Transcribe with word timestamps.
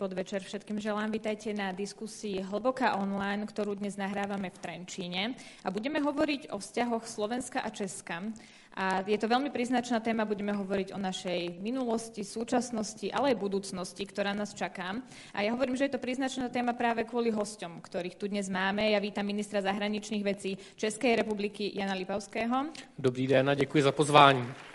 podvečer 0.00 0.40
všetkým 0.40 0.80
želám. 0.80 1.12
Vítajte 1.12 1.52
na 1.52 1.76
diskusii 1.76 2.40
Hlboká 2.40 2.96
online, 2.96 3.44
ktorú 3.44 3.76
dnes 3.76 4.00
nahrávame 4.00 4.48
v 4.48 4.56
Trenčíne. 4.56 5.36
A 5.60 5.68
budeme 5.68 6.00
hovoriť 6.00 6.48
o 6.48 6.56
vzťahoch 6.56 7.04
Slovenska 7.04 7.60
a 7.60 7.68
Česka. 7.68 8.24
A 8.80 9.04
je 9.04 9.20
to 9.20 9.28
veľmi 9.28 9.52
príznačná 9.52 10.00
téma, 10.00 10.24
budeme 10.24 10.56
hovoriť 10.56 10.96
o 10.96 10.98
našej 11.02 11.60
minulosti, 11.60 12.24
súčasnosti, 12.24 13.12
ale 13.12 13.36
aj 13.36 13.44
budúcnosti, 13.44 14.08
ktorá 14.08 14.32
nás 14.32 14.56
čaká. 14.56 15.04
A 15.36 15.44
ja 15.44 15.52
hovorím, 15.52 15.76
že 15.76 15.92
je 15.92 15.92
to 15.92 16.00
príznačná 16.00 16.48
téma 16.48 16.72
práve 16.72 17.04
kvôli 17.04 17.28
hosťom, 17.28 17.84
ktorých 17.84 18.16
tu 18.16 18.24
dnes 18.24 18.48
máme. 18.48 18.96
Ja 18.96 19.04
vítam 19.04 19.28
ministra 19.28 19.60
zahraničných 19.60 20.24
vecí 20.24 20.56
Českej 20.80 21.20
republiky 21.20 21.76
Jana 21.76 21.92
Lipavského. 21.92 22.72
Dobrý 22.96 23.28
den 23.28 23.52
a 23.52 23.54
děkuji 23.54 23.82
za 23.84 23.92
pozvání 23.92 24.69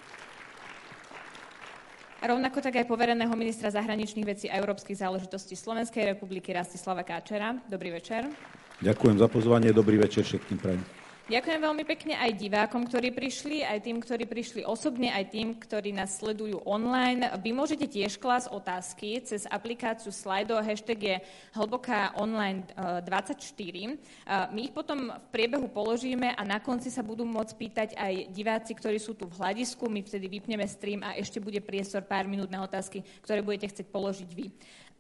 rovnako 2.32 2.64
tak 2.64 2.82
aj 2.82 2.90
povereného 2.90 3.32
ministra 3.36 3.70
zahraničných 3.70 4.26
vecí 4.26 4.46
a 4.50 4.58
európskych 4.58 4.98
záležitostí 4.98 5.54
Slovenskej 5.54 6.16
republiky 6.16 6.56
Rastislava 6.56 7.04
Káčera. 7.04 7.60
Dobrý 7.70 7.92
večer. 7.94 8.26
Ďakujem 8.82 9.18
za 9.20 9.28
pozvanie, 9.28 9.70
dobrý 9.72 10.00
večer 10.02 10.28
všetkým 10.28 10.58
prajem. 10.60 11.05
Ďakujem 11.26 11.58
veľmi 11.58 11.86
pekne 11.90 12.14
aj 12.22 12.38
divákom, 12.38 12.86
ktorí 12.86 13.10
prišli, 13.10 13.66
aj 13.66 13.82
tým, 13.82 13.98
ktorí 13.98 14.30
prišli 14.30 14.62
osobne, 14.62 15.10
aj 15.10 15.34
tým, 15.34 15.58
ktorí 15.58 15.90
nás 15.90 16.22
sledujú 16.22 16.62
online. 16.70 17.26
Vy 17.42 17.50
môžete 17.50 17.90
tiež 17.90 18.22
klásť 18.22 18.54
otázky 18.54 19.26
cez 19.26 19.50
aplikáciu 19.50 20.14
Slido. 20.14 20.54
Hashtag 20.62 21.00
je 21.02 21.16
hlboká 21.58 22.14
online 22.22 22.70
24. 22.78 23.42
Eh, 23.42 23.98
eh, 23.98 24.54
my 24.54 24.70
ich 24.70 24.74
potom 24.78 25.10
v 25.10 25.28
priebehu 25.34 25.66
položíme 25.66 26.30
a 26.30 26.42
na 26.46 26.62
konci 26.62 26.94
sa 26.94 27.02
budú 27.02 27.26
môcť 27.26 27.54
pýtať 27.58 27.90
aj 27.98 28.30
diváci, 28.30 28.78
ktorí 28.78 29.02
sú 29.02 29.18
tu 29.18 29.26
v 29.26 29.34
hľadisku. 29.34 29.90
My 29.90 30.06
vtedy 30.06 30.30
vypneme 30.30 30.70
stream 30.70 31.02
a 31.02 31.18
ešte 31.18 31.42
bude 31.42 31.58
priestor 31.58 32.06
pár 32.06 32.30
minút 32.30 32.54
na 32.54 32.62
otázky, 32.62 33.02
ktoré 33.26 33.42
budete 33.42 33.74
chcieť 33.74 33.90
položiť 33.90 34.30
vy. 34.30 34.54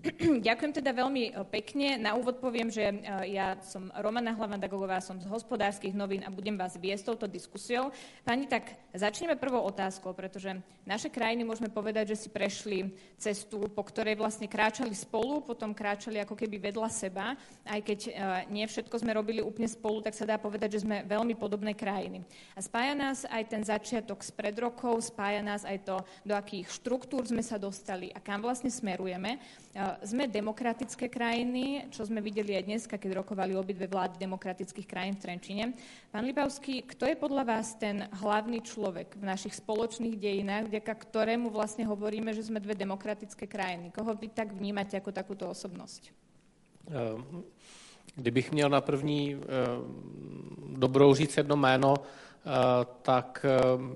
Ďakujem 0.47 0.73
teda 0.75 0.91
veľmi 0.91 1.23
e, 1.29 1.31
pekne. 1.49 1.97
Na 1.97 2.13
úvod 2.13 2.37
poviem, 2.37 2.69
že 2.69 2.83
e, 2.83 2.95
ja 3.33 3.57
som 3.63 3.89
Romana 3.95 4.35
Hlavandagová, 4.35 4.99
som 5.01 5.17
z 5.17 5.25
hospodárskych 5.25 5.95
novín 5.95 6.21
a 6.27 6.29
budem 6.29 6.53
vás 6.53 6.75
viesť 6.77 7.13
touto 7.13 7.25
diskusiou. 7.25 7.89
Pani, 8.27 8.45
tak 8.45 8.75
začneme 8.93 9.39
prvou 9.39 9.63
otázkou, 9.65 10.13
pretože 10.13 10.51
naše 10.85 11.09
krajiny 11.09 11.47
môžeme 11.47 11.71
povedať, 11.71 12.13
že 12.13 12.27
si 12.27 12.29
prešli 12.29 12.93
cestu, 13.17 13.65
po 13.71 13.81
ktorej 13.81 14.19
vlastne 14.19 14.45
kráčali 14.45 14.93
spolu, 14.93 15.41
potom 15.41 15.73
kráčali 15.73 16.21
ako 16.21 16.37
keby 16.37 16.59
vedľa 16.69 16.89
seba. 16.91 17.33
Aj 17.65 17.79
keď 17.81 17.99
e, 18.05 18.11
nie 18.51 18.65
všetko 18.67 19.01
sme 19.01 19.15
robili 19.15 19.41
úplne 19.41 19.71
spolu, 19.71 20.03
tak 20.03 20.13
sa 20.13 20.27
dá 20.27 20.37
povedať, 20.37 20.77
že 20.77 20.83
sme 20.85 21.07
veľmi 21.07 21.33
podobné 21.39 21.73
krajiny. 21.73 22.21
A 22.53 22.59
spája 22.61 22.93
nás 22.93 23.23
aj 23.25 23.43
ten 23.47 23.63
začiatok 23.63 24.21
z 24.21 24.31
pred 24.35 24.55
rokov, 24.59 25.07
spája 25.07 25.41
nás 25.41 25.65
aj 25.65 25.87
to, 25.87 25.97
do 26.27 26.35
akých 26.35 26.69
štruktúr 26.69 27.25
sme 27.25 27.41
sa 27.41 27.55
dostali 27.55 28.11
a 28.13 28.19
kam 28.21 28.43
vlastne 28.43 28.69
smerujeme. 28.69 29.39
Sme 30.01 30.25
demokratické 30.25 31.05
krajiny, 31.13 31.85
čo 31.93 32.01
sme 32.09 32.17
videli 32.17 32.57
aj 32.57 32.63
dnes, 32.65 32.81
keď 32.89 33.21
rokovali 33.21 33.53
obidve 33.53 33.85
vlády 33.85 34.17
demokratických 34.17 34.87
krajín 34.89 35.13
v 35.13 35.21
Trenčine. 35.21 35.63
Pán 36.09 36.25
Lipavský, 36.25 36.81
kto 36.89 37.05
je 37.05 37.13
podľa 37.13 37.43
vás 37.45 37.77
ten 37.77 38.09
hlavný 38.17 38.65
človek 38.65 39.13
v 39.13 39.23
našich 39.29 39.53
spoločných 39.53 40.17
dejinách, 40.17 40.73
vďaka 40.73 40.89
ktorému 40.89 41.53
vlastne 41.53 41.85
hovoríme, 41.85 42.33
že 42.33 42.49
sme 42.49 42.57
dve 42.57 42.73
demokratické 42.73 43.45
krajiny? 43.45 43.93
Koho 43.93 44.17
vy 44.17 44.33
tak 44.33 44.57
vnímate 44.57 44.97
ako 44.97 45.13
takúto 45.13 45.45
osobnosť? 45.45 46.09
Ehm, 46.89 47.45
kdybych 48.15 48.51
měl 48.51 48.69
na 48.69 48.81
první 48.81 49.37
ehm, 49.37 49.41
dobrou 50.81 51.13
říct 51.13 51.37
jedno 51.37 51.55
jméno, 51.55 51.93
tak 53.01 53.45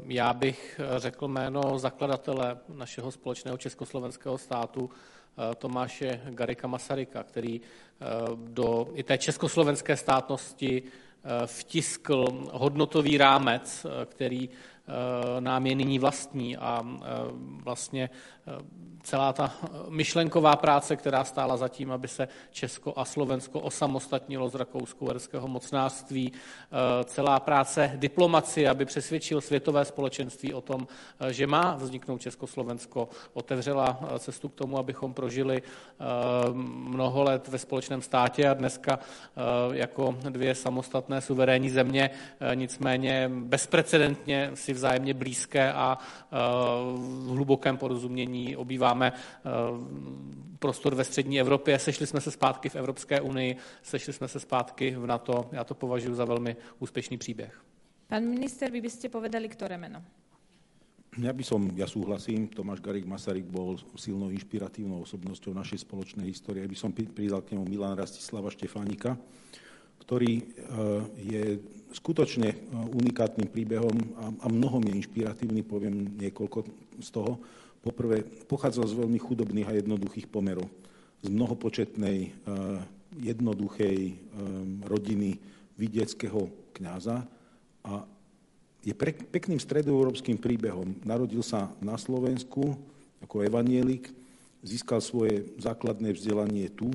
já 0.08 0.34
bych 0.34 0.82
řekl 0.98 1.28
jméno 1.28 1.80
zakladatele 1.80 2.58
našeho 2.74 3.12
společného 3.12 3.58
československého 3.58 4.38
státu, 4.38 4.90
Eh, 4.90 5.19
Tomáše 5.58 6.22
Garika 6.30 6.68
Masaryka, 6.68 7.24
který 7.24 7.62
eh, 7.62 8.06
do 8.36 8.88
i 8.94 9.04
té 9.04 9.18
československé 9.18 9.98
státnosti 9.98 10.84
eh, 10.84 11.48
vtiskl 11.48 12.26
hodnotový 12.52 13.18
rámec, 13.18 13.86
který 14.06 14.50
nám 15.40 15.66
je 15.66 15.76
nyní 15.76 16.00
vlastní 16.00 16.58
a 16.58 16.86
vlastně 17.64 18.10
celá 19.04 19.34
ta 19.34 19.54
myšlenková 19.90 20.56
práce, 20.56 20.96
která 20.96 21.24
stála 21.24 21.58
za 21.58 21.68
tím, 21.68 21.92
aby 21.92 22.08
se 22.08 22.28
Česko 22.52 22.94
a 22.96 23.06
Slovensko 23.06 23.60
osamostatnilo 23.60 24.50
z 24.50 24.56
rakousko-uherského 24.56 25.48
mocnářství, 25.48 26.32
eh, 26.32 27.04
celá 27.04 27.40
práce 27.40 27.92
diplomacie, 27.96 28.70
aby 28.70 28.86
přesvědčil 28.86 29.42
světové 29.42 29.86
společenství 29.86 30.54
o 30.54 30.62
tom, 30.62 30.88
eh, 31.20 31.34
že 31.34 31.48
má 31.48 31.76
vzniknout 31.76 32.22
Československo, 32.22 33.10
otevřela 33.34 34.00
eh, 34.02 34.20
cestu 34.20 34.50
k 34.50 34.56
tomu, 34.56 34.78
abychom 34.78 35.14
prožili 35.14 35.62
mnoho 36.54 37.24
let 37.24 37.48
ve 37.48 37.58
společném 37.58 38.02
státě 38.02 38.50
a 38.50 38.54
dneska 38.54 39.00
jako 39.72 40.16
dvě 40.30 40.56
samostatné 40.56 41.22
suverénní 41.22 41.70
země, 41.70 42.10
nicméně 42.54 43.32
bezprecedentně 43.34 44.52
si 44.54 44.74
vzájemně 44.74 45.14
blízké 45.14 45.74
a 45.74 45.98
v 46.96 47.28
hlubokém 47.30 47.78
porozumění 47.78 48.39
obývá 48.56 48.94
máme 48.94 49.14
eh, 49.14 49.50
prostor 50.60 50.96
ve 50.96 51.04
střední 51.04 51.40
Evropě, 51.40 51.80
sešli 51.80 52.08
jsme 52.08 52.22
se 52.22 52.32
zpátky 52.32 52.70
v 52.70 52.76
Evropské 52.76 53.22
unii, 53.22 53.56
sešli 53.84 54.14
jsme 54.14 54.28
se 54.28 54.40
zpátky 54.40 54.96
v 54.98 55.06
NATO. 55.06 55.50
Já 55.52 55.64
to 55.64 55.74
považuji 55.74 56.16
za 56.16 56.26
velmi 56.26 56.56
úspěšný 56.80 57.18
příběh. 57.18 57.62
Pan 58.08 58.26
minister, 58.26 58.72
vy 58.72 58.82
byste 58.82 59.10
povedali, 59.10 59.50
které 59.50 59.78
jméno? 59.78 60.04
Ja 61.18 61.34
by 61.34 61.42
som, 61.42 61.74
ja 61.74 61.90
súhlasím, 61.90 62.48
Tomáš 62.54 62.86
Garik 62.86 63.04
Masaryk 63.10 63.50
bol 63.50 63.82
silnou 63.98 64.30
inšpiratívnou 64.30 65.02
osobnosťou 65.02 65.58
našej 65.58 65.82
spoločnej 65.82 66.30
histórie. 66.30 66.62
Ja 66.62 66.70
by 66.70 66.78
som 66.78 66.94
pridal 66.94 67.42
k 67.42 67.58
nemu 67.58 67.66
Milan 67.66 67.98
Rastislava 67.98 68.54
Štefánika, 68.54 69.18
ktorý 70.06 70.34
eh, 70.38 70.46
je 71.18 71.44
skutočne 71.98 72.50
eh, 72.54 72.58
unikátnym 72.72 73.50
príbehom 73.50 73.96
a 74.38 74.46
mnohom 74.48 74.86
je 74.86 75.02
inšpiratívny, 75.02 75.66
poviem 75.66 76.14
niekoľko 76.14 76.60
z 77.02 77.10
toho. 77.10 77.42
Poprvé, 77.80 78.28
pochádzal 78.52 78.92
z 78.92 78.98
veľmi 79.00 79.20
chudobných 79.24 79.70
a 79.72 79.78
jednoduchých 79.80 80.28
pomerov. 80.28 80.68
Z 81.24 81.32
mnohopočetnej, 81.32 82.20
eh, 82.28 82.32
jednoduchej 83.24 83.98
eh, 84.12 84.16
rodiny 84.84 85.40
vidieckého 85.80 86.52
kňaza 86.76 87.24
a 87.88 88.04
je 88.84 88.92
pre, 88.96 89.16
pekným 89.16 89.60
stredoeurópskym 89.60 90.36
príbehom. 90.36 90.96
Narodil 91.08 91.40
sa 91.40 91.72
na 91.80 91.96
Slovensku 91.96 92.76
ako 93.24 93.48
evanielik, 93.48 94.12
získal 94.60 95.00
svoje 95.00 95.48
základné 95.60 96.16
vzdelanie 96.16 96.68
tu, 96.72 96.92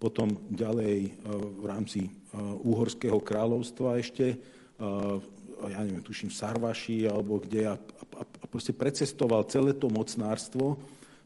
potom 0.00 0.32
ďalej 0.48 0.96
eh, 1.08 1.12
v 1.60 1.64
rámci 1.68 2.00
Úhorského 2.64 3.20
kráľovstva 3.20 4.00
ešte 4.00 4.40
ja 5.68 5.78
neviem, 5.84 6.02
tuším, 6.02 6.32
v 6.32 6.38
Sarvaši 6.38 7.06
alebo 7.06 7.38
kde 7.38 7.70
a, 7.70 7.76
a 8.18 8.46
proste 8.50 8.76
precestoval 8.76 9.48
celé 9.48 9.72
to 9.72 9.88
mocnárstvo, 9.88 10.76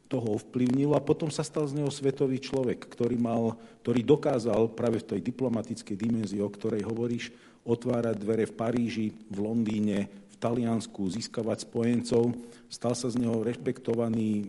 toho 0.07 0.39
ovplyvnil 0.39 0.95
a 0.95 1.03
potom 1.03 1.29
sa 1.35 1.43
stal 1.43 1.67
z 1.67 1.83
neho 1.83 1.91
svetový 1.91 2.39
človek, 2.39 2.87
ktorý, 2.87 3.19
mal, 3.19 3.59
ktorý 3.83 4.07
dokázal 4.07 4.71
práve 4.71 5.03
v 5.03 5.09
tej 5.15 5.21
diplomatickej 5.23 5.97
dimenzii, 5.99 6.39
o 6.39 6.51
ktorej 6.51 6.87
hovoríš, 6.87 7.35
otvárať 7.67 8.15
dvere 8.23 8.47
v 8.47 8.55
Paríži, 8.55 9.07
v 9.27 9.39
Londýne, 9.43 10.07
Taliansku, 10.37 11.09
získavať 11.09 11.69
spojencov. 11.69 12.37
Stal 12.69 12.95
sa 12.95 13.09
z 13.09 13.21
neho 13.21 13.41
rešpektovaný 13.41 14.31
e, 14.41 14.45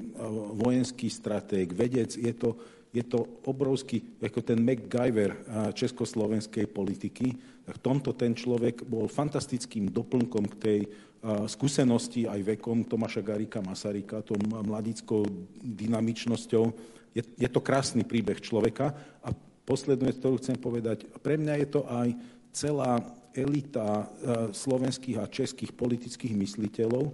vojenský 0.57 1.07
stratég, 1.07 1.71
vedec. 1.71 2.13
Je 2.15 2.33
to, 2.35 2.59
je 2.91 3.03
to 3.03 3.27
obrovský, 3.47 4.03
ako 4.19 4.39
ten 4.43 4.59
MacGyver 4.59 5.31
e, 5.31 5.39
československej 5.75 6.65
politiky, 6.69 7.27
v 7.67 7.79
tomto 7.83 8.15
ten 8.15 8.31
človek 8.31 8.87
bol 8.87 9.11
fantastickým 9.11 9.91
doplnkom 9.91 10.45
k 10.55 10.55
tej 10.55 10.79
skúsenosti 11.49 12.29
aj 12.29 12.55
vekom 12.55 12.85
Tomáša 12.87 13.19
Garika 13.25 13.59
Masaryka, 13.59 14.23
tou 14.23 14.37
mladickou 14.39 15.25
dynamičnosťou. 15.59 16.63
Je, 17.11 17.23
je 17.25 17.49
to 17.49 17.59
krásny 17.59 18.05
príbeh 18.05 18.39
človeka. 18.39 18.93
A 19.25 19.33
poslednú 19.67 20.07
vec, 20.07 20.21
ktorú 20.21 20.39
chcem 20.39 20.55
povedať, 20.55 21.03
pre 21.19 21.35
mňa 21.35 21.53
je 21.59 21.67
to 21.67 21.81
aj 21.89 22.07
celá 22.53 23.01
elita 23.37 24.09
slovenských 24.49 25.21
a 25.21 25.29
českých 25.29 25.71
politických 25.77 26.33
mysliteľov 26.33 27.05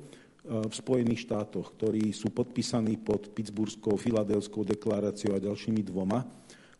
v 0.43 0.73
Spojených 0.73 1.27
štátoch, 1.27 1.75
ktorí 1.75 2.15
sú 2.15 2.31
podpísaní 2.31 2.99
pod 2.99 3.31
Pittsburghskou, 3.31 3.95
Filadelskou 3.99 4.63
deklaráciou 4.63 5.35
a 5.35 5.43
ďalšími 5.43 5.83
dvoma 5.83 6.23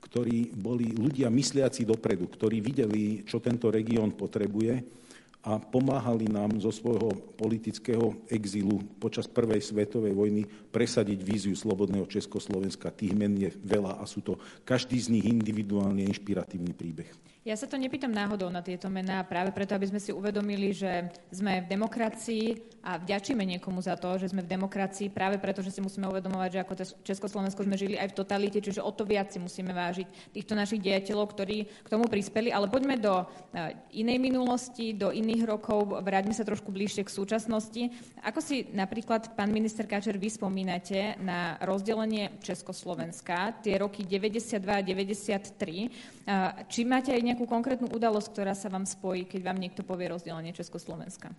ktorí 0.04 0.54
boli 0.54 0.94
ľudia 0.94 1.32
mysliaci 1.34 1.90
dopredu, 1.90 2.30
ktorí 2.30 2.62
videli, 2.62 3.26
čo 3.26 3.42
tento 3.42 3.74
región 3.74 4.14
potrebuje 4.14 5.03
a 5.44 5.60
pomáhali 5.60 6.32
nám 6.32 6.56
zo 6.64 6.72
svojho 6.72 7.12
politického 7.36 8.16
exilu 8.32 8.80
počas 8.96 9.28
prvej 9.28 9.60
svetovej 9.60 10.16
vojny 10.16 10.48
presadiť 10.72 11.20
víziu 11.20 11.52
slobodného 11.52 12.08
Československa. 12.08 12.96
Tých 12.96 13.12
men 13.12 13.36
je 13.36 13.52
veľa 13.52 14.00
a 14.00 14.08
sú 14.08 14.24
to 14.24 14.40
každý 14.64 14.96
z 15.04 15.12
nich 15.12 15.28
individuálne 15.28 16.08
inšpiratívny 16.08 16.72
príbeh. 16.72 17.12
Ja 17.44 17.60
sa 17.60 17.68
to 17.68 17.76
nepýtam 17.76 18.16
náhodou 18.16 18.48
na 18.48 18.64
tieto 18.64 18.88
mená, 18.88 19.20
práve 19.28 19.52
preto, 19.52 19.76
aby 19.76 19.92
sme 19.92 20.00
si 20.00 20.16
uvedomili, 20.16 20.72
že 20.72 21.12
sme 21.28 21.60
v 21.60 21.76
demokracii 21.76 22.56
a 22.88 22.96
vďačíme 22.96 23.44
niekomu 23.44 23.84
za 23.84 24.00
to, 24.00 24.16
že 24.16 24.32
sme 24.32 24.48
v 24.48 24.52
demokracii, 24.56 25.12
práve 25.12 25.36
preto, 25.44 25.60
že 25.60 25.76
si 25.76 25.84
musíme 25.84 26.08
uvedomovať, 26.08 26.50
že 26.56 26.62
ako 26.64 26.74
Československo 27.04 27.68
sme 27.68 27.76
žili 27.76 28.00
aj 28.00 28.16
v 28.16 28.18
totalite, 28.24 28.64
čiže 28.64 28.80
o 28.80 28.88
to 28.96 29.04
viac 29.04 29.28
si 29.28 29.44
musíme 29.44 29.76
vážiť 29.76 30.32
týchto 30.32 30.56
našich 30.56 30.80
dejateľov, 30.80 31.36
ktorí 31.36 31.68
k 31.68 31.92
tomu 31.92 32.08
prispeli. 32.08 32.48
Ale 32.48 32.72
poďme 32.72 32.96
do 32.96 33.28
eh, 33.52 33.76
inej 33.92 34.24
minulosti, 34.24 34.96
do 34.96 35.12
iných 35.12 35.33
rokov, 35.42 35.90
vráťme 36.06 36.38
sa 36.38 36.46
trošku 36.46 36.70
bližšie 36.70 37.02
k 37.02 37.10
súčasnosti. 37.10 37.90
Ako 38.22 38.38
si 38.38 38.70
napríklad, 38.70 39.34
pán 39.34 39.50
minister 39.50 39.90
Káčer, 39.90 40.22
vy 40.22 40.30
spomínate 40.30 41.18
na 41.18 41.58
rozdelenie 41.66 42.38
Československa, 42.46 43.58
tie 43.66 43.82
roky 43.82 44.06
92 44.06 44.62
a 44.70 44.86
93, 44.86 46.70
či 46.70 46.80
máte 46.86 47.10
aj 47.10 47.26
nejakú 47.26 47.50
konkrétnu 47.50 47.90
udalosť, 47.90 48.30
ktorá 48.30 48.54
sa 48.54 48.70
vám 48.70 48.86
spojí, 48.86 49.26
keď 49.26 49.42
vám 49.50 49.58
niekto 49.58 49.82
povie 49.82 50.14
rozdelenie 50.14 50.54
Československa? 50.54 51.34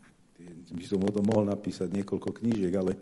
By 0.74 0.84
som 0.84 0.98
o 1.06 1.14
tom 1.14 1.30
mohol 1.30 1.46
napísať 1.46 1.94
niekoľko 1.94 2.42
knížiek, 2.42 2.74
ale 2.74 2.98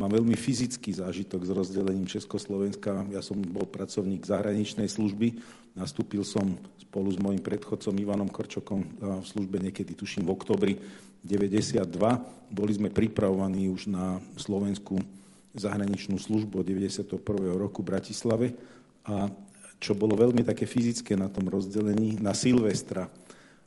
mám 0.00 0.16
veľmi 0.16 0.32
fyzický 0.32 0.96
zážitok 0.96 1.44
s 1.44 1.52
rozdelením 1.52 2.08
Československa. 2.08 3.04
Ja 3.12 3.20
som 3.20 3.36
bol 3.44 3.68
pracovník 3.68 4.24
zahraničnej 4.24 4.88
služby, 4.88 5.36
nastúpil 5.76 6.24
som 6.24 6.56
spolu 6.80 7.12
s 7.12 7.20
mojim 7.20 7.44
predchodcom 7.44 7.92
Ivanom 8.00 8.32
Korčokom 8.32 8.80
v 8.96 9.26
službe 9.28 9.60
niekedy, 9.60 9.92
tuším, 9.92 10.24
v 10.24 10.32
oktobri 10.32 10.72
92. 11.20 11.84
Boli 12.48 12.72
sme 12.72 12.88
pripravovaní 12.88 13.68
už 13.68 13.92
na 13.92 14.24
slovenskú 14.40 14.96
zahraničnú 15.52 16.16
službu 16.16 16.64
od 16.64 16.66
91. 16.66 17.20
roku 17.60 17.84
v 17.84 17.88
Bratislave 17.92 18.46
a 19.04 19.28
čo 19.80 19.92
bolo 19.92 20.16
veľmi 20.16 20.40
také 20.44 20.64
fyzické 20.64 21.12
na 21.12 21.28
tom 21.28 21.48
rozdelení, 21.48 22.16
na 22.20 22.32
Silvestra 22.32 23.08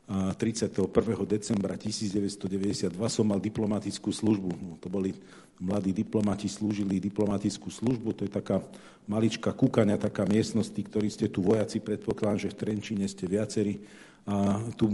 31. 0.07 0.91
decembra 1.23 1.79
1992 1.79 2.91
som 3.07 3.23
mal 3.23 3.39
diplomatickú 3.39 4.11
službu. 4.11 4.49
No, 4.59 4.75
to 4.77 4.91
boli 4.91 5.15
mladí 5.63 5.95
diplomati, 5.95 6.51
slúžili 6.51 6.99
diplomatickú 6.99 7.71
službu, 7.71 8.11
to 8.11 8.21
je 8.27 8.31
taká 8.31 8.59
maličká 9.07 9.55
kúkania, 9.55 9.95
taká 9.95 10.27
miestnosť, 10.27 10.75
ktorí 10.91 11.07
ste 11.07 11.31
tu 11.31 11.39
vojaci, 11.39 11.79
predpokladám, 11.79 12.47
že 12.47 12.51
v 12.51 12.59
Trenčine 12.59 13.07
ste 13.07 13.31
viacerí, 13.31 13.79
a 14.23 14.55
tu 14.79 14.87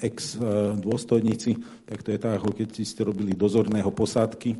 ex-dôstojníci, 0.00 1.84
tak 1.84 2.00
to 2.00 2.16
je 2.16 2.18
tak, 2.20 2.40
ako 2.40 2.56
keď 2.56 2.80
ste 2.80 3.04
robili 3.04 3.36
dozorného 3.36 3.92
posádky, 3.92 4.56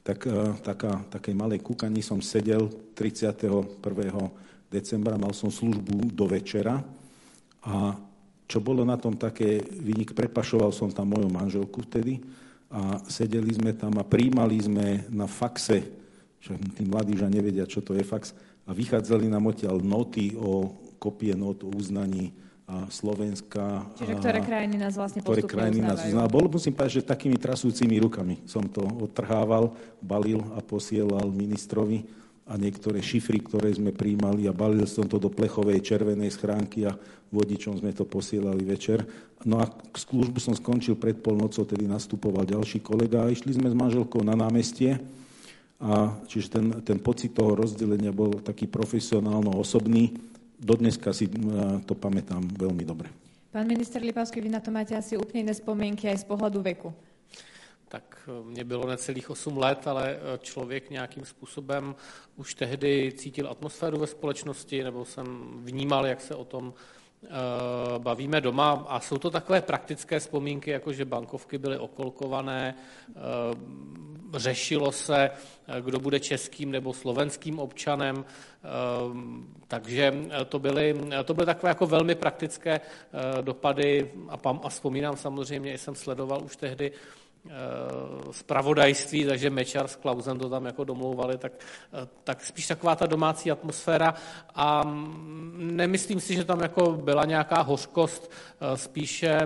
tak 0.00 0.24
taká, 0.64 1.04
takej 1.12 1.34
malej 1.36 1.60
kúkani 1.60 2.00
som 2.00 2.24
sedel 2.24 2.72
31 2.96 3.36
decembra, 4.72 5.20
mal 5.20 5.36
som 5.36 5.52
službu 5.52 6.16
do 6.16 6.24
večera 6.24 6.80
a 7.60 7.92
čo 8.46 8.58
bolo 8.60 8.84
na 8.84 8.98
tom 9.00 9.16
také 9.16 9.62
vynik, 9.62 10.12
prepašoval 10.12 10.70
som 10.74 10.92
tam 10.92 11.14
moju 11.14 11.28
manželku 11.32 11.82
vtedy 11.88 12.20
a 12.72 13.00
sedeli 13.08 13.52
sme 13.52 13.72
tam 13.76 13.96
a 14.00 14.04
príjmali 14.04 14.56
sme 14.60 15.04
na 15.12 15.28
faxe, 15.28 15.84
čo 16.40 16.56
tí 16.76 16.82
mladí 16.84 17.16
že 17.16 17.28
nevedia, 17.28 17.68
čo 17.68 17.84
to 17.84 17.94
je 17.96 18.04
fax, 18.04 18.32
a 18.66 18.70
vychádzali 18.70 19.26
nám 19.26 19.50
odtiaľ 19.50 19.82
noty 19.82 20.38
o 20.38 20.72
kopie 21.02 21.34
not 21.34 21.66
o 21.66 21.70
uznaní 21.74 22.30
a 22.62 22.86
Slovenska. 22.86 23.90
Čiže 23.98 24.22
ktoré 24.22 24.38
krajiny 24.38 24.76
nás 24.78 24.94
vlastne 24.94 25.18
ktoré 25.18 25.42
krajiny 25.42 25.82
nás 25.82 25.98
uznávajú. 25.98 26.30
Bol, 26.30 26.46
musím 26.46 26.72
povedať, 26.78 27.02
že 27.02 27.10
takými 27.10 27.34
trasúcimi 27.36 27.98
rukami 27.98 28.38
som 28.46 28.62
to 28.70 28.86
odtrhával, 29.02 29.74
balil 29.98 30.46
a 30.54 30.62
posielal 30.62 31.26
ministrovi 31.34 32.06
a 32.42 32.58
niektoré 32.58 32.98
šifry, 32.98 33.38
ktoré 33.38 33.70
sme 33.70 33.94
príjmali 33.94 34.50
a 34.50 34.56
balil 34.56 34.82
som 34.90 35.06
to 35.06 35.22
do 35.22 35.30
plechovej 35.30 35.78
červenej 35.78 36.34
schránky 36.34 36.90
a 36.90 36.98
vodičom 37.30 37.78
sme 37.78 37.94
to 37.94 38.02
posielali 38.02 38.66
večer. 38.66 39.06
No 39.46 39.62
a 39.62 39.70
službu 39.94 40.42
som 40.42 40.54
skončil 40.54 40.98
pred 40.98 41.22
polnocou, 41.22 41.62
tedy 41.62 41.86
nastupoval 41.86 42.42
ďalší 42.42 42.82
kolega 42.82 43.22
a 43.22 43.30
išli 43.30 43.54
sme 43.54 43.70
s 43.70 43.78
manželkou 43.78 44.26
na 44.26 44.34
námestie. 44.34 44.98
A 45.82 46.14
čiže 46.30 46.58
ten, 46.58 46.66
ten 46.82 46.98
pocit 47.02 47.34
toho 47.34 47.58
rozdelenia 47.58 48.14
bol 48.14 48.38
taký 48.38 48.70
profesionálno-osobný. 48.70 50.14
Dodneska 50.62 51.10
si 51.10 51.26
to 51.86 51.98
pamätám 51.98 52.42
veľmi 52.54 52.86
dobre. 52.86 53.10
Pán 53.50 53.66
minister 53.66 53.98
Lipavský, 53.98 54.38
vy 54.38 54.50
na 54.50 54.62
to 54.62 54.70
máte 54.70 54.94
asi 54.94 55.18
úplne 55.18 55.50
iné 55.50 55.54
spomienky 55.54 56.06
aj 56.06 56.22
z 56.22 56.26
pohľadu 56.26 56.62
veku 56.62 56.90
tak 57.92 58.28
eh, 58.28 58.44
mě 58.44 58.64
bylo 58.64 58.86
necelých 58.86 59.30
8 59.30 59.58
let, 59.58 59.86
ale 59.86 60.16
eh, 60.16 60.38
člověk 60.38 60.90
nějakým 60.90 61.24
způsobem 61.24 61.94
už 62.36 62.54
tehdy 62.54 63.12
cítil 63.16 63.50
atmosféru 63.50 63.98
ve 63.98 64.06
společnosti, 64.06 64.84
nebo 64.84 65.04
jsem 65.04 65.48
vnímal, 65.64 66.06
jak 66.06 66.20
se 66.20 66.34
o 66.34 66.44
tom 66.44 66.74
eh, 67.24 67.28
bavíme 67.98 68.40
doma. 68.40 68.86
A 68.88 69.00
jsou 69.00 69.18
to 69.18 69.30
takové 69.30 69.60
praktické 69.60 70.20
vzpomínky, 70.20 70.70
jako 70.70 70.92
že 70.92 71.04
bankovky 71.04 71.58
byly 71.58 71.78
okolkované, 71.78 72.74
řešilo 74.34 74.92
se, 74.92 75.30
kdo 75.80 76.00
bude 76.00 76.20
českým 76.20 76.70
nebo 76.70 76.92
slovenským 76.92 77.58
občanem, 77.58 78.24
takže 79.68 80.14
to 80.48 80.58
byly, 80.58 80.96
to 81.24 81.34
byly 81.34 81.46
takové 81.46 81.70
jako 81.70 81.86
velmi 81.86 82.14
praktické 82.14 82.80
dopady. 83.40 84.12
A, 84.28 84.36
a 84.62 84.68
vzpomínám 84.68 85.16
samozřejmě, 85.16 85.78
jsem 85.78 85.94
sledoval 85.94 86.44
už 86.44 86.56
tehdy 86.56 86.92
spravodajství, 88.30 89.24
takže 89.24 89.50
Mečar 89.50 89.88
s 89.88 89.96
Klausem 89.96 90.38
to 90.38 90.48
tam 90.48 90.66
jako 90.66 90.84
domlouvali, 90.84 91.38
tak, 91.38 91.52
tak 92.24 92.44
spíš 92.44 92.66
taková 92.66 92.96
ta 92.96 93.06
domácí 93.06 93.50
atmosféra. 93.50 94.14
A 94.54 94.82
nemyslím 95.56 96.20
si, 96.20 96.34
že 96.34 96.44
tam 96.44 96.60
jako 96.60 96.92
byla 96.92 97.24
nějaká 97.24 97.62
hořkost, 97.62 98.30
spíše, 98.74 99.40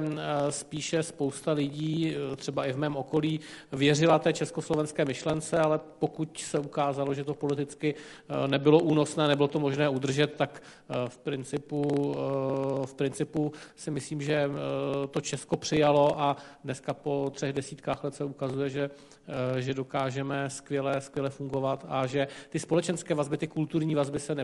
spíše 0.51 1.03
spousta 1.03 1.53
lidí, 1.53 2.15
třeba 2.37 2.65
i 2.65 2.73
v 2.73 2.79
mém 2.79 2.97
okolí, 2.97 3.41
věřila 3.73 4.19
té 4.19 4.33
československé 4.33 5.05
myšlence, 5.05 5.59
ale 5.59 5.81
pokud 5.99 6.39
se 6.39 6.59
ukázalo, 6.59 7.15
že 7.15 7.25
to 7.25 7.35
politicky 7.35 7.95
nebylo 8.47 8.79
únosné, 8.79 9.29
nebylo 9.29 9.49
to 9.49 9.61
možné 9.61 9.89
udržet, 9.89 10.35
tak 10.35 10.63
v 11.09 11.19
principu, 11.19 12.15
v 12.87 12.95
principu 12.95 13.53
si 13.77 13.91
myslím, 13.91 14.23
že 14.23 14.51
to 15.11 15.21
Česko 15.21 15.57
přijalo 15.57 16.21
a 16.21 16.37
dneska 16.65 16.95
po 16.95 17.31
třech 17.35 17.53
desítkách 17.53 17.86
desítkách 17.87 18.05
let 18.05 18.15
se 18.15 18.25
ukazuje, 18.25 18.71
že, 18.71 18.91
eh, 19.29 19.63
že 19.63 19.75
dokážeme 19.75 20.51
skvěle, 20.51 21.01
skvěle 21.01 21.31
fungovat 21.31 21.85
a 21.89 22.07
že 22.07 22.29
ty 22.51 22.59
společenské 22.59 23.15
vazby, 23.15 23.37
ty 23.37 23.47
kulturní 23.47 23.95
vazby 23.95 24.21
se 24.21 24.35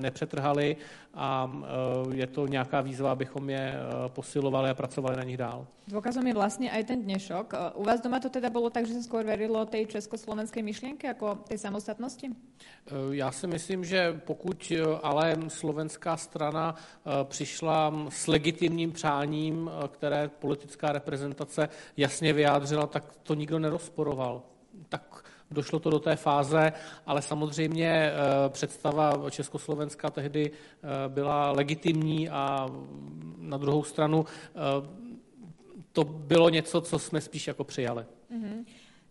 nepřetrhaly 0.00 0.76
a 1.14 1.52
eh, 1.52 2.16
je 2.16 2.26
to 2.26 2.46
nějaká 2.46 2.80
výzva, 2.80 3.12
abychom 3.12 3.50
je 3.50 3.74
eh, 3.74 4.08
posilovali 4.08 4.70
a 4.70 4.74
pracovali 4.74 5.16
na 5.16 5.24
nich 5.24 5.36
dál. 5.36 5.66
Dôkazom 5.84 6.24
je 6.24 6.32
vlastne 6.32 6.72
aj 6.72 6.88
ten 6.88 7.04
dnešok. 7.04 7.76
U 7.76 7.84
vás 7.84 8.00
doma 8.00 8.16
to 8.16 8.32
teda 8.32 8.48
bolo 8.48 8.72
tak, 8.72 8.88
že 8.88 8.96
sa 8.96 9.04
skôr 9.04 9.20
verilo 9.20 9.68
tej 9.68 9.84
československej 9.92 10.64
myšlienke 10.64 11.04
ako 11.12 11.44
tej 11.44 11.60
samostatnosti? 11.60 12.32
Já 13.12 13.28
si 13.32 13.46
myslím, 13.46 13.84
že 13.84 14.20
pokud 14.24 14.72
ale 15.02 15.36
slovenská 15.48 16.16
strana 16.16 16.74
přišla 17.28 18.08
s 18.08 18.26
legitimním 18.26 18.92
přáním, 18.92 19.70
které 19.92 20.28
politická 20.28 20.92
reprezentace 20.92 21.68
jasně 21.96 22.32
vyjádřila, 22.32 22.73
vyjádřila, 22.74 22.86
tak 22.86 23.04
to 23.22 23.34
nikdo 23.34 23.58
nerozporoval. 23.58 24.42
Tak 24.88 25.24
došlo 25.50 25.78
to 25.78 25.90
do 25.90 25.98
té 25.98 26.16
fáze, 26.16 26.72
ale 27.06 27.22
samozřejmě 27.22 27.86
eh, 27.86 28.12
představa 28.48 29.30
Československa 29.30 30.10
tehdy 30.10 30.50
eh, 30.50 31.08
byla 31.08 31.50
legitimní 31.52 32.28
a 32.28 32.66
na 33.38 33.56
druhou 33.56 33.84
stranu 33.84 34.26
eh, 34.26 34.58
to 35.92 36.04
bylo 36.04 36.50
něco, 36.50 36.80
co 36.80 36.98
jsme 36.98 37.20
spíš 37.20 37.46
jako 37.46 37.64
přijali. 37.64 38.04
Mm-hmm. 38.30 38.64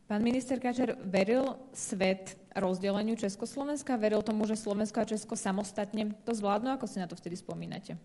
Pán 0.08 0.24
minister 0.24 0.60
Kačer, 0.60 1.00
veril 1.00 1.55
svet 1.74 2.38
rozdeleniu 2.55 3.15
Československa? 3.15 3.96
Veril 3.96 4.22
tomu, 4.22 4.46
že 4.46 4.60
Slovensko 4.60 5.00
a 5.00 5.08
Česko 5.08 5.36
samostatne 5.39 6.12
to 6.27 6.36
zvládnu? 6.36 6.75
Ako 6.75 6.88
si 6.91 7.00
na 7.00 7.08
to 7.08 7.15
vtedy 7.15 7.39
spomínate? 7.39 7.96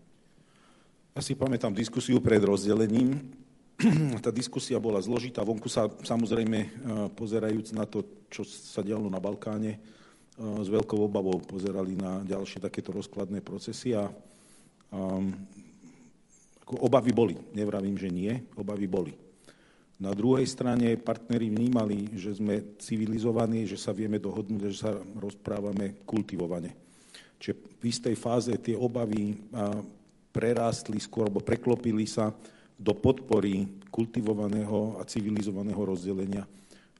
Ja 1.11 1.21
si 1.21 1.35
pamätám 1.35 1.75
diskusiu 1.75 2.23
pred 2.23 2.39
rozdelením 2.39 3.35
tá 4.23 4.29
diskusia 4.31 4.75
bola 4.75 4.99
zložitá. 4.99 5.39
Vonku 5.39 5.71
sa 5.71 5.87
samozrejme, 5.87 6.59
e, 6.59 6.69
pozerajúc 7.15 7.71
na 7.71 7.87
to, 7.87 8.03
čo 8.27 8.43
sa 8.43 8.83
dialo 8.83 9.07
na 9.07 9.23
Balkáne, 9.23 9.71
e, 9.75 9.79
s 10.39 10.67
veľkou 10.67 10.99
obavou 10.99 11.39
pozerali 11.39 11.95
na 11.95 12.19
ďalšie 12.27 12.59
takéto 12.59 12.91
rozkladné 12.91 13.39
procesy 13.39 13.95
a 13.95 14.11
um, 14.91 15.31
ako 16.67 16.75
obavy 16.85 17.11
boli. 17.15 17.35
Nevravím, 17.55 17.95
že 17.95 18.11
nie, 18.11 18.35
obavy 18.59 18.87
boli. 18.91 19.13
Na 19.99 20.15
druhej 20.15 20.47
strane 20.47 20.95
partneri 20.95 21.51
vnímali, 21.51 22.15
že 22.15 22.35
sme 22.35 22.79
civilizovaní, 22.79 23.67
že 23.67 23.75
sa 23.75 23.91
vieme 23.91 24.15
dohodnúť, 24.15 24.61
že 24.71 24.79
sa 24.79 24.95
rozprávame 24.95 26.03
kultivovane. 26.07 26.71
Čiže 27.35 27.53
v 27.79 27.83
istej 27.83 28.15
fáze 28.15 28.51
tie 28.63 28.79
obavy 28.79 29.35
prerástli 30.31 31.03
skôr, 31.03 31.27
alebo 31.27 31.43
preklopili 31.43 32.07
sa 32.07 32.31
do 32.79 32.95
podpory 32.95 33.67
kultivovaného 33.91 34.95
a 34.97 35.03
civilizovaného 35.03 35.83
rozdelenia. 35.83 36.47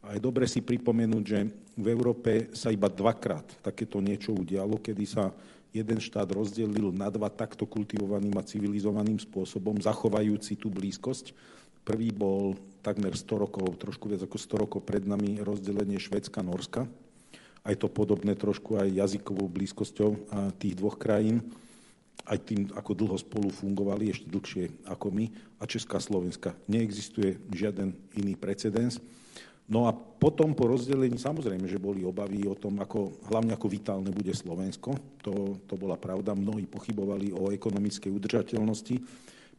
A 0.03 0.15
je 0.15 0.19
dobre 0.19 0.43
si 0.43 0.59
pripomenúť, 0.59 1.23
že 1.23 1.39
v 1.79 1.87
Európe 1.87 2.51
sa 2.51 2.67
iba 2.67 2.91
dvakrát 2.91 3.47
takéto 3.63 4.03
niečo 4.03 4.35
udialo, 4.35 4.79
kedy 4.83 5.03
sa 5.07 5.31
jeden 5.71 6.03
štát 6.03 6.27
rozdelil 6.35 6.91
na 6.91 7.07
dva 7.07 7.31
takto 7.31 7.63
kultivovaným 7.63 8.35
a 8.35 8.43
civilizovaným 8.43 9.21
spôsobom, 9.23 9.79
zachovajúci 9.79 10.59
tú 10.59 10.67
blízkosť. 10.67 11.31
Prvý 11.87 12.11
bol 12.11 12.59
takmer 12.83 13.15
100 13.15 13.43
rokov, 13.47 13.79
trošku 13.79 14.11
viac 14.11 14.23
ako 14.27 14.35
100 14.35 14.63
rokov 14.67 14.81
pred 14.83 15.07
nami 15.07 15.39
rozdelenie 15.39 15.95
Švedska-Norska. 15.95 16.89
Aj 17.59 17.75
to 17.75 17.87
podobné 17.91 18.35
trošku 18.35 18.79
aj 18.79 18.87
jazykovou 18.91 19.47
blízkosťou 19.51 20.09
tých 20.59 20.73
dvoch 20.79 20.99
krajín 20.99 21.43
aj 22.27 22.37
tým, 22.45 22.61
ako 22.75 22.91
dlho 22.93 23.17
spolu 23.17 23.49
fungovali, 23.49 24.11
ešte 24.11 24.27
dlhšie 24.27 24.89
ako 24.89 25.07
my, 25.13 25.25
a 25.59 25.63
Česká 25.67 25.99
Slovenska. 26.01 26.55
Neexistuje 26.67 27.39
žiaden 27.51 27.95
iný 28.15 28.35
precedens. 28.35 28.99
No 29.69 29.85
a 29.85 29.93
potom 29.93 30.57
po 30.57 30.65
rozdelení, 30.65 31.21
samozrejme, 31.21 31.69
že 31.69 31.77
boli 31.77 32.01
obavy 32.01 32.41
o 32.49 32.57
tom, 32.57 32.81
ako, 32.81 33.21
hlavne 33.29 33.53
ako 33.53 33.67
vitálne 33.69 34.09
bude 34.09 34.33
Slovensko. 34.33 34.97
To, 35.21 35.61
to 35.69 35.77
bola 35.77 35.93
pravda. 35.93 36.33
Mnohí 36.33 36.65
pochybovali 36.65 37.29
o 37.37 37.53
ekonomickej 37.53 38.09
udržateľnosti 38.09 38.95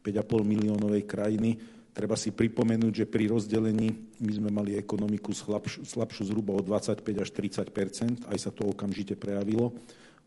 5,5 0.03 0.43
miliónovej 0.43 1.07
krajiny. 1.07 1.55
Treba 1.91 2.19
si 2.19 2.31
pripomenúť, 2.31 3.03
že 3.03 3.05
pri 3.07 3.31
rozdelení 3.31 3.91
my 4.19 4.31
sme 4.31 4.49
mali 4.51 4.79
ekonomiku 4.79 5.31
slabšiu, 5.31 5.83
slabšiu 5.87 6.31
zhruba 6.31 6.55
o 6.55 6.61
25 6.63 7.03
až 7.19 7.29
30% 7.35 8.31
aj 8.31 8.37
sa 8.39 8.51
to 8.51 8.67
okamžite 8.67 9.19
prejavilo 9.19 9.75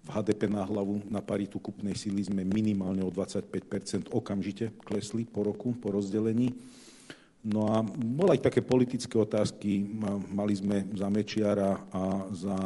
v 0.04 0.08
HDP 0.12 0.52
na 0.52 0.68
hlavu 0.68 1.00
na 1.08 1.25
paritu 1.25 1.56
kupnej 1.56 1.96
síly 1.96 2.20
sme 2.28 2.44
minimálne 2.44 3.00
o 3.00 3.08
25% 3.08 4.12
okamžite 4.12 4.76
klesli 4.84 5.25
po 5.25 5.40
roku, 5.40 5.73
po 5.73 5.96
rozdelení. 5.96 6.52
No 7.44 7.68
a 7.73 7.80
boli 7.84 8.37
aj 8.37 8.49
také 8.52 8.61
politické 8.64 9.16
otázky. 9.16 9.84
Mali 10.32 10.56
sme 10.56 10.84
za 10.92 11.08
Mečiara 11.08 11.76
a 11.92 12.28
za 12.32 12.56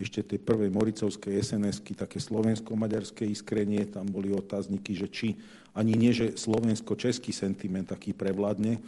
ešte 0.00 0.22
tej 0.22 0.40
prvej 0.40 0.70
Moricovskej 0.72 1.34
SNS-ky 1.44 1.92
také 1.94 2.18
slovensko-maďarské 2.22 3.26
iskrenie. 3.26 3.86
Tam 3.90 4.06
boli 4.08 4.32
otázniky, 4.32 4.94
že 4.94 5.06
či 5.10 5.28
ani 5.76 5.94
nie, 5.94 6.10
že 6.10 6.34
slovensko-český 6.34 7.30
sentiment 7.30 7.86
taký 7.86 8.16
prevládne, 8.16 8.80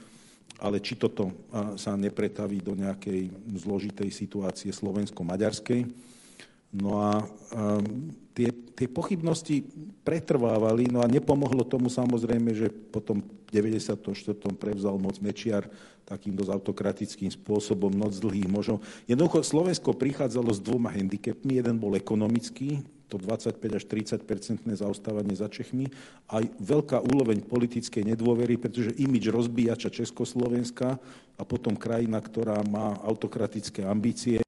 ale 0.58 0.78
či 0.82 0.98
toto 0.98 1.30
sa 1.78 1.98
nepretaví 1.98 2.62
do 2.62 2.74
nejakej 2.78 3.30
zložitej 3.62 4.10
situácie 4.14 4.70
slovensko-maďarskej. 4.74 5.86
No 6.72 7.04
a 7.04 7.20
um, 7.52 8.08
tie, 8.32 8.48
tie 8.48 8.88
pochybnosti 8.88 9.68
pretrvávali, 10.02 10.88
no 10.88 11.04
a 11.04 11.06
nepomohlo 11.06 11.68
tomu 11.68 11.92
samozrejme, 11.92 12.56
že 12.56 12.72
potom 12.72 13.20
v 13.20 13.28
94. 13.52 14.00
prevzal 14.56 14.96
moc 14.96 15.20
Mečiar 15.20 15.68
takým 16.08 16.32
dosť 16.32 16.50
autokratickým 16.50 17.30
spôsobom, 17.30 17.92
noc 17.92 18.16
dlhých 18.16 18.48
možno. 18.48 18.80
Jednoducho 19.04 19.44
Slovensko 19.44 19.92
prichádzalo 19.94 20.50
s 20.50 20.64
dvoma 20.64 20.90
handicapmi. 20.90 21.60
Jeden 21.60 21.76
bol 21.76 21.94
ekonomický, 21.94 22.80
to 23.12 23.20
25 23.20 23.60
až 23.76 23.84
30 23.84 24.24
percentné 24.24 24.72
zaostávanie 24.72 25.36
za 25.36 25.52
Čechmi, 25.52 25.92
aj 26.32 26.48
veľká 26.56 27.04
úroveň 27.04 27.44
politickej 27.44 28.08
nedôvery, 28.16 28.56
pretože 28.56 28.96
imič 28.96 29.28
rozbíjača 29.28 29.92
Československa 29.92 30.96
a 31.36 31.42
potom 31.44 31.76
krajina, 31.76 32.24
ktorá 32.24 32.64
má 32.64 32.96
autokratické 33.04 33.84
ambície, 33.84 34.40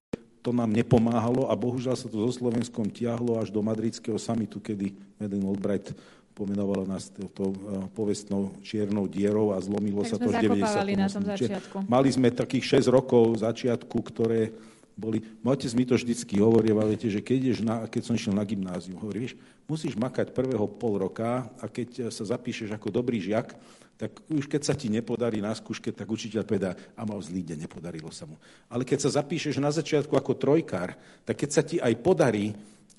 to 0.45 0.53
nám 0.53 0.69
nepomáhalo 0.69 1.49
a 1.49 1.57
bohužiaľ 1.57 1.97
sa 1.97 2.05
to 2.13 2.21
so 2.21 2.45
Slovenskom 2.45 2.93
tiahlo 2.93 3.41
až 3.41 3.49
do 3.49 3.65
madridského 3.65 4.21
samitu, 4.21 4.61
kedy 4.61 4.93
Madeleine 5.17 5.49
Albright 5.49 5.97
pomenovala 6.37 6.85
nás 6.85 7.09
to 7.09 7.25
eh, 7.25 7.55
povestnou 7.97 8.53
čiernou 8.61 9.09
dierou 9.09 9.57
a 9.57 9.63
zlomilo 9.65 10.05
tak 10.05 10.11
sa 10.11 10.17
to 10.21 10.29
v 10.29 10.61
90. 10.61 11.01
Na 11.01 11.09
tom 11.09 11.25
začiatku. 11.25 11.77
Mali 11.89 12.09
sme 12.13 12.29
takých 12.29 12.85
6 12.85 12.93
rokov 12.93 13.41
začiatku, 13.41 13.97
ktoré 14.05 14.53
boli... 14.95 15.23
Môj 15.43 15.61
otec 15.61 15.73
mi 15.75 15.85
to 15.85 15.99
vždycky 15.99 16.39
hovorí, 16.39 16.71
viete, 16.71 17.11
že 17.11 17.21
keď, 17.21 17.37
ideš 17.39 17.59
na, 17.67 17.85
keď 17.91 18.03
som 18.07 18.15
išiel 18.15 18.35
na 18.35 18.47
gymnázium, 18.47 18.99
hovorí, 18.99 19.29
vieš, 19.29 19.35
musíš 19.67 19.95
makať 19.99 20.31
prvého 20.31 20.67
pol 20.67 21.03
roka 21.03 21.51
a 21.59 21.65
keď 21.67 22.09
sa 22.15 22.25
zapíšeš 22.25 22.75
ako 22.75 22.95
dobrý 22.95 23.19
žiak, 23.19 23.59
tak 23.95 24.11
už 24.27 24.51
keď 24.51 24.63
sa 24.67 24.75
ti 24.75 24.91
nepodarí 24.91 25.39
na 25.39 25.55
skúške, 25.55 25.95
tak 25.95 26.11
učiteľ 26.11 26.43
povedá, 26.43 26.75
a 26.99 27.03
mal 27.07 27.23
zlý 27.23 27.47
deň, 27.47 27.67
nepodarilo 27.67 28.11
sa 28.11 28.27
mu. 28.27 28.35
Ale 28.67 28.83
keď 28.83 29.07
sa 29.07 29.23
zapíšeš 29.23 29.63
na 29.63 29.71
začiatku 29.71 30.19
ako 30.19 30.35
trojkár, 30.35 30.99
tak 31.23 31.39
keď 31.39 31.51
sa 31.51 31.63
ti 31.63 31.79
aj 31.79 31.95
podarí, 32.03 32.51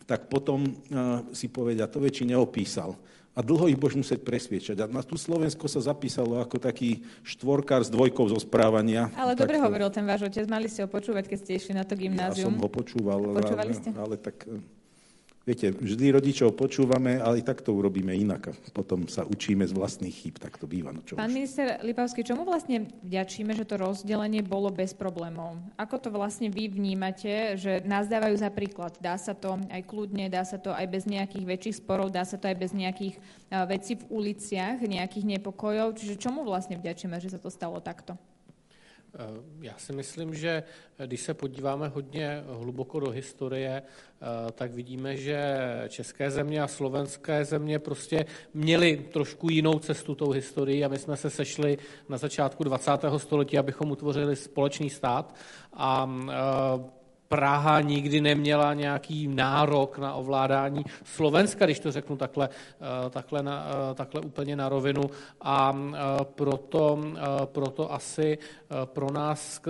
tak 0.07 0.31
potom 0.31 0.63
uh, 0.63 1.25
si 1.35 1.51
povedia, 1.51 1.89
to 1.89 1.99
väčší 1.99 2.29
neopísal. 2.29 2.95
A 3.35 3.43
dlho 3.43 3.67
ich 3.67 3.75
budeš 3.75 3.99
musieť 3.99 4.23
presviečať. 4.23 4.79
A 4.79 4.87
na 4.87 5.03
tú 5.03 5.19
Slovensko 5.19 5.67
sa 5.67 5.83
zapísalo 5.83 6.39
ako 6.39 6.55
taký 6.55 7.03
štvorkár 7.27 7.83
s 7.83 7.91
dvojkou 7.91 8.31
zo 8.31 8.39
správania. 8.39 9.11
Ale 9.19 9.35
dobre 9.35 9.59
hovoril 9.59 9.91
ten 9.91 10.07
váš 10.07 10.23
otec, 10.23 10.47
mali 10.47 10.71
ste 10.71 10.87
ho 10.87 10.89
počúvať, 10.89 11.27
keď 11.27 11.37
ste 11.43 11.51
išli 11.59 11.73
na 11.75 11.83
to 11.83 11.99
gymnázium. 11.99 12.47
Ja 12.47 12.55
som 12.55 12.63
ho 12.63 12.71
počúval, 12.71 13.19
Počúvali 13.35 13.75
ste? 13.75 13.91
ale 13.91 14.15
tak 14.15 14.47
Viete, 15.45 15.69
vždy 15.69 16.09
rodičov 16.09 16.57
počúvame, 16.57 17.21
ale 17.21 17.37
i 17.37 17.43
tak 17.45 17.61
to 17.61 17.69
urobíme 17.69 18.09
inak. 18.09 18.49
Potom 18.73 19.05
sa 19.05 19.21
učíme 19.29 19.61
z 19.69 19.77
vlastných 19.77 20.09
chýb, 20.09 20.41
tak 20.41 20.57
to 20.57 20.65
býva. 20.65 20.89
No 20.89 21.05
čo 21.05 21.13
Pán 21.13 21.29
už. 21.29 21.37
minister 21.37 21.77
Lipavský, 21.85 22.25
čomu 22.25 22.49
vlastne 22.49 22.89
vďačíme, 23.05 23.53
že 23.53 23.61
to 23.61 23.77
rozdelenie 23.77 24.41
bolo 24.41 24.73
bez 24.73 24.97
problémov? 24.97 25.61
Ako 25.77 26.01
to 26.01 26.09
vlastne 26.09 26.49
vy 26.49 26.65
vnímate, 26.65 27.61
že 27.61 27.85
nás 27.85 28.09
dávajú 28.09 28.33
za 28.41 28.49
príklad? 28.49 28.97
Dá 28.97 29.21
sa 29.21 29.37
to 29.37 29.61
aj 29.69 29.85
kľudne, 29.85 30.33
dá 30.33 30.41
sa 30.41 30.57
to 30.57 30.73
aj 30.73 30.89
bez 30.89 31.05
nejakých 31.05 31.45
väčších 31.45 31.77
sporov, 31.77 32.09
dá 32.09 32.25
sa 32.25 32.41
to 32.41 32.49
aj 32.49 32.57
bez 32.57 32.73
nejakých 32.73 33.21
vecí 33.69 34.01
v 34.01 34.03
uliciach, 34.09 34.81
nejakých 34.81 35.29
nepokojov. 35.37 35.93
Čiže 35.93 36.17
čomu 36.17 36.41
vlastne 36.41 36.81
vďačíme, 36.81 37.21
že 37.21 37.29
sa 37.29 37.37
to 37.37 37.53
stalo 37.53 37.77
takto? 37.85 38.17
Já 39.62 39.74
si 39.77 39.93
myslím, 39.93 40.36
že 40.36 40.63
když 41.05 41.22
se 41.22 41.34
podíváme 41.34 41.88
hodně 41.88 42.43
hluboko 42.48 43.00
do 43.00 43.10
historie, 43.10 43.81
eh, 43.81 44.51
tak 44.51 44.72
vidíme, 44.72 45.17
že 45.17 45.57
české 45.89 46.31
země 46.31 46.62
a 46.62 46.67
slovenské 46.67 47.45
země 47.45 47.79
prostě 47.79 48.25
měly 48.53 48.98
trošku 48.98 49.50
jinou 49.50 49.79
cestu 49.79 50.15
tou 50.15 50.31
historii 50.31 50.86
a 50.86 50.88
my 50.88 50.98
jsme 50.98 51.17
se 51.17 51.29
sešli 51.29 51.77
na 52.10 52.17
začátku 52.17 52.63
20. 52.63 53.19
století, 53.19 53.57
abychom 53.57 53.91
utvořili 53.91 54.36
společný 54.36 54.89
stát 54.89 55.36
a 55.74 56.10
eh, 56.29 57.04
Praha 57.27 57.82
nikdy 57.82 58.22
neměla 58.22 58.74
nějaký 58.74 59.27
nárok 59.27 59.98
na 59.98 60.13
ovládání 60.13 60.86
Slovenska, 61.03 61.65
když 61.65 61.79
to 61.79 61.91
řeknu 61.91 62.17
takhle, 62.17 62.50
eh, 62.50 63.10
takhle, 63.10 63.44
na, 63.44 63.67
eh, 63.91 63.96
takhle 63.96 64.22
úplně 64.22 64.55
na 64.55 64.70
rovinu. 64.70 65.01
A 65.41 65.75
eh, 65.75 65.98
proto, 66.36 67.00
proto 67.46 67.94
asi 67.94 68.38
pro 68.86 69.12
nás 69.12 69.62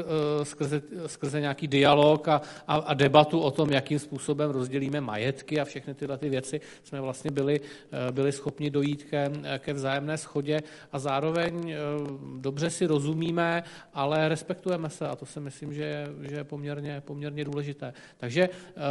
skrze, 0.44 0.82
skrze 1.08 1.42
nějaký 1.42 1.68
dialog 1.68 2.28
a, 2.28 2.42
a, 2.68 2.76
a 2.76 2.94
debatu 2.94 3.40
o 3.40 3.52
tom, 3.52 3.72
jakým 3.72 4.00
způsobem 4.00 4.52
rozdělíme 4.52 5.02
majetky 5.02 5.60
a 5.60 5.66
všechny 5.66 5.94
tyhle 5.94 6.18
ty 6.18 6.30
věci, 6.30 6.62
jsme 6.84 7.02
vlastně 7.02 7.32
byli, 7.32 7.62
byli 8.12 8.32
schopni 8.32 8.70
dojít 8.70 9.04
ke, 9.04 9.32
ke 9.60 9.74
vzájemné 9.74 10.18
schodě 10.18 10.60
a 10.92 11.00
zároveň 11.00 11.76
dobře 12.38 12.70
si 12.70 12.86
rozumíme, 12.86 13.64
ale 13.94 14.30
respektujeme 14.30 14.90
se 14.90 15.08
a 15.08 15.16
to 15.16 15.26
si 15.26 15.40
myslím, 15.40 15.74
že 15.74 15.84
je, 15.84 16.08
že 16.22 16.36
je 16.36 16.44
poměrně, 16.44 17.02
poměrně 17.02 17.46
důležité. 17.46 17.55
Takže 18.18 18.50
eh, 18.50 18.82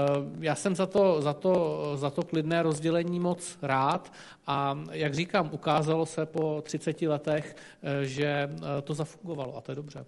já 0.41 0.55
jsem 0.55 0.75
za 0.75 0.87
to, 0.87 1.23
za, 1.23 1.33
to, 1.33 1.53
za 1.97 2.11
to 2.11 2.23
klidné 2.23 2.63
rozdělení 2.63 3.21
moc 3.21 3.59
rád 3.63 4.13
a 4.47 4.79
jak 4.93 5.15
říkám, 5.15 5.51
ukázalo 5.53 6.07
se 6.07 6.27
po 6.27 6.63
30 6.63 7.03
letech, 7.03 7.57
eh, 7.83 8.05
že 8.05 8.27
eh, 8.27 8.83
to 8.83 8.95
zafungovalo 8.95 9.57
a 9.57 9.61
to 9.61 9.73
je 9.73 9.77
dobře. 9.77 10.05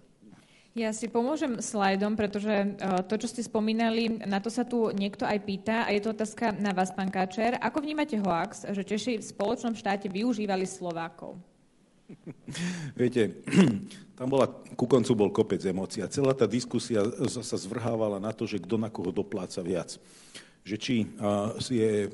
Ja 0.77 0.93
si 0.93 1.09
pomôžem 1.09 1.57
slajdom, 1.57 2.13
pretože 2.13 2.77
to, 3.09 3.17
čo 3.17 3.25
ste 3.25 3.41
spomínali, 3.41 4.21
na 4.29 4.37
to 4.37 4.53
sa 4.53 4.61
tu 4.61 4.93
niekto 4.93 5.25
aj 5.25 5.41
pýta 5.41 5.77
a 5.81 5.89
je 5.89 6.05
to 6.05 6.13
otázka 6.13 6.53
na 6.53 6.69
vás, 6.69 6.93
pán 6.93 7.09
Káčer. 7.09 7.57
Ako 7.57 7.81
vnímate 7.81 8.13
hoax, 8.21 8.61
že 8.61 8.85
Češi 8.85 9.17
v 9.17 9.25
spoločnom 9.25 9.73
štáte 9.73 10.05
využívali 10.05 10.69
Slovákov? 10.69 11.41
Viete, 12.93 13.33
tam 14.17 14.33
bola, 14.33 14.49
ku 14.49 14.89
koncu 14.89 15.13
bol 15.13 15.29
kopec 15.29 15.61
emócií 15.61 16.01
a 16.01 16.09
celá 16.09 16.33
tá 16.33 16.49
diskusia 16.49 17.05
sa 17.29 17.57
zvrhávala 17.57 18.17
na 18.17 18.33
to, 18.33 18.49
že 18.49 18.57
kto 18.57 18.81
na 18.81 18.89
koho 18.89 19.13
dopláca 19.13 19.61
viac. 19.61 20.01
Že 20.65 20.75
či 20.81 20.95
je 21.69 21.91
e, 22.03 22.07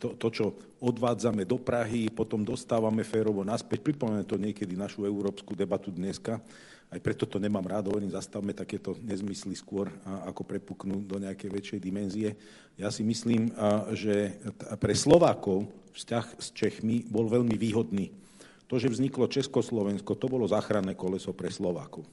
to, 0.00 0.16
to, 0.16 0.28
čo 0.32 0.44
odvádzame 0.80 1.44
do 1.44 1.60
Prahy, 1.60 2.08
potom 2.08 2.42
dostávame 2.42 3.04
férovo 3.04 3.44
naspäť. 3.44 3.84
Pripomínam 3.84 4.24
to 4.24 4.40
niekedy 4.40 4.72
našu 4.72 5.04
európsku 5.04 5.52
debatu 5.52 5.92
dneska. 5.92 6.40
Aj 6.90 6.98
preto 6.98 7.22
to 7.28 7.38
nemám 7.38 7.62
rád, 7.62 7.86
hovorím, 7.92 8.10
zastavme 8.10 8.50
takéto 8.50 8.98
nezmysly 8.98 9.54
skôr, 9.54 9.86
ako 10.26 10.42
prepuknú 10.42 11.06
do 11.06 11.22
nejakej 11.22 11.50
väčšej 11.54 11.78
dimenzie. 11.78 12.34
Ja 12.74 12.90
si 12.90 13.06
myslím, 13.06 13.54
že 13.94 14.34
pre 14.82 14.90
Slovákov 14.98 15.70
vzťah 15.94 16.26
s 16.42 16.50
Čechmi 16.50 17.06
bol 17.06 17.30
veľmi 17.30 17.54
výhodný 17.54 18.10
to, 18.70 18.78
že 18.78 18.86
vzniklo 18.86 19.26
Československo, 19.26 20.14
to 20.14 20.30
bolo 20.30 20.46
záchranné 20.46 20.94
koleso 20.94 21.34
pre 21.34 21.50
Slovákov. 21.50 22.06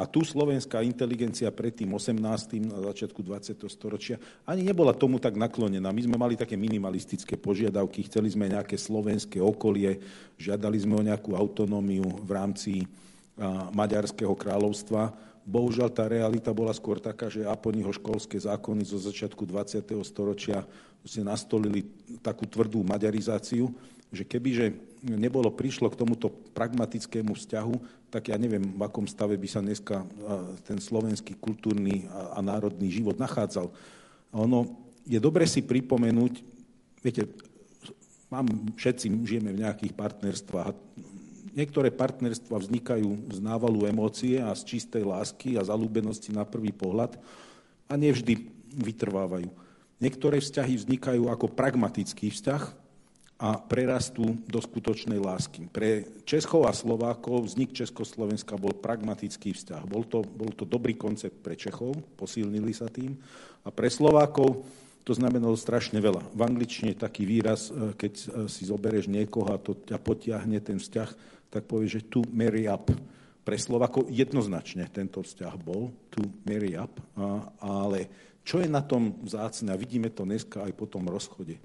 A 0.00 0.08
tu 0.08 0.24
slovenská 0.24 0.80
inteligencia 0.80 1.52
pred 1.52 1.76
tým 1.76 1.92
18. 1.92 2.16
na 2.64 2.80
začiatku 2.88 3.20
20. 3.20 3.60
storočia 3.68 4.16
ani 4.48 4.64
nebola 4.64 4.96
tomu 4.96 5.20
tak 5.20 5.36
naklonená. 5.36 5.92
My 5.92 6.00
sme 6.00 6.16
mali 6.16 6.40
také 6.40 6.56
minimalistické 6.56 7.36
požiadavky, 7.36 8.08
chceli 8.08 8.32
sme 8.32 8.48
nejaké 8.48 8.80
slovenské 8.80 9.44
okolie, 9.44 10.00
žiadali 10.40 10.80
sme 10.80 10.94
o 10.96 11.04
nejakú 11.04 11.36
autonómiu 11.36 12.08
v 12.24 12.30
rámci 12.32 12.72
Maďarského 13.76 14.32
kráľovstva. 14.32 15.12
Bohužiaľ 15.44 15.92
tá 15.92 16.08
realita 16.08 16.56
bola 16.56 16.72
skôr 16.72 16.96
taká, 16.96 17.28
že 17.28 17.44
Aponiho 17.44 17.92
školské 17.92 18.40
zákony 18.40 18.88
zo 18.88 18.96
začiatku 18.96 19.44
20. 19.44 19.84
storočia 20.00 20.64
nastolili 21.20 21.84
takú 22.24 22.48
tvrdú 22.48 22.80
maďarizáciu, 22.88 23.68
že 24.10 24.26
kebyže 24.26 24.74
nebolo 25.00 25.48
prišlo 25.54 25.88
k 25.88 25.96
tomuto 25.96 26.28
pragmatickému 26.52 27.32
vzťahu, 27.32 27.74
tak 28.10 28.28
ja 28.28 28.36
neviem, 28.36 28.74
v 28.74 28.82
akom 28.82 29.06
stave 29.06 29.38
by 29.38 29.48
sa 29.48 29.62
dneska 29.62 30.02
ten 30.66 30.82
slovenský 30.82 31.38
kultúrny 31.38 32.10
a 32.10 32.42
národný 32.42 32.90
život 32.90 33.16
nachádzal. 33.16 33.70
Ono 34.34 34.90
je 35.06 35.16
dobre 35.22 35.46
si 35.46 35.62
pripomenúť, 35.62 36.42
viete, 37.00 37.30
mám, 38.28 38.46
všetci 38.76 39.10
žijeme 39.24 39.54
v 39.54 39.62
nejakých 39.62 39.94
partnerstvách. 39.94 40.74
Niektoré 41.50 41.90
partnerstva 41.90 42.62
vznikajú 42.62 43.34
z 43.34 43.38
návalu 43.42 43.90
emócie 43.90 44.38
a 44.38 44.54
z 44.54 44.76
čistej 44.76 45.02
lásky 45.02 45.58
a 45.58 45.66
zalúbenosti 45.66 46.30
na 46.30 46.46
prvý 46.46 46.70
pohľad 46.70 47.18
a 47.90 47.94
nevždy 47.98 48.46
vytrvávajú. 48.70 49.50
Niektoré 49.98 50.38
vzťahy 50.38 50.78
vznikajú 50.78 51.26
ako 51.26 51.50
pragmatický 51.50 52.30
vzťah, 52.30 52.79
a 53.40 53.56
prerastú 53.56 54.36
do 54.44 54.60
skutočnej 54.60 55.16
lásky. 55.16 55.64
Pre 55.72 56.04
Čechov 56.28 56.68
a 56.68 56.76
Slovákov 56.76 57.48
vznik 57.48 57.72
Československa 57.72 58.60
bol 58.60 58.76
pragmatický 58.76 59.56
vzťah. 59.56 59.82
Bol 59.88 60.04
to, 60.04 60.20
bol 60.20 60.52
to 60.52 60.68
dobrý 60.68 60.92
koncept 60.92 61.40
pre 61.40 61.56
Čechov, 61.56 61.96
posilnili 62.20 62.76
sa 62.76 62.92
tým. 62.92 63.16
A 63.64 63.72
pre 63.72 63.88
Slovákov 63.88 64.60
to 65.08 65.16
znamenalo 65.16 65.56
strašne 65.56 65.96
veľa. 66.04 66.20
V 66.36 66.40
angličtine 66.44 66.92
taký 66.92 67.24
výraz, 67.24 67.72
e, 67.72 67.96
keď 67.96 68.12
e, 68.12 68.24
si 68.52 68.68
zoberieš 68.68 69.08
niekoho 69.08 69.48
a 69.48 69.56
to 69.56 69.72
ťa 69.72 69.96
potiahne 69.96 70.60
ten 70.60 70.76
vzťah, 70.76 71.10
tak 71.48 71.64
povie, 71.64 71.88
že 71.88 72.04
to 72.04 72.20
marry 72.36 72.68
up. 72.68 72.92
Pre 73.40 73.56
Slovákov 73.56 74.12
jednoznačne 74.12 74.84
tento 74.92 75.24
vzťah 75.24 75.54
bol 75.56 75.88
to 76.12 76.20
marry 76.44 76.76
up, 76.76 76.92
a, 77.16 77.48
ale 77.64 78.12
čo 78.44 78.60
je 78.60 78.68
na 78.68 78.84
tom 78.84 79.16
vzácne, 79.24 79.72
a 79.72 79.80
vidíme 79.80 80.12
to 80.12 80.28
dneska 80.28 80.68
aj 80.68 80.72
po 80.76 80.84
tom 80.84 81.08
rozchode, 81.08 81.56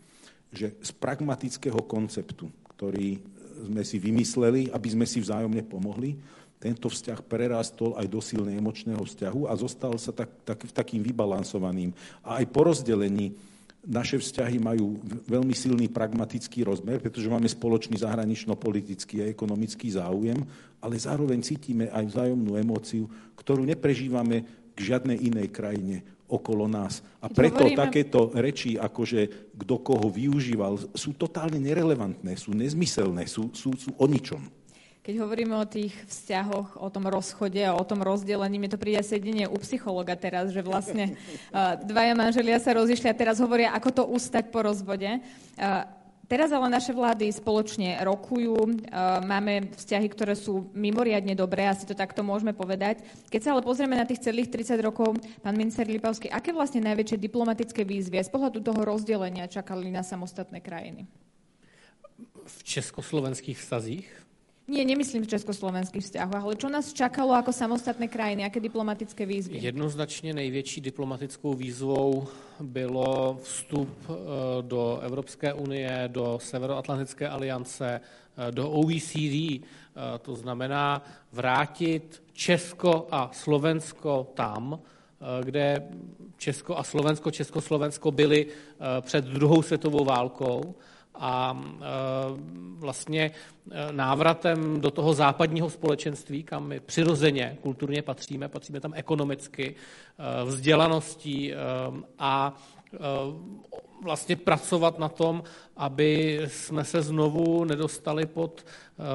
že 0.52 0.76
z 0.80 0.92
pragmatického 0.96 1.80
konceptu, 1.86 2.50
ktorý 2.76 3.20
sme 3.66 3.84
si 3.88 3.98
vymysleli, 3.98 4.70
aby 4.72 4.88
sme 4.92 5.06
si 5.08 5.24
vzájomne 5.24 5.64
pomohli, 5.64 6.20
tento 6.60 6.90
vzťah 6.90 7.20
prerastol 7.24 7.94
aj 8.00 8.08
do 8.10 8.20
silnej 8.24 8.58
emočného 8.58 9.04
vzťahu 9.04 9.46
a 9.48 9.54
zostal 9.54 9.94
sa 10.02 10.10
tak, 10.16 10.32
tak, 10.48 10.60
takým 10.72 11.04
vybalansovaným. 11.04 11.94
A 12.26 12.42
aj 12.42 12.46
po 12.50 12.66
rozdelení 12.66 13.36
naše 13.86 14.18
vzťahy 14.18 14.58
majú 14.58 14.98
veľmi 15.30 15.54
silný 15.54 15.86
pragmatický 15.86 16.66
rozmer, 16.66 16.98
pretože 16.98 17.30
máme 17.30 17.46
spoločný 17.46 18.02
zahranično-politický 18.02 19.22
a 19.22 19.30
ekonomický 19.30 19.94
záujem, 19.94 20.42
ale 20.82 20.96
zároveň 20.98 21.46
cítime 21.46 21.86
aj 21.94 22.10
vzájomnú 22.10 22.58
emóciu, 22.58 23.06
ktorú 23.38 23.62
neprežívame 23.62 24.42
k 24.74 24.78
žiadnej 24.92 25.22
inej 25.22 25.54
krajine 25.54 26.02
okolo 26.26 26.66
nás. 26.66 27.06
A 27.22 27.30
preto 27.30 27.66
hovoríme... 27.66 27.78
takéto 27.78 28.34
reči, 28.34 28.78
akože 28.78 29.54
kto 29.56 29.76
koho 29.82 30.10
využíval, 30.10 30.78
sú 30.98 31.14
totálne 31.14 31.62
nerelevantné, 31.62 32.34
sú 32.36 32.54
nezmyselné, 32.58 33.30
sú, 33.30 33.54
sú, 33.54 33.74
sú 33.78 33.94
o 33.96 34.06
ničom. 34.10 34.42
Keď 35.06 35.22
hovoríme 35.22 35.54
o 35.54 35.70
tých 35.70 35.94
vzťahoch, 36.10 36.82
o 36.82 36.90
tom 36.90 37.06
rozchode 37.06 37.62
a 37.62 37.78
o 37.78 37.86
tom 37.86 38.02
rozdelení, 38.02 38.58
mi 38.58 38.66
to 38.66 38.82
príde 38.82 39.06
sedenie 39.06 39.46
u 39.46 39.54
psychologa 39.62 40.18
teraz, 40.18 40.50
že 40.50 40.66
vlastne 40.66 41.14
uh, 41.54 41.78
dvaja 41.94 42.18
manželia 42.18 42.58
sa 42.58 42.74
rozišli 42.74 43.14
a 43.14 43.14
teraz 43.14 43.38
hovoria, 43.38 43.70
ako 43.78 43.90
to 43.94 44.04
ustať 44.10 44.50
po 44.50 44.66
rozvode. 44.66 45.22
Teraz 46.26 46.50
ale 46.50 46.74
naše 46.74 46.90
vlády 46.90 47.30
spoločne 47.30 48.02
rokujú, 48.02 48.58
e, 48.58 48.72
máme 49.22 49.70
vzťahy, 49.78 50.08
ktoré 50.10 50.34
sú 50.34 50.74
mimoriadne 50.74 51.38
dobré, 51.38 51.70
asi 51.70 51.86
to 51.86 51.94
takto 51.94 52.26
môžeme 52.26 52.50
povedať. 52.50 53.06
Keď 53.30 53.42
sa 53.46 53.50
ale 53.54 53.62
pozrieme 53.62 53.94
na 53.94 54.10
tých 54.10 54.26
celých 54.26 54.50
30 54.50 54.82
rokov, 54.82 55.22
pán 55.46 55.54
minister 55.54 55.86
Lipavský, 55.86 56.34
aké 56.34 56.50
vlastne 56.50 56.82
najväčšie 56.82 57.22
diplomatické 57.22 57.86
výzvy 57.86 58.26
z 58.26 58.34
pohľadu 58.34 58.58
toho 58.66 58.82
rozdelenia 58.82 59.46
čakali 59.46 59.94
na 59.94 60.02
samostatné 60.02 60.66
krajiny? 60.66 61.06
V 62.46 62.58
československých 62.66 63.62
vztazích? 63.62 64.25
Nie, 64.66 64.82
nemyslím 64.82 65.22
v 65.22 65.38
československých 65.38 66.02
vzťahoch, 66.02 66.42
ale 66.42 66.58
čo 66.58 66.74
nás 66.74 66.90
čakalo 66.90 67.38
ako 67.38 67.54
samostatné 67.54 68.10
krajiny, 68.10 68.50
aké 68.50 68.58
diplomatické 68.58 69.22
výzvy? 69.22 69.62
Jednoznačně 69.62 70.34
největší 70.34 70.82
diplomatickou 70.82 71.54
výzvou 71.54 72.28
bylo 72.60 73.38
vstup 73.44 73.90
eh, 74.10 74.14
do 74.62 75.00
Evropské 75.06 75.54
unie, 75.54 76.10
do 76.10 76.40
Severoatlantické 76.42 77.30
aliance, 77.30 78.02
eh, 78.02 78.52
do 78.52 78.70
OECD. 78.70 79.62
Eh, 79.62 79.62
to 80.22 80.36
znamená 80.36 81.06
vrátit 81.32 82.24
Česko 82.34 83.08
a 83.12 83.30
Slovensko 83.34 84.28
tam, 84.34 84.80
kde 85.44 85.88
Česko 86.38 86.78
a 86.78 86.84
Slovensko, 86.84 87.32
Československo 87.32 88.12
byly 88.12 88.48
před 89.02 89.26
druhou 89.26 89.62
světovou 89.62 90.06
válkou 90.06 90.76
a 91.20 91.64
e, 91.64 91.86
vlastně 92.78 93.32
e, 93.72 93.94
návratem 93.94 94.82
do 94.82 94.92
toho 94.92 95.14
západního 95.14 95.70
společenství, 95.70 96.44
kam 96.44 96.68
my 96.68 96.80
přirozeně 96.80 97.58
kulturně 97.62 98.02
patříme, 98.02 98.48
patříme 98.48 98.80
tam 98.80 98.94
ekonomicky, 98.96 99.76
e, 99.76 100.46
vzdělaností 100.46 101.54
a 102.20 102.56
vlastně 104.04 104.36
pracovat 104.36 105.00
na 105.00 105.10
tom, 105.10 105.44
aby 105.78 106.42
jsme 106.48 106.84
se 106.84 107.02
znovu 107.02 107.64
nedostali 107.64 108.26
pod, 108.26 108.66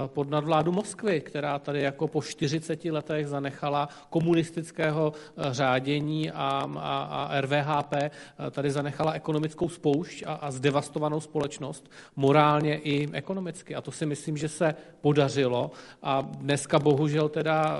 pod 0.06 0.30
nadvládu 0.30 0.72
Moskvy, 0.72 1.20
která 1.20 1.58
tady 1.58 1.82
jako 1.82 2.08
po 2.08 2.22
40 2.22 2.84
letech 2.84 3.28
zanechala 3.28 3.88
komunistického 4.10 5.12
eh, 5.12 5.42
řádění 5.50 6.30
a, 6.30 6.68
a, 6.76 7.02
a 7.02 7.40
RVHP, 7.40 7.94
eh, 7.94 8.10
tady 8.50 8.70
zanechala 8.70 9.12
ekonomickou 9.12 9.68
spoušť 9.68 10.24
a, 10.26 10.32
a 10.32 10.50
zdevastovanou 10.50 11.20
společnost 11.20 11.90
morálně 12.16 12.78
i 12.78 13.08
ekonomicky. 13.12 13.74
A 13.74 13.80
to 13.80 13.92
si 13.92 14.06
myslím, 14.06 14.36
že 14.36 14.48
se 14.48 14.74
podařilo. 15.00 15.70
A 16.02 16.22
dneska 16.22 16.78
bohužel 16.78 17.28
teda 17.28 17.78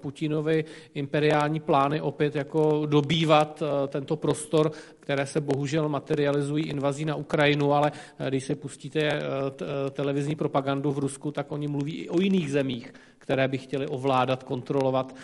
Putinovi 0.00 0.64
imperiální 0.94 1.60
plány 1.60 2.00
opět 2.00 2.36
jako 2.36 2.86
dobývat 2.86 3.62
tento 3.88 4.16
prostor, 4.16 4.72
které 5.00 5.26
se 5.26 5.40
bohužel 5.40 5.88
materializují 5.88 6.64
invazí 6.64 7.04
na 7.04 7.14
Ukrajinu, 7.14 7.72
ale 7.72 7.92
Eh, 8.18 8.28
když 8.28 8.44
se 8.44 8.54
pustíte 8.54 9.00
eh, 9.00 9.20
eh, 9.20 9.90
televizní 9.90 10.36
propagandu 10.36 10.92
v 10.92 10.98
Rusku, 10.98 11.19
tak 11.28 11.52
oni 11.52 11.68
mluví 11.68 11.92
i 11.92 12.08
o 12.08 12.20
jiných 12.20 12.50
zemích, 12.50 12.88
které 13.30 13.48
by 13.48 13.58
chtěli 13.58 13.86
ovládat, 13.86 14.42
kontrolovat, 14.42 15.14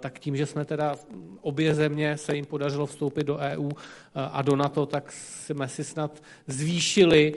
tak 0.00 0.18
tím, 0.18 0.36
že 0.36 0.46
jsme 0.46 0.64
teda 0.64 0.94
obě 1.42 1.74
země 1.74 2.16
se 2.16 2.36
jim 2.36 2.46
podařilo 2.46 2.86
vstoupit 2.86 3.26
do 3.26 3.36
EU 3.38 3.70
a 4.14 4.42
do 4.42 4.56
NATO, 4.56 4.86
tak 4.86 5.12
jsme 5.12 5.68
si 5.68 5.84
snad 5.84 6.22
zvýšili 6.46 7.34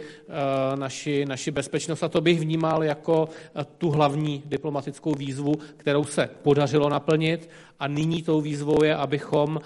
naši, 0.75 1.25
naši 1.25 1.51
bezpečnost 1.51 2.03
a 2.03 2.09
to 2.09 2.21
bych 2.21 2.39
vnímal 2.39 2.83
jako 2.83 3.29
tu 3.77 3.89
hlavní 3.89 4.43
diplomatickou 4.45 5.17
výzvu, 5.17 5.57
kterou 5.77 6.03
se 6.05 6.29
podařilo 6.45 6.89
naplnit 6.89 7.49
a 7.79 7.87
nyní 7.87 8.21
tou 8.21 8.41
výzvou 8.41 8.83
je, 8.83 8.95
abychom 8.95 9.61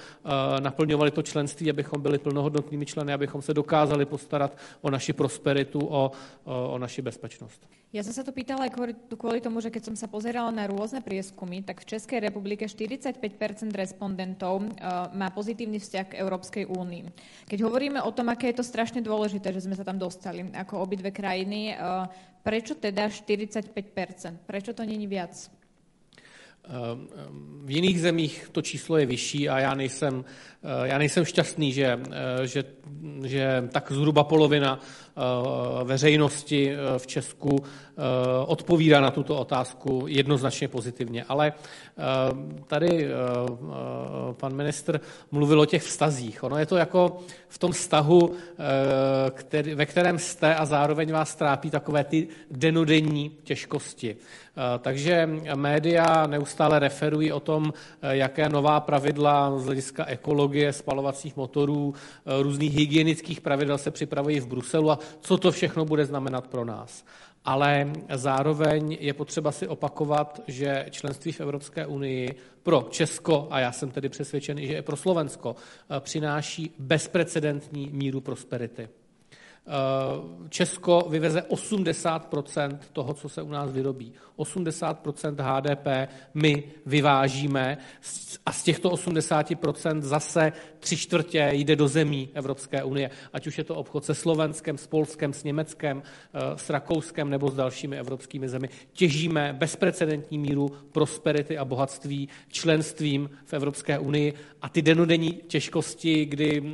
naplňovali 0.60 1.12
to 1.12 1.22
členství, 1.22 1.70
abychom 1.70 2.02
byli 2.02 2.18
plnohodnotnými 2.18 2.86
členy, 2.86 3.14
abychom 3.14 3.42
se 3.42 3.54
dokázali 3.54 4.06
postarat 4.06 4.58
o 4.82 4.90
naši 4.90 5.14
prosperitu, 5.14 5.80
o, 5.84 6.12
o 6.46 6.78
naši 6.80 7.02
bezpečnost. 7.04 7.68
Ja 7.96 8.04
som 8.04 8.12
sa 8.12 8.20
to 8.20 8.36
pýtala 8.36 8.68
kvôli 8.68 9.40
tomu, 9.40 9.64
že 9.64 9.72
keď 9.72 9.90
som 9.90 9.96
sa 9.96 10.12
pozerala 10.12 10.37
na 10.54 10.70
rôzne 10.70 11.02
prieskumy, 11.02 11.66
tak 11.66 11.82
v 11.82 11.98
Českej 11.98 12.22
republike 12.22 12.70
45 12.70 13.18
respondentov 13.74 14.62
uh, 14.62 15.10
má 15.18 15.34
pozitívny 15.34 15.82
vzťah 15.82 16.06
k 16.14 16.18
Európskej 16.22 16.70
únii. 16.70 17.04
Keď 17.50 17.60
hovoríme 17.66 18.00
o 18.06 18.14
tom, 18.14 18.30
aké 18.30 18.54
je 18.54 18.62
to 18.62 18.66
strašne 18.66 19.02
dôležité, 19.02 19.50
že 19.50 19.66
sme 19.66 19.74
sa 19.74 19.82
tam 19.82 19.98
dostali 19.98 20.46
ako 20.54 20.86
obidve 20.86 21.10
krajiny, 21.10 21.74
uh, 21.74 22.06
prečo 22.46 22.78
teda 22.78 23.10
45% 23.10 23.74
Prečo 24.46 24.72
to 24.78 24.86
není 24.86 25.10
viac? 25.10 25.58
Ehm, 26.68 27.08
v 27.64 27.72
jiných 27.72 28.02
zemích 28.02 28.50
to 28.52 28.62
číslo 28.62 28.98
je 28.98 29.06
vyšší 29.06 29.50
a 29.50 29.60
já 29.60 29.74
nejsem, 29.74 30.26
eh, 30.64 30.88
já 30.88 30.98
nejsem 30.98 31.26
šťastný, 31.26 31.74
že, 31.74 32.00
že, 32.44 32.64
že 33.24 33.64
tak 33.72 33.92
zhruba 33.92 34.24
polovina 34.24 34.80
veřejnosti 35.84 36.74
v 36.98 37.08
Česku 37.08 37.64
odpovídá 38.46 39.02
na 39.02 39.12
tuto 39.12 39.38
otázku 39.38 40.04
jednoznačně 40.08 40.68
pozitivně. 40.68 41.24
Ale 41.24 41.54
tady 42.68 43.08
pan 44.32 44.56
ministr 44.56 45.02
mluvil 45.32 45.62
o 45.62 45.66
těch 45.66 45.84
vztazích. 45.84 46.44
Ono 46.44 46.58
je 46.58 46.66
to 46.66 46.78
jako 46.78 47.18
v 47.48 47.58
tom 47.58 47.72
vztahu, 47.72 48.32
ve 49.76 49.86
kterém 49.86 50.20
jste 50.20 50.56
a 50.56 50.66
zároveň 50.66 51.12
vás 51.12 51.36
trápí 51.36 51.70
takové 51.70 52.04
ty 52.04 52.28
denodenní 52.52 53.32
těžkosti. 53.44 54.18
Takže 54.80 55.30
média 55.56 56.28
neustále 56.28 56.80
referují 56.80 57.32
o 57.32 57.40
tom, 57.40 57.74
jaké 58.02 58.50
nová 58.50 58.80
pravidla 58.80 59.60
z 59.60 59.66
hlediska 59.66 60.06
ekologie, 60.06 60.74
spalovacích 60.74 61.38
motorů, 61.38 61.94
různých 62.42 62.76
hygienických 62.76 63.42
pravidel 63.42 63.78
se 63.78 63.92
připravují 63.92 64.40
v 64.40 64.48
Bruselu 64.48 64.92
a 64.92 65.00
co 65.22 65.38
to 65.38 65.52
všechno 65.52 65.86
bude 65.86 66.06
znamenat 66.06 66.48
pro 66.48 66.66
nás. 66.66 67.06
Ale 67.46 67.92
zároveň 68.14 68.98
je 69.00 69.14
potřeba 69.14 69.52
si 69.52 69.68
opakovat, 69.68 70.42
že 70.48 70.86
členství 70.92 71.32
v 71.32 71.42
Evropské 71.42 71.86
unii 71.86 72.36
pro 72.64 72.88
Česko, 72.90 73.48
a 73.52 73.60
já 73.60 73.72
jsem 73.72 73.92
tedy 73.92 74.10
přesvědčený, 74.10 74.68
že 74.68 74.78
i 74.78 74.82
pro 74.82 74.96
Slovensko, 74.96 75.56
přináší 76.00 76.72
bezprecedentní 76.80 77.90
míru 77.94 78.22
prosperity. 78.22 78.90
Eh, 79.68 80.50
Česko 80.50 81.08
vyveze 81.10 81.42
80% 81.42 82.78
toho, 82.94 83.14
co 83.14 83.30
se 83.30 83.42
u 83.42 83.50
nás 83.50 83.72
vyrobí. 83.72 84.14
80% 84.38 85.36
HDP 85.40 86.08
my 86.34 86.64
vyvážíme 86.86 87.78
a 88.46 88.52
z 88.52 88.64
těchto 88.64 88.90
80% 88.90 90.02
zase 90.02 90.52
tři 90.80 90.98
čtvrtě 90.98 91.50
jde 91.52 91.76
do 91.76 91.88
zemí 91.88 92.30
Evropské 92.34 92.84
unie. 92.84 93.10
Ať 93.34 93.48
už 93.48 93.58
je 93.58 93.64
to 93.64 93.76
obchod 93.76 94.06
se 94.06 94.16
Slovenskem, 94.16 94.78
s 94.78 94.88
Polskem, 94.88 95.34
s 95.34 95.44
Německem, 95.44 96.04
eh, 96.34 96.40
s 96.56 96.70
Rakouskem 96.70 97.30
nebo 97.30 97.50
s 97.50 97.56
dalšími 97.56 98.00
evropskými 98.00 98.50
zemi. 98.50 98.70
Těžíme 98.94 99.56
bezprecedentní 99.60 100.38
míru 100.38 100.70
prosperity 100.92 101.58
a 101.58 101.66
bohatství 101.66 102.30
členstvím 102.52 103.30
v 103.46 103.54
Evropské 103.54 104.00
unii 104.00 104.34
a 104.62 104.70
ty 104.70 104.82
denodenní 104.82 105.34
těžkosti, 105.34 106.26
kdy 106.26 106.62
uh, 106.62 106.68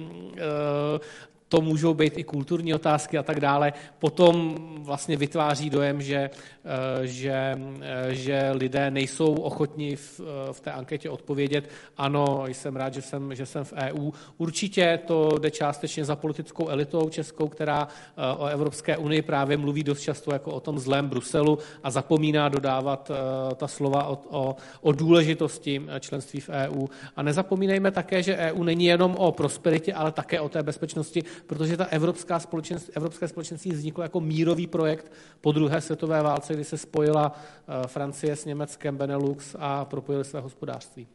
to 1.53 1.61
můžou 1.61 1.93
být 1.93 2.17
i 2.17 2.23
kulturní 2.23 2.73
otázky 2.73 3.17
a 3.17 3.23
tak 3.23 3.39
dále, 3.39 3.73
potom 3.99 4.57
vlastně 4.81 5.17
vytváří 5.17 5.69
dojem, 5.69 6.01
že, 6.01 6.29
eh, 6.65 7.07
že, 7.07 7.55
eh, 7.81 8.15
že 8.15 8.51
lidé 8.53 8.91
nejsou 8.91 9.33
ochotní 9.33 9.95
v, 9.95 10.21
v 10.51 10.59
té 10.59 10.71
anketě 10.71 11.09
odpovědět, 11.09 11.69
ano, 11.97 12.43
jsem 12.47 12.75
rád, 12.75 12.93
že 12.93 13.01
jsem, 13.01 13.35
že 13.35 13.45
jsem 13.45 13.63
v 13.63 13.73
EU. 13.73 14.11
Určitě 14.37 14.99
to 15.05 15.37
jde 15.37 15.51
částečně 15.51 16.05
za 16.05 16.15
politickou 16.15 16.69
elitou 16.73 17.09
českou, 17.09 17.47
která 17.47 17.85
eh, 17.85 18.37
o 18.37 18.45
Evropské 18.45 18.97
unii 18.97 19.21
právě 19.21 19.57
mluví 19.57 19.83
dost 19.83 20.01
často 20.01 20.33
jako 20.33 20.51
o 20.51 20.59
tom 20.59 20.79
zlém 20.79 21.05
Bruselu 21.09 21.57
a 21.83 21.91
zapomíná 21.91 22.49
dodávat 22.49 23.11
ta 23.55 23.67
slova 23.67 24.07
o, 24.07 24.17
o, 24.29 24.55
o 24.81 24.91
důležitosti 24.91 25.81
členství 25.99 26.39
v 26.39 26.49
EU. 26.49 26.87
A 27.15 27.21
nezapomínejme 27.21 27.91
také, 27.91 28.23
že 28.23 28.37
EU 28.37 28.63
není 28.63 28.85
jenom 28.85 29.15
o 29.15 29.31
prosperitě, 29.31 29.93
ale 29.93 30.11
také 30.11 30.41
o 30.41 30.49
té 30.49 30.63
bezpečnosti, 30.63 31.23
protože 31.47 31.77
ta 31.77 31.86
evropská 31.86 32.39
společenství, 32.39 32.93
evropské 32.93 33.27
společenství 33.27 33.71
vzniklo 33.71 34.03
jako 34.03 34.19
mírový 34.19 34.67
projekt 34.67 35.12
po 35.41 35.51
druhé 35.51 35.82
světové 35.82 36.21
válce, 36.21 36.53
kdy 36.53 36.63
se 36.63 36.77
spojila 36.77 37.32
eh, 37.36 37.88
Francie 37.88 38.36
s 38.36 38.45
Německem, 38.45 38.97
Benelux 38.97 39.56
a 39.60 39.86
propojili 39.86 40.25
své 40.25 40.39
hospodářství. 40.39 41.08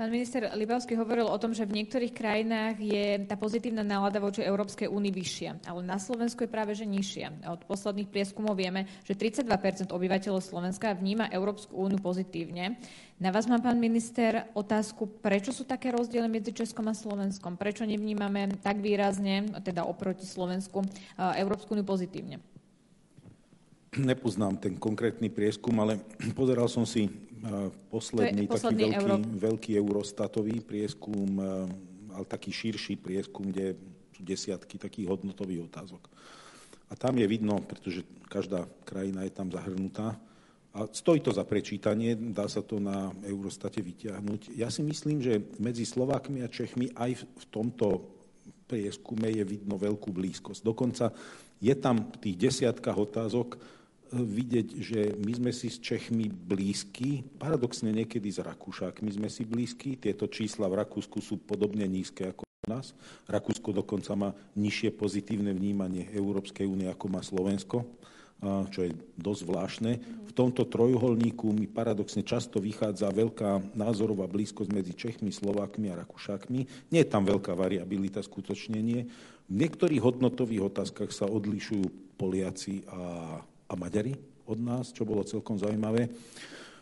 Pán 0.00 0.08
minister 0.08 0.48
Libavský 0.56 0.96
hovoril 0.96 1.28
o 1.28 1.36
tom, 1.36 1.52
že 1.52 1.68
v 1.68 1.76
niektorých 1.76 2.16
krajinách 2.16 2.80
je 2.80 3.20
tá 3.28 3.36
pozitívna 3.36 3.84
nálada 3.84 4.16
voči 4.16 4.40
Európskej 4.40 4.88
únii 4.88 5.12
vyššia, 5.12 5.68
ale 5.68 5.84
na 5.84 6.00
Slovensku 6.00 6.40
je 6.40 6.48
práve 6.48 6.72
že 6.72 6.88
nižšia. 6.88 7.44
Od 7.44 7.68
posledných 7.68 8.08
prieskumov 8.08 8.56
vieme, 8.56 8.88
že 9.04 9.12
32% 9.12 9.92
obyvateľov 9.92 10.40
Slovenska 10.40 10.96
vníma 10.96 11.28
Európsku 11.28 11.76
úniu 11.76 12.00
pozitívne. 12.00 12.80
Na 13.20 13.28
vás 13.28 13.44
mám, 13.44 13.60
pán 13.60 13.76
minister, 13.76 14.48
otázku, 14.56 15.20
prečo 15.20 15.52
sú 15.52 15.68
také 15.68 15.92
rozdiely 15.92 16.32
medzi 16.32 16.56
Českom 16.56 16.88
a 16.88 16.96
Slovenskom? 16.96 17.60
Prečo 17.60 17.84
nevnímame 17.84 18.56
tak 18.64 18.80
výrazne, 18.80 19.52
teda 19.60 19.84
oproti 19.84 20.24
Slovensku, 20.24 20.80
Európsku 21.20 21.76
úniu 21.76 21.84
pozitívne? 21.84 22.40
Nepoznám 24.00 24.56
ten 24.64 24.80
konkrétny 24.80 25.28
prieskum, 25.28 25.76
ale 25.76 26.00
pozeral 26.32 26.72
som 26.72 26.88
si 26.88 27.10
posledný, 27.88 28.44
taký 28.46 28.76
veľký, 28.76 28.96
Euro... 29.00 29.16
veľký 29.20 29.70
eurostatový 29.80 30.60
prieskum, 30.60 31.40
ale 32.10 32.24
taký 32.28 32.52
širší 32.52 33.00
prieskum, 33.00 33.48
kde 33.48 33.76
sú 34.12 34.20
desiatky 34.20 34.76
takých 34.76 35.08
hodnotových 35.08 35.66
otázok. 35.70 36.02
A 36.90 36.98
tam 36.98 37.16
je 37.16 37.26
vidno, 37.30 37.62
pretože 37.62 38.02
každá 38.26 38.66
krajina 38.84 39.24
je 39.24 39.32
tam 39.32 39.48
zahrnutá, 39.48 40.18
a 40.70 40.86
stojí 40.86 41.18
to 41.18 41.34
za 41.34 41.42
prečítanie, 41.42 42.14
dá 42.14 42.46
sa 42.46 42.62
to 42.62 42.78
na 42.78 43.10
Eurostate 43.26 43.82
vyťahnuť. 43.82 44.54
Ja 44.54 44.70
si 44.70 44.86
myslím, 44.86 45.18
že 45.18 45.42
medzi 45.58 45.82
Slovákmi 45.82 46.46
a 46.46 46.52
Čechmi 46.52 46.94
aj 46.94 47.26
v 47.26 47.44
tomto 47.50 48.06
prieskume 48.70 49.34
je 49.34 49.42
vidno 49.42 49.74
veľkú 49.74 50.14
blízkosť. 50.14 50.62
Dokonca 50.62 51.10
je 51.58 51.74
tam 51.74 52.14
v 52.14 52.16
tých 52.22 52.36
desiatkách 52.38 52.98
otázok 53.02 53.58
vidieť, 54.10 54.68
že 54.82 55.00
my 55.18 55.32
sme 55.38 55.50
si 55.54 55.70
s 55.70 55.78
Čechmi 55.78 56.26
blízki, 56.26 57.22
paradoxne 57.38 57.94
niekedy 57.94 58.30
s 58.30 58.42
Rakúšakmi 58.42 59.10
sme 59.14 59.28
si 59.30 59.46
blízki. 59.46 59.94
Tieto 59.96 60.26
čísla 60.26 60.66
v 60.66 60.82
Rakúsku 60.82 61.22
sú 61.22 61.38
podobne 61.38 61.86
nízke 61.86 62.30
ako 62.30 62.42
u 62.44 62.66
nás. 62.70 62.92
Rakúsko 63.30 63.70
dokonca 63.70 64.12
má 64.18 64.30
nižšie 64.58 64.94
pozitívne 64.94 65.54
vnímanie 65.54 66.10
Európskej 66.10 66.66
únie, 66.66 66.90
ako 66.90 67.06
má 67.06 67.22
Slovensko 67.22 67.86
čo 68.72 68.88
je 68.88 68.96
dosť 69.20 69.40
zvláštne. 69.44 69.92
V 70.24 70.32
tomto 70.32 70.64
trojuholníku 70.64 71.52
mi 71.52 71.68
paradoxne 71.68 72.24
často 72.24 72.56
vychádza 72.56 73.12
veľká 73.12 73.76
názorová 73.76 74.24
blízkosť 74.30 74.70
medzi 74.72 74.96
Čechmi, 74.96 75.28
Slovákmi 75.28 75.92
a 75.92 76.00
Rakúšakmi. 76.00 76.88
Nie 76.88 77.00
je 77.04 77.12
tam 77.12 77.28
veľká 77.28 77.52
variabilita, 77.52 78.24
skutočne 78.24 78.80
nie. 78.80 79.04
V 79.50 79.54
niektorých 79.60 80.00
hodnotových 80.00 80.72
otázkach 80.72 81.12
sa 81.12 81.28
odlišujú 81.28 82.16
Poliaci 82.16 82.84
a 82.88 83.00
a 83.70 83.78
Maďari 83.78 84.18
od 84.50 84.58
nás, 84.58 84.90
čo 84.90 85.06
bolo 85.06 85.22
celkom 85.22 85.54
zaujímavé. 85.54 86.10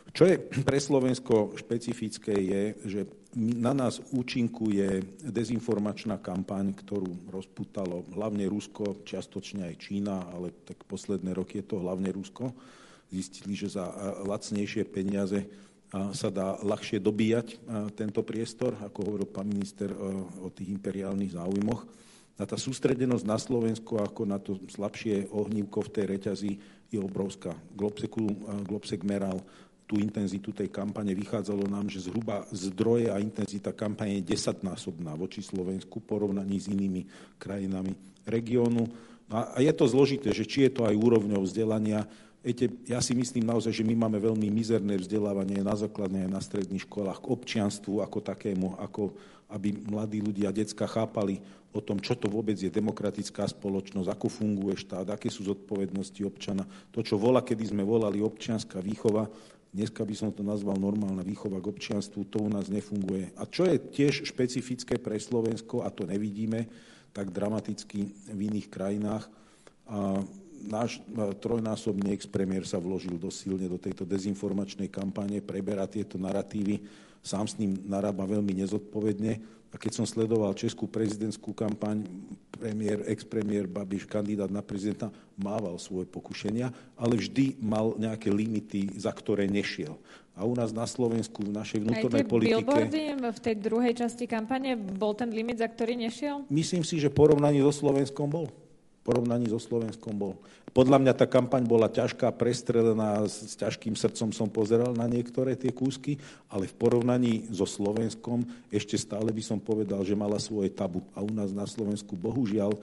Čo 0.08 0.24
je 0.24 0.40
pre 0.40 0.80
Slovensko 0.80 1.52
špecifické 1.60 2.32
je, 2.32 2.62
že 2.88 3.00
na 3.36 3.76
nás 3.76 4.00
účinkuje 4.08 5.20
dezinformačná 5.20 6.16
kampaň, 6.16 6.72
ktorú 6.72 7.28
rozputalo 7.28 8.08
hlavne 8.16 8.48
Rusko, 8.48 9.04
čiastočne 9.04 9.68
aj 9.68 9.84
Čína, 9.84 10.32
ale 10.32 10.56
tak 10.64 10.80
posledné 10.88 11.36
roky 11.36 11.60
je 11.60 11.68
to 11.68 11.84
hlavne 11.84 12.08
Rusko. 12.08 12.56
Zistili, 13.12 13.52
že 13.52 13.68
za 13.68 13.84
lacnejšie 14.24 14.88
peniaze 14.88 15.44
sa 15.92 16.32
dá 16.32 16.56
ľahšie 16.64 17.04
dobíjať 17.04 17.60
tento 17.92 18.24
priestor, 18.24 18.80
ako 18.80 19.12
hovoril 19.12 19.28
pán 19.28 19.48
minister 19.48 19.92
o 20.40 20.48
tých 20.48 20.72
imperiálnych 20.72 21.36
záujmoch. 21.36 21.84
A 22.40 22.48
tá 22.48 22.56
sústredenosť 22.56 23.24
na 23.28 23.36
Slovensko 23.36 24.00
ako 24.00 24.22
na 24.24 24.40
to 24.40 24.56
slabšie 24.72 25.28
ohnívko 25.32 25.84
v 25.84 25.92
tej 25.92 26.04
reťazi 26.16 26.52
je 26.88 26.98
obrovská. 27.00 27.52
Globsek 27.74 29.04
meral 29.04 29.40
tú 29.88 29.96
intenzitu 29.96 30.52
tej 30.52 30.68
kampane. 30.68 31.16
Vychádzalo 31.16 31.64
nám, 31.64 31.88
že 31.88 32.04
zhruba 32.04 32.44
zdroje 32.52 33.08
a 33.08 33.16
intenzita 33.16 33.72
kampane 33.72 34.20
je 34.20 34.36
desaťnásobná 34.36 35.16
voči 35.16 35.40
Slovensku 35.40 36.04
v 36.04 36.08
porovnaní 36.08 36.60
s 36.60 36.68
inými 36.68 37.08
krajinami 37.40 37.96
regiónu. 38.28 38.84
A 39.32 39.60
je 39.60 39.72
to 39.72 39.88
zložité, 39.88 40.32
že 40.32 40.44
či 40.44 40.68
je 40.68 40.76
to 40.76 40.82
aj 40.84 40.96
úrovňou 40.96 41.44
vzdelania. 41.44 42.04
Viete, 42.44 42.68
ja 42.84 43.00
si 43.00 43.12
myslím 43.16 43.48
naozaj, 43.48 43.72
že 43.72 43.84
my 43.84 44.08
máme 44.08 44.20
veľmi 44.20 44.48
mizerné 44.48 44.96
vzdelávanie 45.00 45.60
na 45.64 45.76
základnej 45.76 46.28
a 46.28 46.32
na 46.32 46.40
stredných 46.40 46.84
školách 46.84 47.20
k 47.24 47.30
občianstvu 47.32 48.04
ako 48.04 48.18
takému, 48.24 48.80
ako 48.80 49.16
aby 49.48 49.72
mladí 49.88 50.20
ľudia, 50.20 50.52
decka 50.52 50.84
chápali 50.84 51.40
o 51.72 51.80
tom, 51.84 52.00
čo 52.00 52.16
to 52.16 52.28
vôbec 52.28 52.56
je 52.56 52.72
demokratická 52.72 53.44
spoločnosť, 53.44 54.08
ako 54.08 54.26
funguje 54.28 54.76
štát, 54.76 55.08
aké 55.12 55.28
sú 55.28 55.44
zodpovednosti 55.44 56.20
občana. 56.24 56.64
To, 56.92 57.04
čo 57.04 57.20
vola, 57.20 57.44
kedy 57.44 57.72
sme 57.72 57.84
volali 57.84 58.24
občianská 58.24 58.80
výchova, 58.80 59.28
dneska 59.68 60.00
by 60.00 60.14
som 60.16 60.30
to 60.32 60.40
nazval 60.40 60.80
normálna 60.80 61.20
výchova 61.20 61.60
k 61.60 61.68
občianstvu, 61.68 62.28
to 62.32 62.40
u 62.40 62.48
nás 62.48 62.72
nefunguje. 62.72 63.36
A 63.36 63.44
čo 63.44 63.68
je 63.68 63.76
tiež 63.76 64.24
špecifické 64.28 64.96
pre 64.96 65.20
Slovensko, 65.20 65.84
a 65.84 65.92
to 65.92 66.08
nevidíme 66.08 66.68
tak 67.12 67.32
dramaticky 67.32 68.12
v 68.32 68.40
iných 68.48 68.68
krajinách, 68.72 69.28
a 69.88 70.20
náš 70.68 71.00
trojnásobný 71.40 72.12
ex-premiér 72.12 72.68
sa 72.68 72.76
vložil 72.76 73.16
dosilne 73.16 73.70
do 73.70 73.80
tejto 73.80 74.04
dezinformačnej 74.04 74.92
kampane, 74.92 75.40
preberá 75.40 75.88
tieto 75.88 76.20
narratívy, 76.20 77.07
sám 77.28 77.44
s 77.44 77.60
ním 77.60 77.76
narába 77.84 78.24
veľmi 78.24 78.56
nezodpovedne 78.64 79.58
a 79.68 79.76
keď 79.76 80.00
som 80.00 80.06
sledoval 80.08 80.56
českú 80.56 80.88
prezidentskú 80.88 81.52
kampaň, 81.52 82.08
premiér, 82.56 83.04
ex-premiér 83.04 83.68
Babiš, 83.68 84.08
kandidát 84.08 84.48
na 84.48 84.64
prezidenta, 84.64 85.12
mával 85.36 85.76
svoje 85.76 86.08
pokušenia, 86.08 86.72
ale 86.96 87.20
vždy 87.20 87.60
mal 87.60 87.92
nejaké 88.00 88.32
limity, 88.32 88.96
za 88.96 89.12
ktoré 89.12 89.44
nešiel. 89.44 90.00
A 90.32 90.48
u 90.48 90.56
nás 90.56 90.72
na 90.72 90.88
Slovensku, 90.88 91.44
v 91.44 91.52
našej 91.52 91.84
vnútornej 91.84 92.24
Aj 92.24 92.30
politike... 92.30 92.64
billboardy 92.64 93.02
v 93.18 93.40
tej 93.44 93.56
druhej 93.60 93.92
časti 93.92 94.24
kampane, 94.24 94.78
bol 94.78 95.12
ten 95.12 95.28
limit, 95.28 95.60
za 95.60 95.68
ktorý 95.68 96.00
nešiel? 96.00 96.48
Myslím 96.48 96.80
si, 96.80 96.96
že 96.96 97.12
porovnaní 97.12 97.60
so 97.60 97.74
Slovenskom 97.74 98.30
bol 98.30 98.48
porovnaní 99.08 99.48
so 99.48 99.56
Slovenskom 99.56 100.12
bol. 100.12 100.36
Podľa 100.76 101.00
mňa 101.00 101.12
tá 101.16 101.24
kampaň 101.24 101.64
bola 101.64 101.88
ťažká, 101.88 102.28
prestrelená, 102.36 103.24
s 103.24 103.56
ťažkým 103.56 103.96
srdcom 103.96 104.36
som 104.36 104.52
pozeral 104.52 104.92
na 104.92 105.08
niektoré 105.08 105.56
tie 105.56 105.72
kúsky, 105.72 106.20
ale 106.52 106.68
v 106.68 106.76
porovnaní 106.76 107.48
so 107.48 107.64
Slovenskom 107.64 108.44
ešte 108.68 109.00
stále 109.00 109.32
by 109.32 109.40
som 109.40 109.56
povedal, 109.56 110.04
že 110.04 110.12
mala 110.12 110.36
svoje 110.36 110.68
tabu. 110.68 111.00
A 111.16 111.24
u 111.24 111.32
nás 111.32 111.56
na 111.56 111.64
Slovensku 111.64 112.12
bohužiaľ 112.20 112.76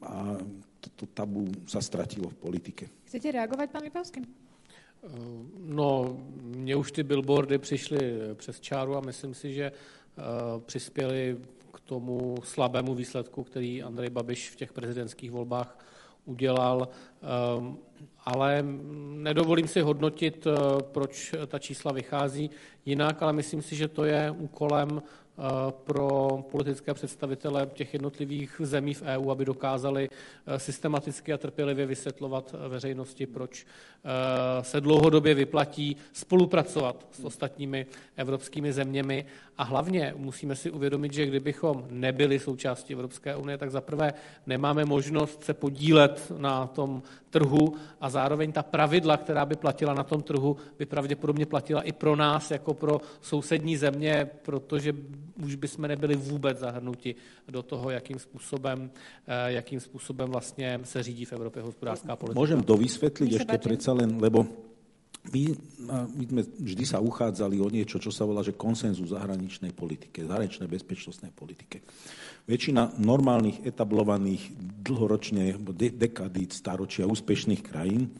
a 0.00 0.40
to, 0.80 0.88
to 0.96 1.04
tabu 1.12 1.44
sa 1.68 1.84
stratilo 1.84 2.32
v 2.32 2.40
politike. 2.40 2.88
Chcete 3.04 3.36
reagovať, 3.36 3.68
pán 3.68 3.84
Lipavský? 3.84 4.24
No, 5.60 6.18
mně 6.42 6.76
už 6.76 6.92
ty 6.92 7.02
billboardy 7.02 7.58
přišly 7.58 8.00
přes 8.34 8.60
čáru 8.60 8.96
a 8.96 9.00
myslím 9.00 9.34
si, 9.34 9.52
že 9.52 9.72
uh, 9.72 10.60
přispěli 10.60 11.36
k 11.76 11.80
tomu 11.80 12.36
slabému 12.44 12.94
výsledku, 12.94 13.44
který 13.44 13.82
Andrej 13.82 14.10
Babiš 14.10 14.50
v 14.50 14.56
těch 14.56 14.72
prezidentských 14.72 15.30
volbách 15.30 15.78
udělal. 16.24 16.88
Um, 17.58 17.78
ale 18.24 18.64
nedovolím 19.16 19.68
si 19.68 19.80
hodnotit, 19.80 20.46
uh, 20.46 20.52
proč 20.80 21.34
ta 21.46 21.58
čísla 21.58 21.92
vychází 21.92 22.50
jinak, 22.84 23.22
ale 23.22 23.32
myslím 23.32 23.62
si, 23.62 23.76
že 23.76 23.88
to 23.88 24.04
je 24.04 24.30
úkolem 24.30 24.88
Eh, 24.98 25.25
pro 25.70 26.44
politické 26.50 26.94
představitele 26.94 27.68
těch 27.74 27.94
jednotlivých 27.94 28.60
zemí 28.64 28.94
v 28.94 29.02
EU, 29.02 29.30
aby 29.30 29.44
dokázali 29.44 30.08
eh, 30.46 30.58
systematicky 30.58 31.32
a 31.32 31.38
trpělivě 31.38 31.86
vysvětlovat 31.86 32.54
eh, 32.54 32.68
veřejnosti, 32.68 33.26
proč 33.26 33.66
se 34.60 34.80
dlouhodobě 34.80 35.34
vyplatí 35.34 35.96
spolupracovat 36.12 37.06
s 37.12 37.24
ostatními 37.24 37.86
evropskými 38.16 38.72
zeměmi. 38.72 39.24
A 39.58 39.62
hlavně 39.62 40.14
musíme 40.16 40.56
si 40.56 40.70
uvědomit, 40.70 41.12
že 41.12 41.26
kdybychom 41.26 41.84
nebyli 41.90 42.38
součástí 42.38 42.92
Evropské 42.92 43.36
unie, 43.36 43.58
tak 43.58 43.70
zaprvé 43.70 44.12
nemáme 44.46 44.84
možnost 44.84 45.44
se 45.44 45.54
podílet 45.54 46.32
na 46.38 46.66
tom 46.66 47.02
trhu 47.30 47.74
a 48.00 48.10
zároveň 48.10 48.52
ta 48.52 48.62
pravidla, 48.62 49.16
která 49.16 49.46
by 49.46 49.56
platila 49.56 49.94
na 49.94 50.02
tom 50.02 50.22
trhu, 50.22 50.56
by 50.78 50.86
pravděpodobně 50.86 51.46
platila 51.46 51.82
i 51.82 51.92
pro 51.92 52.16
nás, 52.16 52.50
jako 52.50 52.74
pro 52.74 53.00
sousední 53.20 53.76
země, 53.76 54.30
protože 54.42 54.92
už 55.42 55.54
bychom 55.54 55.88
nebyli 55.88 56.16
vůbec 56.16 56.58
zahrnuti 56.58 57.14
do 57.48 57.62
toho, 57.62 57.90
jakým 57.90 58.18
způsobem, 58.18 58.90
eh, 59.26 59.52
jakým 59.52 59.80
způsobem 59.80 60.28
vlastně 60.28 60.80
se 60.84 61.02
řídí 61.02 61.24
v 61.24 61.32
Evropě 61.32 61.62
hospodářská 61.62 62.16
politika. 62.16 62.40
Môžem 62.40 62.60
dovysvetliť 62.64 63.30
ešte 63.44 63.56
predsa 63.58 63.92
len, 63.92 64.20
lebo 64.20 64.46
my, 65.32 65.42
my 66.14 66.24
sme 66.26 66.42
vždy 66.46 66.84
sa 66.86 67.02
uchádzali 67.02 67.58
o 67.58 67.66
niečo, 67.66 67.98
čo 67.98 68.14
sa 68.14 68.22
volá, 68.22 68.46
že 68.46 68.54
konsenzu 68.54 69.06
zahraničnej 69.10 69.74
politike, 69.74 70.22
zahraničnej 70.22 70.70
bezpečnostnej 70.70 71.34
politike. 71.34 71.82
Väčšina 72.46 72.94
normálnych, 73.02 73.66
etablovaných, 73.66 74.54
dlhoročne, 74.86 75.58
dekadít, 75.98 76.54
staročia 76.54 77.10
úspešných 77.10 77.62
krajín 77.66 78.14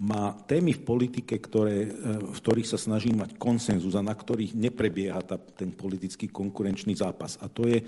má 0.00 0.32
témy 0.48 0.72
v 0.72 0.82
politike, 0.82 1.36
ktoré, 1.36 1.84
e, 1.84 1.90
v 2.32 2.38
ktorých 2.40 2.72
sa 2.72 2.80
snaží 2.80 3.12
mať 3.12 3.36
konsenzus 3.36 3.92
a 3.92 4.00
na 4.00 4.16
ktorých 4.16 4.56
neprebieha 4.56 5.20
tá, 5.20 5.36
ten 5.36 5.68
politický 5.68 6.32
konkurenčný 6.32 6.96
zápas. 6.96 7.36
A 7.44 7.52
to 7.52 7.68
je, 7.68 7.84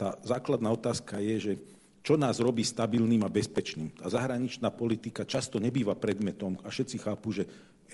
tá 0.00 0.16
základná 0.24 0.72
otázka 0.72 1.20
je, 1.20 1.36
že 1.36 1.52
čo 2.04 2.16
nás 2.16 2.40
robí 2.40 2.64
stabilným 2.64 3.24
a 3.24 3.32
bezpečným. 3.32 3.92
A 4.04 4.12
zahraničná 4.12 4.72
politika 4.72 5.24
často 5.24 5.60
nebýva 5.60 5.96
predmetom 5.96 6.60
a 6.64 6.68
všetci 6.72 6.96
chápu, 7.00 7.32
že 7.32 7.44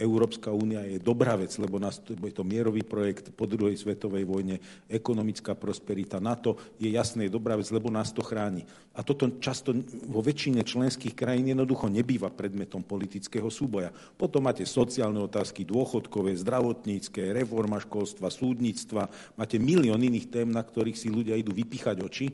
Európska 0.00 0.48
únia 0.48 0.80
je 0.88 0.96
dobrá 0.96 1.36
vec, 1.36 1.52
lebo 1.60 1.76
nás, 1.76 2.00
je 2.00 2.32
to 2.32 2.40
mierový 2.40 2.80
projekt 2.80 3.36
po 3.36 3.44
druhej 3.44 3.76
svetovej 3.76 4.24
vojne, 4.24 4.56
ekonomická 4.88 5.52
prosperita. 5.52 6.16
NATO 6.24 6.56
je 6.80 6.88
jasné, 6.88 7.28
je 7.28 7.36
dobrá 7.36 7.60
vec, 7.60 7.68
lebo 7.68 7.92
nás 7.92 8.08
to 8.16 8.24
chráni. 8.24 8.64
A 8.96 9.04
toto 9.04 9.28
často 9.38 9.76
vo 10.08 10.24
väčšine 10.24 10.64
členských 10.64 11.12
krajín 11.12 11.52
jednoducho 11.52 11.92
nebýva 11.92 12.32
predmetom 12.32 12.80
politického 12.80 13.52
súboja. 13.52 13.92
Potom 13.92 14.48
máte 14.48 14.64
sociálne 14.64 15.20
otázky, 15.20 15.68
dôchodkové, 15.68 16.32
zdravotnícke, 16.40 17.36
reforma 17.36 17.76
školstva, 17.78 18.32
súdnictva, 18.32 19.12
máte 19.36 19.60
milión 19.60 20.00
iných 20.00 20.32
tém, 20.32 20.48
na 20.48 20.64
ktorých 20.64 20.96
si 20.96 21.12
ľudia 21.12 21.36
idú 21.36 21.52
vypíchať 21.52 22.00
oči. 22.00 22.26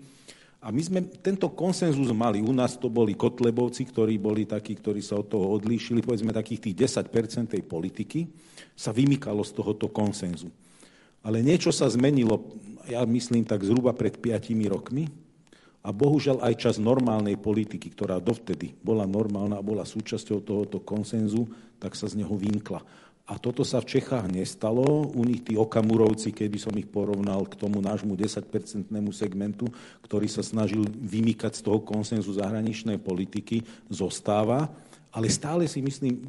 A 0.67 0.75
my 0.75 0.83
sme 0.83 1.01
tento 1.23 1.47
konsenzus 1.55 2.11
mali. 2.11 2.43
U 2.43 2.51
nás 2.51 2.75
to 2.75 2.91
boli 2.91 3.15
Kotlebovci, 3.15 3.87
ktorí 3.87 4.19
boli 4.19 4.51
takí, 4.51 4.75
ktorí 4.75 4.99
sa 4.99 5.15
od 5.15 5.31
toho 5.31 5.47
odlíšili. 5.55 6.03
Povedzme, 6.03 6.35
takých 6.35 6.67
tých 6.67 6.91
10% 7.07 7.55
tej 7.55 7.63
politiky 7.63 8.27
sa 8.75 8.91
vymykalo 8.91 9.47
z 9.47 9.55
tohoto 9.55 9.87
konsenzu. 9.87 10.51
Ale 11.23 11.39
niečo 11.39 11.71
sa 11.71 11.87
zmenilo, 11.87 12.59
ja 12.91 13.07
myslím, 13.07 13.47
tak 13.47 13.63
zhruba 13.63 13.95
pred 13.95 14.19
5 14.19 14.51
rokmi. 14.67 15.07
A 15.87 15.95
bohužiaľ 15.95 16.43
aj 16.43 16.55
čas 16.59 16.83
normálnej 16.83 17.39
politiky, 17.39 17.95
ktorá 17.95 18.19
dovtedy 18.19 18.75
bola 18.83 19.07
normálna 19.07 19.63
a 19.63 19.67
bola 19.67 19.87
súčasťou 19.87 20.43
tohoto 20.43 20.83
konsenzu, 20.83 21.47
tak 21.79 21.95
sa 21.95 22.11
z 22.11 22.19
neho 22.19 22.35
vymkla. 22.35 22.83
A 23.27 23.43
toto 23.43 23.67
sa 23.67 23.83
v 23.83 23.99
Čechách 23.99 24.31
nestalo. 24.31 25.11
U 25.11 25.27
nich 25.27 25.43
tí 25.43 25.59
okamurovci, 25.59 26.31
keby 26.31 26.63
som 26.63 26.71
ich 26.79 26.87
porovnal 26.87 27.43
k 27.51 27.59
tomu 27.59 27.83
nášmu 27.83 28.15
10-percentnému 28.15 29.11
segmentu, 29.11 29.67
ktorý 30.07 30.31
sa 30.31 30.47
snažil 30.47 30.87
vymýkať 30.87 31.59
z 31.59 31.67
toho 31.67 31.83
konsenzu 31.83 32.31
zahraničnej 32.39 33.03
politiky, 33.03 33.67
zostáva. 33.91 34.71
Ale 35.11 35.27
stále 35.27 35.67
si 35.67 35.83
myslím, 35.83 36.23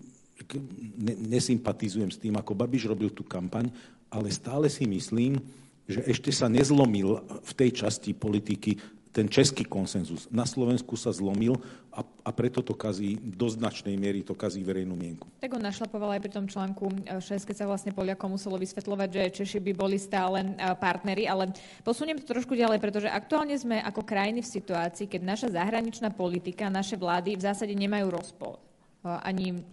nesympatizujem 1.30 2.10
s 2.10 2.18
tým, 2.18 2.34
ako 2.34 2.58
Babiš 2.58 2.90
robil 2.90 3.14
tú 3.14 3.22
kampaň, 3.22 3.70
ale 4.10 4.34
stále 4.34 4.66
si 4.66 4.90
myslím, 4.90 5.38
že 5.86 6.02
ešte 6.04 6.34
sa 6.34 6.50
nezlomil 6.50 7.22
v 7.46 7.52
tej 7.54 7.86
časti 7.86 8.12
politiky 8.18 8.97
ten 9.18 9.26
český 9.26 9.66
konsenzus 9.66 10.30
na 10.30 10.46
Slovensku 10.46 10.94
sa 10.94 11.10
zlomil 11.10 11.58
a, 11.90 12.06
a 12.22 12.30
preto 12.30 12.62
to 12.62 12.78
kazí, 12.78 13.18
do 13.18 13.50
značnej 13.50 13.98
miery 13.98 14.22
to 14.22 14.38
kazí 14.38 14.62
verejnú 14.62 14.94
mienku. 14.94 15.26
Tak 15.42 15.58
on 15.58 15.66
našlapoval 15.66 16.14
aj 16.14 16.22
pri 16.22 16.32
tom 16.38 16.46
článku 16.46 16.86
6, 17.10 17.26
e, 17.26 17.42
keď 17.50 17.56
sa 17.58 17.66
vlastne 17.66 17.98
Poliakom 17.98 18.38
muselo 18.38 18.62
vysvetľovať, 18.62 19.10
že 19.10 19.34
Češi 19.42 19.60
by 19.66 19.74
boli 19.74 19.98
stále 19.98 20.46
e, 20.46 20.50
partneri, 20.78 21.26
ale 21.26 21.50
posuniem 21.82 22.22
to 22.22 22.30
trošku 22.30 22.54
ďalej, 22.54 22.78
pretože 22.78 23.10
aktuálne 23.10 23.58
sme 23.58 23.82
ako 23.82 24.06
krajiny 24.06 24.46
v 24.46 24.54
situácii, 24.62 25.10
keď 25.10 25.22
naša 25.26 25.48
zahraničná 25.58 26.14
politika, 26.14 26.70
naše 26.70 26.94
vlády 26.94 27.34
v 27.34 27.42
zásade 27.42 27.74
nemajú 27.74 28.14
rozpor 28.14 28.67
ani 29.24 29.64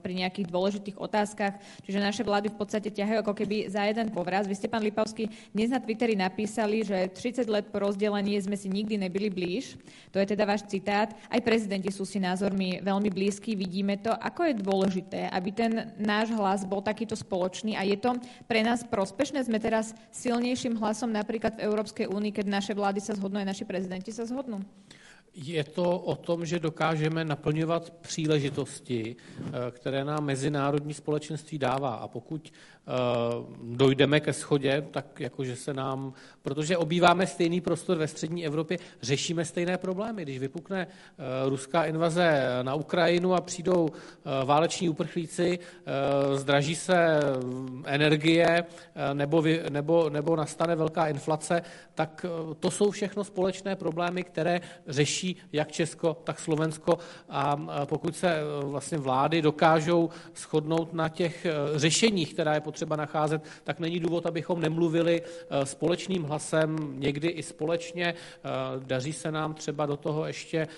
pri 0.00 0.12
nejakých 0.14 0.46
dôležitých 0.46 0.96
otázkach. 0.96 1.58
Čiže 1.82 1.98
naše 1.98 2.22
vlády 2.22 2.52
v 2.52 2.58
podstate 2.58 2.94
ťahajú 2.94 3.26
ako 3.26 3.34
keby 3.34 3.66
za 3.66 3.82
jeden 3.84 4.14
povraz. 4.14 4.46
Vy 4.46 4.54
ste, 4.54 4.70
pán 4.70 4.86
Lipavský, 4.86 5.26
dnes 5.50 5.74
na 5.74 5.82
Twitteri 5.82 6.14
napísali, 6.14 6.86
že 6.86 7.10
30 7.10 7.48
let 7.50 7.66
po 7.72 7.82
rozdelení 7.82 8.38
sme 8.38 8.54
si 8.54 8.70
nikdy 8.70 8.96
nebyli 8.96 9.28
blíž. 9.32 9.74
To 10.14 10.22
je 10.22 10.26
teda 10.30 10.46
váš 10.46 10.64
citát. 10.70 11.10
Aj 11.26 11.40
prezidenti 11.42 11.90
sú 11.90 12.06
si 12.06 12.22
názormi 12.22 12.78
veľmi 12.80 13.10
blízki, 13.10 13.58
vidíme 13.58 13.98
to. 13.98 14.14
Ako 14.14 14.46
je 14.46 14.54
dôležité, 14.62 15.26
aby 15.32 15.50
ten 15.50 15.72
náš 15.98 16.30
hlas 16.32 16.62
bol 16.62 16.84
takýto 16.84 17.18
spoločný 17.18 17.74
a 17.74 17.82
je 17.82 17.98
to 17.98 18.14
pre 18.46 18.62
nás 18.62 18.86
prospešné? 18.86 19.42
Sme 19.44 19.58
teraz 19.58 19.96
silnejším 20.14 20.78
hlasom 20.78 21.10
napríklad 21.10 21.58
v 21.58 21.64
Európskej 21.66 22.06
únii, 22.06 22.32
keď 22.34 22.46
naše 22.46 22.72
vlády 22.76 23.00
sa 23.02 23.16
zhodnú, 23.16 23.42
aj 23.42 23.50
naši 23.50 23.64
prezidenti 23.66 24.14
sa 24.14 24.28
zhodnú? 24.28 24.62
Je 25.34 25.64
to 25.64 25.98
o 25.98 26.16
tom, 26.16 26.46
že 26.46 26.58
dokážeme 26.58 27.24
naplňovat 27.24 27.90
příležitosti, 27.90 29.16
eh, 29.18 29.50
které 29.70 30.04
nám 30.04 30.24
mezinárodní 30.24 30.94
společenství 30.94 31.58
dává. 31.58 31.94
A 31.94 32.08
pokud 32.08 32.52
eh, 32.52 32.90
dojdeme 33.62 34.20
ke 34.20 34.32
schodě, 34.32 34.86
tak 34.90 35.20
jakože 35.20 35.56
se 35.56 35.74
nám, 35.74 36.12
protože 36.42 36.76
obýváme 36.76 37.26
stejný 37.26 37.60
prostor 37.60 37.98
ve 37.98 38.08
střední 38.08 38.46
Evropě, 38.46 38.78
řešíme 39.02 39.44
stejné 39.44 39.78
problémy. 39.78 40.22
Když 40.22 40.38
vypukne 40.38 40.86
eh, 40.86 41.48
ruská 41.48 41.84
invaze 41.84 42.42
na 42.62 42.74
Ukrajinu 42.74 43.34
a 43.34 43.40
přijdou 43.40 43.88
váleční 44.44 44.88
uprchlíci, 44.88 45.58
zdraží 46.34 46.74
se 46.74 47.20
energie 47.84 48.64
nebo, 49.12 49.42
nebo, 49.70 50.10
nebo 50.10 50.36
nastane 50.36 50.76
velká 50.76 51.08
inflace, 51.08 51.62
tak 51.94 52.26
to 52.60 52.70
jsou 52.70 52.90
všechno 52.90 53.24
společné 53.24 53.76
problémy, 53.76 54.24
které 54.24 54.60
řeší 54.86 55.23
řeší 55.24 55.36
jak 55.52 55.72
Česko, 55.72 56.16
tak 56.24 56.40
Slovensko 56.40 56.98
a 57.28 57.56
pokud 57.84 58.16
se 58.16 58.28
e, 58.28 58.42
vlastně 58.64 58.98
vlády 58.98 59.42
dokážou 59.42 60.10
shodnout 60.36 60.92
na 60.92 61.08
těch 61.08 61.46
e, 61.46 61.52
řešeních, 61.76 62.34
která 62.34 62.54
je 62.54 62.60
potřeba 62.60 62.96
nacházet, 62.96 63.42
tak 63.64 63.80
není 63.80 64.00
důvod, 64.00 64.26
abychom 64.26 64.60
nemluvili 64.60 65.22
e, 65.22 65.66
společným 65.66 66.22
hlasem, 66.22 67.00
někdy 67.00 67.28
i 67.28 67.42
společně. 67.42 68.14
Daří 68.78 69.12
se 69.12 69.32
nám 69.32 69.54
třeba 69.54 69.86
do 69.86 69.96
toho 69.96 70.26
ještě 70.26 70.68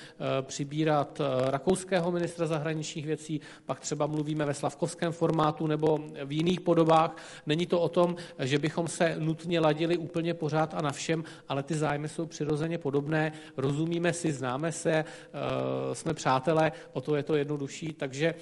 přibírat 0.43 1.21
rakouského 1.47 2.13
ministra 2.13 2.47
zahraničních 2.47 3.07
věcí, 3.07 3.41
pak 3.67 3.81
třeba 3.81 4.07
mluvíme 4.07 4.45
ve 4.45 4.55
slavkovském 4.55 5.13
formátu 5.13 5.67
nebo 5.67 5.99
v 6.25 6.33
jiných 6.33 6.61
podobách. 6.61 7.17
Není 7.47 7.67
to 7.67 7.81
o 7.81 7.89
tom, 7.89 8.17
že 8.39 8.59
bychom 8.59 8.89
se 8.89 9.17
nutně 9.19 9.61
ladili 9.61 9.97
úplně 9.97 10.35
pořád 10.35 10.75
a 10.75 10.83
na 10.83 10.93
všem, 10.93 11.25
ale 11.49 11.63
ty 11.63 11.75
zájmy 11.75 12.09
jsou 12.09 12.27
přirozeně 12.27 12.79
podobné. 12.79 13.33
Rozumíme 13.57 14.13
si 14.13 14.33
známe 14.37 14.73
se, 14.73 15.05
jsme 15.93 16.15
přátelé, 16.15 16.73
o 16.93 17.01
to 17.01 17.17
je 17.17 17.23
to 17.23 17.35
jednodušší, 17.37 17.93
takže 17.93 18.35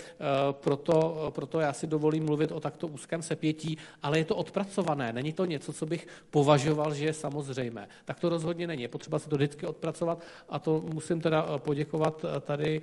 proto, 0.50 1.30
proto 1.34 1.60
já 1.60 1.72
si 1.72 1.86
dovolím 1.86 2.24
mluvit 2.26 2.52
o 2.52 2.60
takto 2.60 2.86
úzkém 2.86 3.22
sepětí, 3.22 3.78
ale 4.02 4.18
je 4.18 4.24
to 4.24 4.36
odpracované, 4.36 5.12
není 5.12 5.32
to 5.32 5.44
něco, 5.44 5.72
co 5.72 5.86
bych 5.86 6.06
považoval, 6.30 6.94
že 6.94 7.04
je 7.04 7.12
samozřejmé. 7.12 7.88
Tak 8.04 8.20
to 8.20 8.28
rozhodně 8.28 8.66
není, 8.66 8.82
je 8.82 8.88
potřeba 8.88 9.18
se 9.18 9.28
to 9.28 9.36
vždycky 9.36 9.66
odpracovat 9.66 10.18
a 10.48 10.58
to 10.58 10.82
musím 10.92 11.20
teda 11.20 11.58
poděkovat 11.58 12.24
tady 12.40 12.82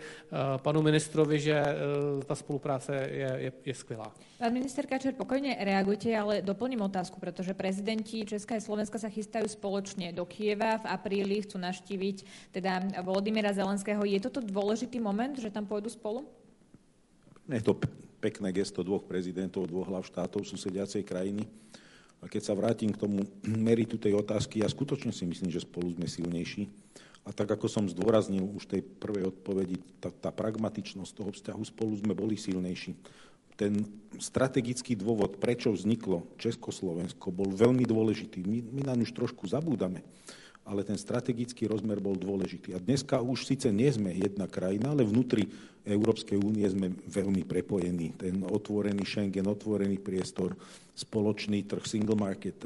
panu 0.57 0.81
ministrovi, 0.81 1.39
že 1.39 1.63
ta 2.25 2.35
spolupráce 2.35 2.95
je, 2.95 3.31
je, 3.37 3.51
je 3.65 3.73
skvělá. 3.73 4.11
Pán 4.41 4.53
minister 4.53 4.89
Kačer, 4.89 5.13
pokojne 5.13 5.53
reagujte, 5.53 6.09
ale 6.17 6.41
doplním 6.41 6.81
otázku, 6.81 7.21
pretože 7.21 7.53
prezidenti 7.53 8.25
Česka 8.25 8.57
a 8.57 8.63
Slovenska 8.63 8.97
sa 8.97 9.05
chystajú 9.05 9.45
spoločne 9.45 10.09
do 10.17 10.25
Kieva. 10.25 10.81
V 10.81 10.89
apríli 10.89 11.45
chcú 11.45 11.61
naštíviť 11.61 12.17
teda 12.49 13.00
Volodymyra 13.01 13.51
Zelenského. 13.51 14.01
Je 14.07 14.21
toto 14.21 14.39
dôležitý 14.39 15.01
moment, 15.01 15.33
že 15.35 15.51
tam 15.51 15.65
pôjdu 15.65 15.89
spolu? 15.91 16.23
Je 17.49 17.59
to 17.59 17.75
pekné 18.21 18.53
gesto 18.53 18.85
dvoch 18.85 19.03
prezidentov, 19.03 19.67
dvoch 19.67 19.89
hlav 19.89 20.05
štátov 20.05 20.45
susediacej 20.45 21.03
krajiny. 21.03 21.49
A 22.21 22.29
keď 22.29 22.41
sa 22.45 22.53
vrátim 22.53 22.93
k 22.93 23.01
tomu 23.01 23.25
meritu 23.67 23.97
tej 23.97 24.15
otázky, 24.15 24.61
ja 24.61 24.69
skutočne 24.69 25.09
si 25.09 25.25
myslím, 25.25 25.49
že 25.49 25.65
spolu 25.65 25.91
sme 25.91 26.05
silnejší. 26.05 26.69
A 27.21 27.29
tak 27.29 27.53
ako 27.53 27.69
som 27.69 27.85
zdôraznil 27.85 28.41
už 28.41 28.65
tej 28.65 28.81
prvej 28.81 29.29
odpovedi, 29.29 29.77
tá, 30.01 30.09
tá 30.09 30.33
pragmatičnosť 30.33 31.11
toho 31.13 31.29
vzťahu 31.29 31.61
spolu 31.69 31.93
sme 32.01 32.17
boli 32.17 32.33
silnejší 32.33 32.97
ten 33.61 33.85
strategický 34.17 34.97
dôvod, 34.97 35.37
prečo 35.37 35.69
vzniklo 35.69 36.25
Československo, 36.41 37.29
bol 37.29 37.53
veľmi 37.53 37.85
dôležitý. 37.85 38.41
My, 38.41 38.57
my 38.65 38.81
na 38.89 38.97
už 38.97 39.13
trošku 39.13 39.45
zabúdame, 39.45 40.01
ale 40.65 40.85
ten 40.85 40.97
strategický 40.97 41.65
rozmer 41.65 41.97
bol 41.97 42.13
dôležitý. 42.13 42.77
A 42.77 42.79
dneska 42.79 43.17
už 43.19 43.49
síce 43.49 43.67
nie 43.73 43.89
sme 43.89 44.13
jedna 44.13 44.45
krajina, 44.45 44.93
ale 44.93 45.07
vnútri 45.07 45.49
Európskej 45.81 46.37
únie 46.37 46.65
sme 46.69 46.93
veľmi 46.93 47.41
prepojení. 47.43 48.13
Ten 48.13 48.45
otvorený 48.45 49.01
Schengen, 49.01 49.49
otvorený 49.49 49.97
priestor, 49.97 50.53
spoločný 50.93 51.65
trh, 51.65 51.85
single 51.89 52.17
market, 52.17 52.61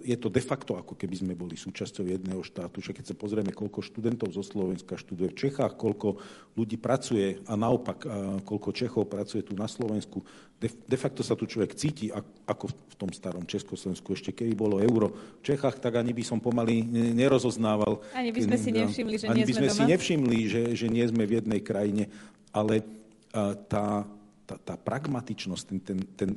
je 0.00 0.16
to 0.16 0.32
de 0.32 0.40
facto 0.40 0.80
ako 0.80 0.96
keby 0.96 1.20
sme 1.20 1.32
boli 1.36 1.54
súčasťou 1.54 2.08
jedného 2.08 2.40
štátu. 2.40 2.80
Že 2.80 2.96
keď 2.96 3.04
sa 3.12 3.14
pozrieme, 3.14 3.52
koľko 3.52 3.84
študentov 3.84 4.32
zo 4.32 4.40
Slovenska 4.40 4.96
študuje 4.96 5.32
v 5.32 5.38
Čechách, 5.48 5.76
koľko 5.76 6.18
ľudí 6.56 6.80
pracuje 6.80 7.44
a 7.44 7.54
naopak, 7.54 8.08
koľko 8.48 8.68
Čechov 8.72 9.06
pracuje 9.12 9.44
tu 9.44 9.52
na 9.52 9.68
Slovensku, 9.68 10.24
de, 10.56 10.72
de 10.72 10.98
facto 10.98 11.20
sa 11.20 11.36
tu 11.36 11.44
človek 11.44 11.76
cíti 11.76 12.08
ako 12.48 12.72
v 12.72 12.94
tom 12.96 13.10
starom 13.12 13.44
Československu. 13.44 14.16
Ešte 14.16 14.32
keby 14.32 14.56
bolo 14.56 14.80
euro 14.80 15.12
v 15.40 15.54
Čechách, 15.54 15.78
tak 15.78 16.00
ani 16.00 16.16
by 16.16 16.24
som 16.24 16.40
pomaly 16.40 16.82
nerozoznával. 17.14 18.00
Ani 18.16 18.32
by 18.32 18.40
sme 18.48 18.56
si 18.56 18.70
nevšimli, 18.72 19.14
že 19.20 19.26
ani 19.28 19.44
nie 19.44 19.46
by 19.46 19.54
sme 19.54 19.68
doma. 19.68 19.76
si 19.76 19.82
nevšimli, 19.84 20.38
že, 20.48 20.62
že 20.74 20.86
nie 20.88 21.04
sme 21.04 21.28
v 21.28 21.44
jednej 21.44 21.60
krajine. 21.60 22.08
Ale 22.50 22.80
tá, 23.68 24.08
tá, 24.48 24.56
tá 24.56 24.74
pragmatičnosť, 24.80 25.64
ten, 25.68 25.78
ten, 25.84 25.98
ten 26.16 26.30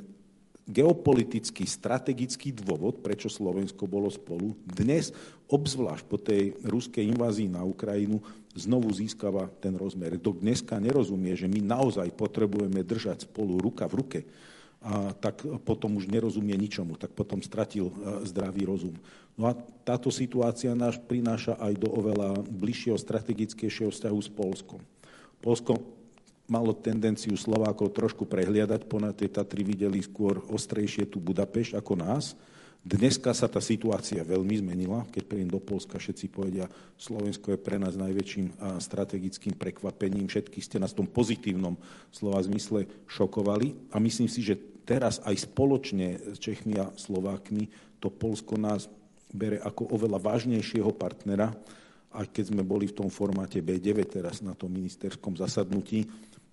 geopolitický, 0.68 1.66
strategický 1.66 2.54
dôvod, 2.54 3.02
prečo 3.02 3.26
Slovensko 3.26 3.90
bolo 3.90 4.08
spolu, 4.08 4.54
dnes, 4.62 5.10
obzvlášť 5.50 6.04
po 6.06 6.16
tej 6.16 6.54
ruskej 6.62 7.02
invázii 7.12 7.50
na 7.50 7.66
Ukrajinu, 7.66 8.22
znovu 8.54 8.92
získava 8.94 9.50
ten 9.58 9.74
rozmer. 9.74 10.14
Kto 10.20 10.38
dneska 10.38 10.78
nerozumie, 10.78 11.34
že 11.34 11.50
my 11.50 11.60
naozaj 11.60 12.14
potrebujeme 12.14 12.84
držať 12.84 13.26
spolu 13.26 13.58
ruka 13.58 13.88
v 13.90 13.96
ruke, 13.98 14.20
a 14.82 15.14
tak 15.14 15.46
potom 15.62 15.94
už 15.94 16.10
nerozumie 16.10 16.58
ničomu, 16.58 16.98
tak 16.98 17.14
potom 17.14 17.38
stratil 17.38 17.94
e, 17.94 18.26
zdravý 18.26 18.66
rozum. 18.66 18.98
No 19.38 19.46
a 19.46 19.54
táto 19.86 20.10
situácia 20.10 20.74
nás 20.74 20.98
prináša 20.98 21.54
aj 21.62 21.78
do 21.78 21.86
oveľa 21.86 22.42
bližšieho 22.50 22.98
strategickejšieho 22.98 23.94
vzťahu 23.94 24.18
s 24.18 24.30
Polskom. 24.34 24.82
Polsko 25.38 25.78
malo 26.52 26.76
tendenciu 26.76 27.32
Slovákov 27.32 27.96
trošku 27.96 28.28
prehliadať, 28.28 28.84
ponad 28.84 29.16
tie 29.16 29.32
Tatry 29.32 29.64
videli 29.64 30.04
skôr 30.04 30.44
ostrejšie 30.52 31.08
tu 31.08 31.16
Budapešť 31.16 31.80
ako 31.80 31.96
nás. 31.96 32.36
Dneska 32.82 33.32
sa 33.32 33.48
tá 33.48 33.62
situácia 33.62 34.20
veľmi 34.26 34.58
zmenila. 34.58 35.06
Keď 35.08 35.22
príjem 35.24 35.48
do 35.48 35.62
Polska, 35.62 36.02
všetci 36.02 36.28
povedia, 36.28 36.66
Slovensko 36.98 37.54
je 37.54 37.62
pre 37.62 37.78
nás 37.78 37.94
najväčším 37.94 38.58
strategickým 38.82 39.54
prekvapením. 39.54 40.26
Všetky 40.26 40.58
ste 40.58 40.82
nás 40.82 40.90
v 40.92 41.06
tom 41.06 41.08
pozitívnom 41.08 41.78
slova 42.10 42.42
zmysle 42.42 42.90
šokovali. 43.06 43.94
A 43.94 44.02
myslím 44.02 44.26
si, 44.26 44.42
že 44.42 44.58
teraz 44.82 45.22
aj 45.22 45.46
spoločne 45.46 46.34
s 46.34 46.42
Čechmi 46.42 46.74
a 46.82 46.90
Slovákmi 46.98 47.70
to 48.02 48.10
Polsko 48.10 48.58
nás 48.58 48.90
bere 49.30 49.62
ako 49.62 49.94
oveľa 49.94 50.18
vážnejšieho 50.18 50.90
partnera, 50.92 51.54
aj 52.12 52.28
keď 52.34 52.52
sme 52.52 52.66
boli 52.66 52.90
v 52.90 52.98
tom 52.98 53.08
formáte 53.08 53.62
B9 53.62 54.04
teraz 54.10 54.42
na 54.44 54.52
tom 54.58 54.74
ministerskom 54.74 55.38
zasadnutí, 55.38 56.04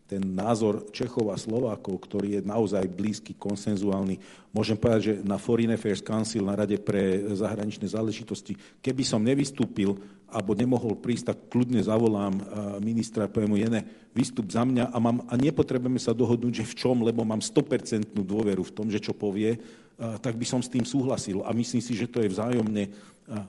ten 0.09 0.25
názor 0.33 0.89
Čechov 0.89 1.29
a 1.29 1.37
Slovákov, 1.37 2.01
ktorý 2.09 2.41
je 2.41 2.41
naozaj 2.41 2.89
blízky, 2.89 3.37
konsenzuálny. 3.37 4.17
Môžem 4.49 4.73
povedať, 4.73 5.01
že 5.05 5.13
na 5.21 5.37
Foreign 5.37 5.77
Affairs 5.77 6.01
Council, 6.01 6.41
na 6.41 6.57
Rade 6.57 6.81
pre 6.81 7.29
zahraničné 7.37 7.85
záležitosti, 7.85 8.57
keby 8.81 9.05
som 9.05 9.21
nevystúpil 9.21 9.93
alebo 10.25 10.57
nemohol 10.57 10.97
prísť, 10.97 11.33
tak 11.33 11.37
kľudne 11.53 11.81
zavolám 11.85 12.33
ministra 12.81 13.29
a 13.29 13.31
poviem 13.31 13.49
mu, 13.53 13.57
Jene, 13.61 13.85
vystup 14.13 14.49
za 14.49 14.65
mňa 14.65 14.89
a, 14.89 14.97
mám, 14.97 15.25
a 15.29 15.33
nepotrebujeme 15.37 16.01
sa 16.01 16.17
dohodnúť, 16.17 16.65
že 16.65 16.69
v 16.69 16.77
čom, 16.77 17.05
lebo 17.05 17.21
mám 17.21 17.41
100% 17.41 18.13
dôveru 18.13 18.65
v 18.65 18.73
tom, 18.73 18.89
že 18.89 18.97
čo 18.97 19.13
povie, 19.13 19.61
tak 19.99 20.39
by 20.39 20.45
som 20.47 20.63
s 20.63 20.71
tým 20.71 20.87
súhlasil. 20.87 21.43
A 21.43 21.51
myslím 21.51 21.83
si, 21.83 21.93
že 21.93 22.07
to 22.07 22.23
je 22.23 22.31
vzájomne 22.31 22.89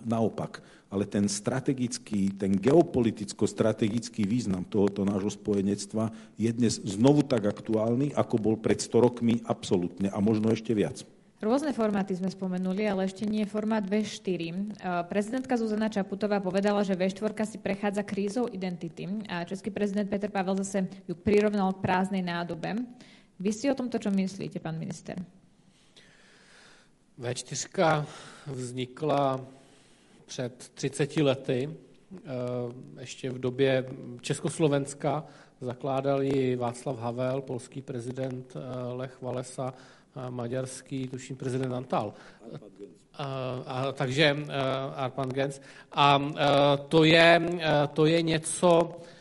naopak 0.05 0.61
ale 0.91 1.07
ten 1.07 1.31
strategický, 1.31 2.35
ten 2.35 2.59
geopoliticko-strategický 2.59 4.27
význam 4.27 4.67
tohoto 4.67 5.07
nášho 5.07 5.31
spojenectva 5.31 6.11
je 6.35 6.51
dnes 6.51 6.83
znovu 6.83 7.23
tak 7.23 7.47
aktuálny, 7.47 8.11
ako 8.19 8.37
bol 8.43 8.55
pred 8.59 8.83
100 8.83 9.07
rokmi 9.07 9.39
absolútne 9.47 10.11
a 10.11 10.19
možno 10.19 10.51
ešte 10.51 10.75
viac. 10.75 11.07
Rôzne 11.41 11.73
formáty 11.73 12.13
sme 12.13 12.29
spomenuli, 12.29 12.85
ale 12.85 13.09
ešte 13.09 13.25
nie 13.25 13.49
formát 13.49 13.81
V4. 13.81 14.77
Prezidentka 15.09 15.57
Zuzana 15.57 15.89
Čaputová 15.89 16.37
povedala, 16.37 16.85
že 16.85 16.93
V4 16.93 17.33
si 17.49 17.57
prechádza 17.57 18.05
krízou 18.05 18.45
identity 18.45 19.09
a 19.25 19.49
český 19.49 19.73
prezident 19.73 20.05
Petr 20.05 20.29
Pavel 20.29 20.61
zase 20.61 20.85
ju 21.09 21.17
prirovnal 21.17 21.73
k 21.73 21.81
prázdnej 21.81 22.21
nádobe. 22.21 22.85
Vy 23.41 23.57
si 23.57 23.73
o 23.73 23.79
tomto 23.79 23.97
čo 23.97 24.13
myslíte, 24.13 24.61
pán 24.61 24.77
minister? 24.77 25.17
V4 27.21 28.05
vznikla 28.47 29.41
před 30.27 30.71
30 30.75 31.17
lety, 31.17 31.71
eh, 32.17 32.21
ještě 33.01 33.31
v 33.31 33.39
době 33.39 33.85
Československa, 34.21 35.25
zakládal 35.61 36.23
ji 36.23 36.57
Václav 36.57 36.99
Havel, 36.99 37.41
polský 37.41 37.83
prezident 37.83 38.57
eh, 38.57 38.93
Lech 38.93 39.23
Walesa, 39.23 39.75
maďarský, 40.31 41.09
tuším, 41.09 41.37
prezident 41.37 41.73
Antal. 41.73 42.13
A, 43.15 43.63
a, 43.67 43.93
takže 43.93 44.37
Arpan 44.95 45.29
Gens. 45.29 45.61
A, 45.93 46.23
to, 46.89 47.05
je, 47.05 47.43
to 47.95 48.07
je 48.07 48.23
něco, 48.23 49.01
Eh, 49.01 49.20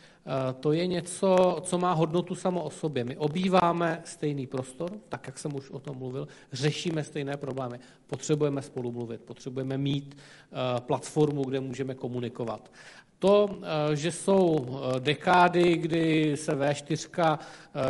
to 0.60 0.72
je 0.72 0.86
něco, 0.86 1.58
co 1.62 1.78
má 1.78 1.92
hodnotu 1.92 2.34
samo 2.34 2.62
o 2.62 2.70
sobě. 2.70 3.04
My 3.04 3.16
obýváme 3.16 4.02
stejný 4.04 4.46
prostor, 4.46 4.90
tak 5.08 5.26
jak 5.26 5.38
jsem 5.38 5.56
už 5.56 5.70
o 5.70 5.78
tom 5.78 5.96
mluvil, 5.96 6.28
řešíme 6.52 7.04
stejné 7.04 7.36
problémy. 7.36 7.78
Potřebujeme 8.06 8.62
spolu 8.62 8.92
mluvit, 8.92 9.20
potřebujeme 9.20 9.78
mít 9.78 10.16
eh, 10.16 10.80
platformu, 10.80 11.44
kde 11.44 11.60
můžeme 11.60 11.94
komunikovat. 11.94 12.70
To, 13.18 13.48
eh, 13.62 13.96
že 13.96 14.12
jsou 14.12 14.80
dekády, 14.98 15.76
kdy 15.76 16.36
se 16.36 16.56
V4 16.56 17.38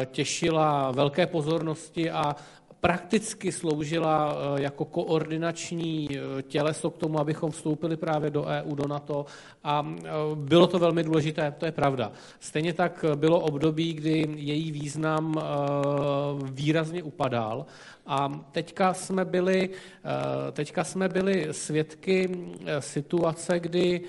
těšila 0.06 0.90
velké 0.90 1.26
pozornosti 1.26 2.10
a 2.10 2.36
prakticky 2.80 3.52
sloužila 3.52 4.34
eh, 4.34 4.62
jako 4.62 4.84
koordinační 4.84 6.08
eh, 6.10 6.42
těleso 6.42 6.90
k 6.90 6.98
tomu, 6.98 7.20
abychom 7.20 7.50
vstoupili 7.50 7.96
právě 7.96 8.30
do 8.30 8.44
EU, 8.44 8.74
do 8.74 8.88
NATO 8.88 9.26
a 9.64 9.86
eh, 10.04 10.10
bylo 10.34 10.66
to 10.66 10.78
velmi 10.78 11.02
důležité, 11.02 11.54
to 11.58 11.66
je 11.66 11.72
pravda. 11.72 12.12
Stejně 12.40 12.72
tak 12.72 13.04
bylo 13.14 13.40
období, 13.40 13.92
kdy 13.92 14.26
její 14.36 14.72
význam 14.72 15.34
výrazně 16.52 17.02
upadal 17.02 17.66
a 18.06 18.44
teďka 18.52 18.94
jsme 18.94 19.24
byli, 19.24 19.70
teďka 20.52 20.84
jsme 20.84 21.08
byli 21.08 21.48
svědky 21.50 22.30
situace, 22.78 23.60
kdy 23.60 24.00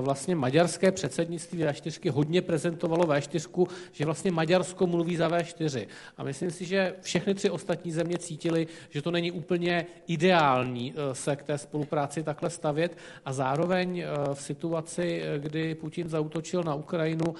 vlastně 0.00 0.34
maďarské 0.34 0.92
předsednictví 0.92 1.64
V4 1.64 2.10
hodně 2.10 2.42
prezentovalo 2.42 3.04
V4, 3.04 3.66
že 3.92 4.04
vlastně 4.04 4.30
Maďarsko 4.30 4.86
mluví 4.86 5.16
za 5.16 5.28
V4. 5.28 5.86
A 6.16 6.24
myslím 6.24 6.50
si, 6.50 6.64
že 6.64 6.94
všechny 7.00 7.34
tři 7.34 7.50
ostatní 7.50 7.92
země 7.92 8.18
cítili, 8.18 8.66
že 8.90 9.02
to 9.02 9.10
není 9.10 9.32
úplně 9.32 9.86
ideální 10.06 10.94
se 11.12 11.36
k 11.36 11.42
té 11.42 11.58
spolupráci 11.58 12.22
takhle 12.22 12.50
stavět 12.50 12.98
a 13.24 13.32
zároveň 13.32 14.04
v 14.34 14.42
situaci, 14.42 15.22
kdy 15.38 15.74
Putin 15.74 16.08
zautočil 16.08 16.62
na 16.62 16.74
Ukrajinu, 16.74 17.34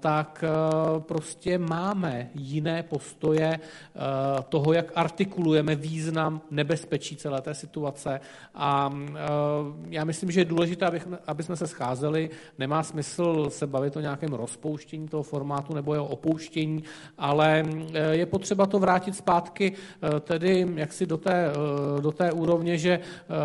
tak 0.00 0.44
prostě 0.98 1.58
máme 1.58 2.30
jiné 2.34 2.82
postoje 2.82 3.60
toho, 4.48 4.72
jak 4.72 4.92
artikulujeme 5.14 5.78
význam 5.78 6.42
nebezpečí 6.50 7.16
celé 7.16 7.38
té 7.38 7.54
situace 7.54 8.20
a 8.54 8.90
já 9.88 10.04
myslím, 10.04 10.30
že 10.30 10.40
je 10.40 10.44
důležité, 10.44 10.90
aby 11.26 11.42
jsme 11.42 11.56
se 11.56 11.66
scházeli. 11.66 12.30
Nemá 12.58 12.82
smysl 12.82 13.46
se 13.50 13.66
bavit 13.66 13.96
o 13.96 14.00
nějakém 14.00 14.32
rozpouštění 14.32 15.08
toho 15.08 15.22
formátu 15.22 15.74
nebo 15.74 15.94
jeho 15.94 16.06
opouštění, 16.06 16.82
ale 17.18 17.62
je 18.10 18.26
potřeba 18.26 18.66
to 18.66 18.78
vrátit 18.78 19.14
zpátky 19.14 19.72
tedy 20.20 20.66
jaksi 20.74 21.06
do 21.06 21.16
té, 21.16 21.52
do 22.00 22.12
té 22.12 22.32
úrovně, 22.32 22.78
že 22.78 23.00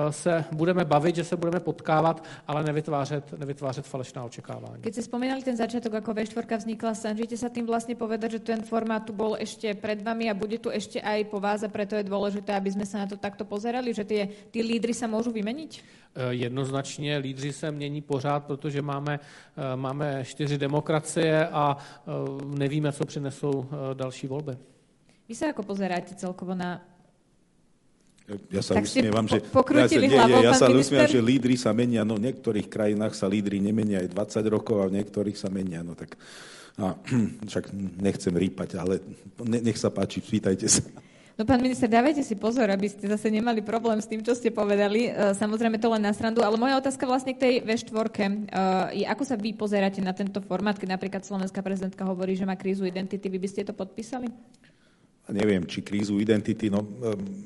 se 0.09 0.45
budeme 0.51 0.85
bavit, 0.85 1.15
že 1.15 1.23
se 1.23 1.37
budeme 1.37 1.59
potkávat, 1.59 2.23
ale 2.47 2.63
nevytvářet, 2.63 3.37
nevytvářet 3.37 3.85
falešná 3.85 4.23
očekávání. 4.23 4.81
Keď 4.81 4.95
si 4.95 5.03
spomínali 5.05 5.45
ten 5.45 5.57
začiatok, 5.57 6.01
ako 6.01 6.17
V4 6.17 6.57
vznikla, 6.57 6.97
snažíte 6.97 7.37
sa 7.37 7.53
tým 7.53 7.69
vlastne 7.69 7.93
povedať, 7.93 8.41
že 8.41 8.57
ten 8.57 8.65
formát 8.65 9.05
tu 9.05 9.13
bol 9.13 9.37
ešte 9.37 9.69
pred 9.77 10.01
vami 10.01 10.31
a 10.31 10.33
bude 10.33 10.57
tu 10.57 10.73
ešte 10.73 10.97
aj 10.97 11.29
po 11.29 11.37
vás 11.43 11.58
a 11.63 11.69
preto 11.69 11.95
je 11.95 12.07
dôležité, 12.07 12.55
aby 12.55 12.71
sme 12.71 12.85
sa 12.85 13.03
na 13.03 13.07
to 13.07 13.17
takto 13.19 13.45
pozerali, 13.45 13.93
že 13.93 14.07
tie, 14.07 14.49
tí 14.49 14.59
lídry 14.63 14.93
sa 14.93 15.07
môžu 15.07 15.31
vymeniť? 15.31 15.71
E, 16.15 16.33
jednoznačně 16.33 17.17
lídři 17.17 17.53
se 17.53 17.71
mění 17.71 18.01
pořád, 18.01 18.45
protože 18.45 18.81
máme, 18.81 19.19
e, 19.19 19.75
máme 19.75 20.25
čtyři 20.25 20.57
demokracie 20.57 21.47
a 21.47 21.77
e, 21.77 22.57
nevíme, 22.57 22.91
co 22.91 23.05
přinesou 23.05 23.65
další 23.93 24.27
volby. 24.27 24.57
Vy 25.29 25.37
sa 25.37 25.53
ako 25.53 25.61
pozeráte 25.61 26.17
celkovo 26.17 26.57
na 26.57 26.81
ja 28.49 28.61
sa 28.61 28.77
tak 28.77 28.85
usmievam, 28.85 29.25
že, 29.25 29.41
po, 29.49 29.65
ja, 29.73 29.89
nie, 29.89 30.13
hlavou, 30.13 30.41
ja 30.45 30.53
sa 30.53 30.69
usmievam, 30.69 31.09
že 31.09 31.17
lídry 31.17 31.57
sa 31.57 31.73
menia, 31.73 32.05
no 32.05 32.13
v 32.17 32.29
niektorých 32.29 32.69
krajinách 32.69 33.17
sa 33.17 33.25
lídry 33.25 33.57
nemenia 33.57 34.05
aj 34.05 34.13
20 34.13 34.53
rokov 34.53 34.77
a 34.77 34.89
v 34.89 35.01
niektorých 35.01 35.33
sa 35.33 35.49
menia, 35.49 35.81
no 35.81 35.97
tak 35.97 36.13
a, 36.77 36.93
však 37.49 37.73
nechcem 37.97 38.33
rýpať, 38.33 38.77
ale 38.77 39.01
nech 39.49 39.77
sa 39.81 39.89
páči, 39.89 40.21
pýtajte 40.21 40.69
sa. 40.69 40.85
No 41.39 41.47
pán 41.47 41.63
minister, 41.63 41.87
dávajte 41.87 42.19
si 42.19 42.35
pozor, 42.35 42.67
aby 42.67 42.91
ste 42.91 43.07
zase 43.07 43.31
nemali 43.31 43.63
problém 43.63 43.95
s 44.03 44.11
tým, 44.11 44.19
čo 44.19 44.35
ste 44.35 44.51
povedali. 44.51 45.07
E, 45.07 45.31
samozrejme 45.39 45.79
to 45.79 45.87
len 45.87 46.03
na 46.03 46.11
srandu, 46.11 46.43
ale 46.43 46.59
moja 46.59 46.75
otázka 46.75 47.07
vlastne 47.07 47.31
k 47.31 47.39
tej 47.39 47.53
V4 47.63 47.95
e, 47.95 48.27
je, 48.99 49.05
ako 49.07 49.23
sa 49.23 49.39
vy 49.39 49.55
pozeráte 49.55 50.03
na 50.03 50.11
tento 50.11 50.43
formát, 50.43 50.75
keď 50.75 50.99
napríklad 50.99 51.23
slovenská 51.23 51.63
prezidentka 51.63 52.03
hovorí, 52.03 52.35
že 52.35 52.43
má 52.43 52.59
krízu 52.59 52.83
identity, 52.83 53.31
vy 53.31 53.39
by 53.39 53.47
ste 53.47 53.63
to 53.63 53.71
podpísali? 53.71 54.27
Neviem, 55.31 55.63
či 55.63 55.79
krízu 55.79 56.19
identity, 56.19 56.67
no 56.67 56.83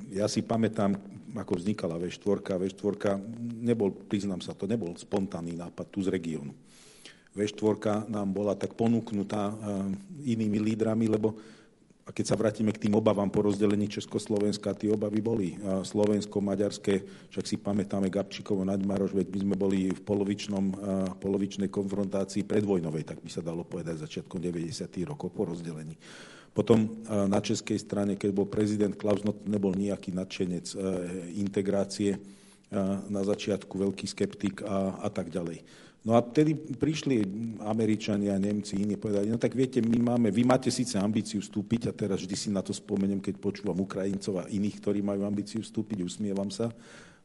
ja 0.09 0.25
si 0.25 0.41
pamätám, 0.41 0.97
ako 1.37 1.61
vznikala 1.61 2.01
V4. 2.01 2.65
V4 2.65 3.21
nebol, 3.61 3.93
priznám 3.93 4.41
sa, 4.41 4.57
to 4.57 4.65
nebol 4.65 4.89
spontánny 4.97 5.53
nápad 5.53 5.93
tu 5.93 6.01
z 6.01 6.09
regiónu. 6.09 6.49
V4 7.37 8.09
nám 8.09 8.33
bola 8.33 8.57
tak 8.57 8.73
ponúknutá 8.73 9.53
e, 9.53 9.55
inými 10.33 10.57
lídrami, 10.57 11.05
lebo 11.05 11.37
a 12.03 12.11
keď 12.11 12.25
sa 12.27 12.35
vrátime 12.35 12.75
k 12.75 12.83
tým 12.83 12.99
obavám 12.99 13.31
po 13.31 13.47
rozdelení 13.47 13.87
Československa, 13.87 14.75
tie 14.75 14.91
obavy 14.91 15.23
boli 15.23 15.55
slovensko, 15.87 16.43
maďarské, 16.43 16.99
však 17.31 17.45
si 17.47 17.55
pamätáme 17.55 18.11
Gabčíkovo, 18.11 18.67
Naďmaroš, 18.67 19.15
veď 19.15 19.27
my 19.31 19.39
sme 19.39 19.55
boli 19.55 19.79
v 19.87 20.01
polovičnom, 20.03 20.65
polovičnej 21.23 21.71
konfrontácii 21.71 22.43
predvojnovej, 22.43 23.07
tak 23.07 23.23
by 23.23 23.29
sa 23.31 23.39
dalo 23.39 23.63
povedať 23.63 24.03
začiatkom 24.03 24.43
90. 24.43 24.83
rokov 25.07 25.31
po 25.31 25.47
rozdelení. 25.47 25.95
Potom 26.51 27.01
na 27.07 27.39
českej 27.39 27.79
strane, 27.79 28.19
keď 28.19 28.29
bol 28.35 28.51
prezident 28.51 28.93
Klaus, 28.99 29.23
no 29.23 29.33
nebol 29.47 29.71
nejaký 29.71 30.11
nadšenec 30.11 30.75
integrácie, 31.39 32.19
na 33.09 33.21
začiatku 33.21 33.69
veľký 33.77 34.09
skeptik 34.09 34.65
a, 34.65 34.97
a 35.05 35.09
tak 35.13 35.29
ďalej. 35.29 35.61
No 36.03 36.19
a 36.19 36.21
vtedy 36.21 36.51
prišli 36.55 37.23
Američania, 37.63 38.35
Nemci, 38.35 38.75
iní 38.75 38.99
povedali, 38.99 39.31
no 39.31 39.39
tak 39.39 39.55
viete, 39.55 39.79
my 39.79 40.03
máme, 40.03 40.35
vy 40.35 40.43
máte 40.43 40.67
síce 40.67 40.99
ambíciu 40.99 41.39
vstúpiť, 41.39 41.87
a 41.87 41.91
teraz 41.95 42.19
vždy 42.19 42.35
si 42.35 42.49
na 42.51 42.59
to 42.59 42.75
spomeniem, 42.75 43.23
keď 43.23 43.39
počúvam 43.39 43.79
Ukrajincov 43.79 44.43
a 44.43 44.49
iných, 44.51 44.83
ktorí 44.83 44.99
majú 44.99 45.23
ambíciu 45.23 45.63
vstúpiť, 45.63 46.03
usmievam 46.03 46.51
sa, 46.51 46.75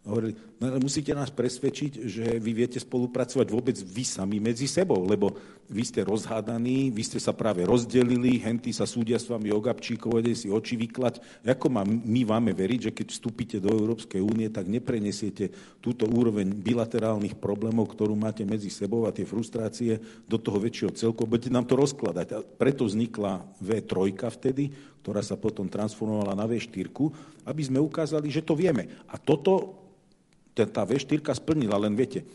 hovorili, 0.07 0.35
no 0.63 0.79
musíte 0.79 1.11
nás 1.13 1.29
presvedčiť, 1.29 1.93
že 2.07 2.25
vy 2.39 2.53
viete 2.55 2.79
spolupracovať 2.79 3.47
vôbec 3.51 3.77
vy 3.77 4.05
sami 4.07 4.39
medzi 4.39 4.71
sebou, 4.71 5.03
lebo 5.05 5.35
vy 5.69 5.85
ste 5.85 6.01
rozhádaní, 6.01 6.89
vy 6.89 7.03
ste 7.05 7.21
sa 7.21 7.37
práve 7.37 7.61
rozdelili, 7.69 8.41
henty 8.41 8.73
sa 8.73 8.89
súdia 8.89 9.21
s 9.21 9.29
vami 9.29 9.53
o 9.53 9.61
Gabčíkov, 9.61 10.25
si 10.33 10.49
oči 10.49 10.81
vyklať. 10.81 11.45
Ako 11.45 11.69
má, 11.69 11.85
my 11.85 12.25
máme 12.25 12.57
veriť, 12.57 12.89
že 12.89 12.95
keď 12.97 13.07
vstúpite 13.13 13.57
do 13.61 13.69
Európskej 13.69 14.25
únie, 14.25 14.49
tak 14.49 14.65
neprenesiete 14.65 15.53
túto 15.85 16.09
úroveň 16.09 16.57
bilaterálnych 16.57 17.37
problémov, 17.37 17.93
ktorú 17.93 18.17
máte 18.17 18.49
medzi 18.49 18.73
sebou 18.73 19.05
a 19.05 19.13
tie 19.13 19.29
frustrácie 19.29 20.01
do 20.25 20.41
toho 20.41 20.57
väčšieho 20.57 20.93
celku, 20.97 21.29
budete 21.29 21.53
nám 21.53 21.69
to 21.69 21.77
rozkladať. 21.77 22.27
A 22.33 22.39
preto 22.41 22.89
vznikla 22.89 23.45
V3 23.61 24.17
vtedy, 24.17 24.73
ktorá 25.03 25.23
sa 25.25 25.39
potom 25.39 25.71
transformovala 25.71 26.35
na 26.35 26.45
V4, 26.45 26.91
aby 27.47 27.63
sme 27.65 27.79
ukázali, 27.81 28.29
že 28.29 28.45
to 28.45 28.59
vieme. 28.59 28.91
A 29.09 29.17
toto 29.17 29.79
tá 30.55 30.83
V4 30.83 31.23
splnila, 31.39 31.79
len 31.79 31.95
viete, 31.95 32.27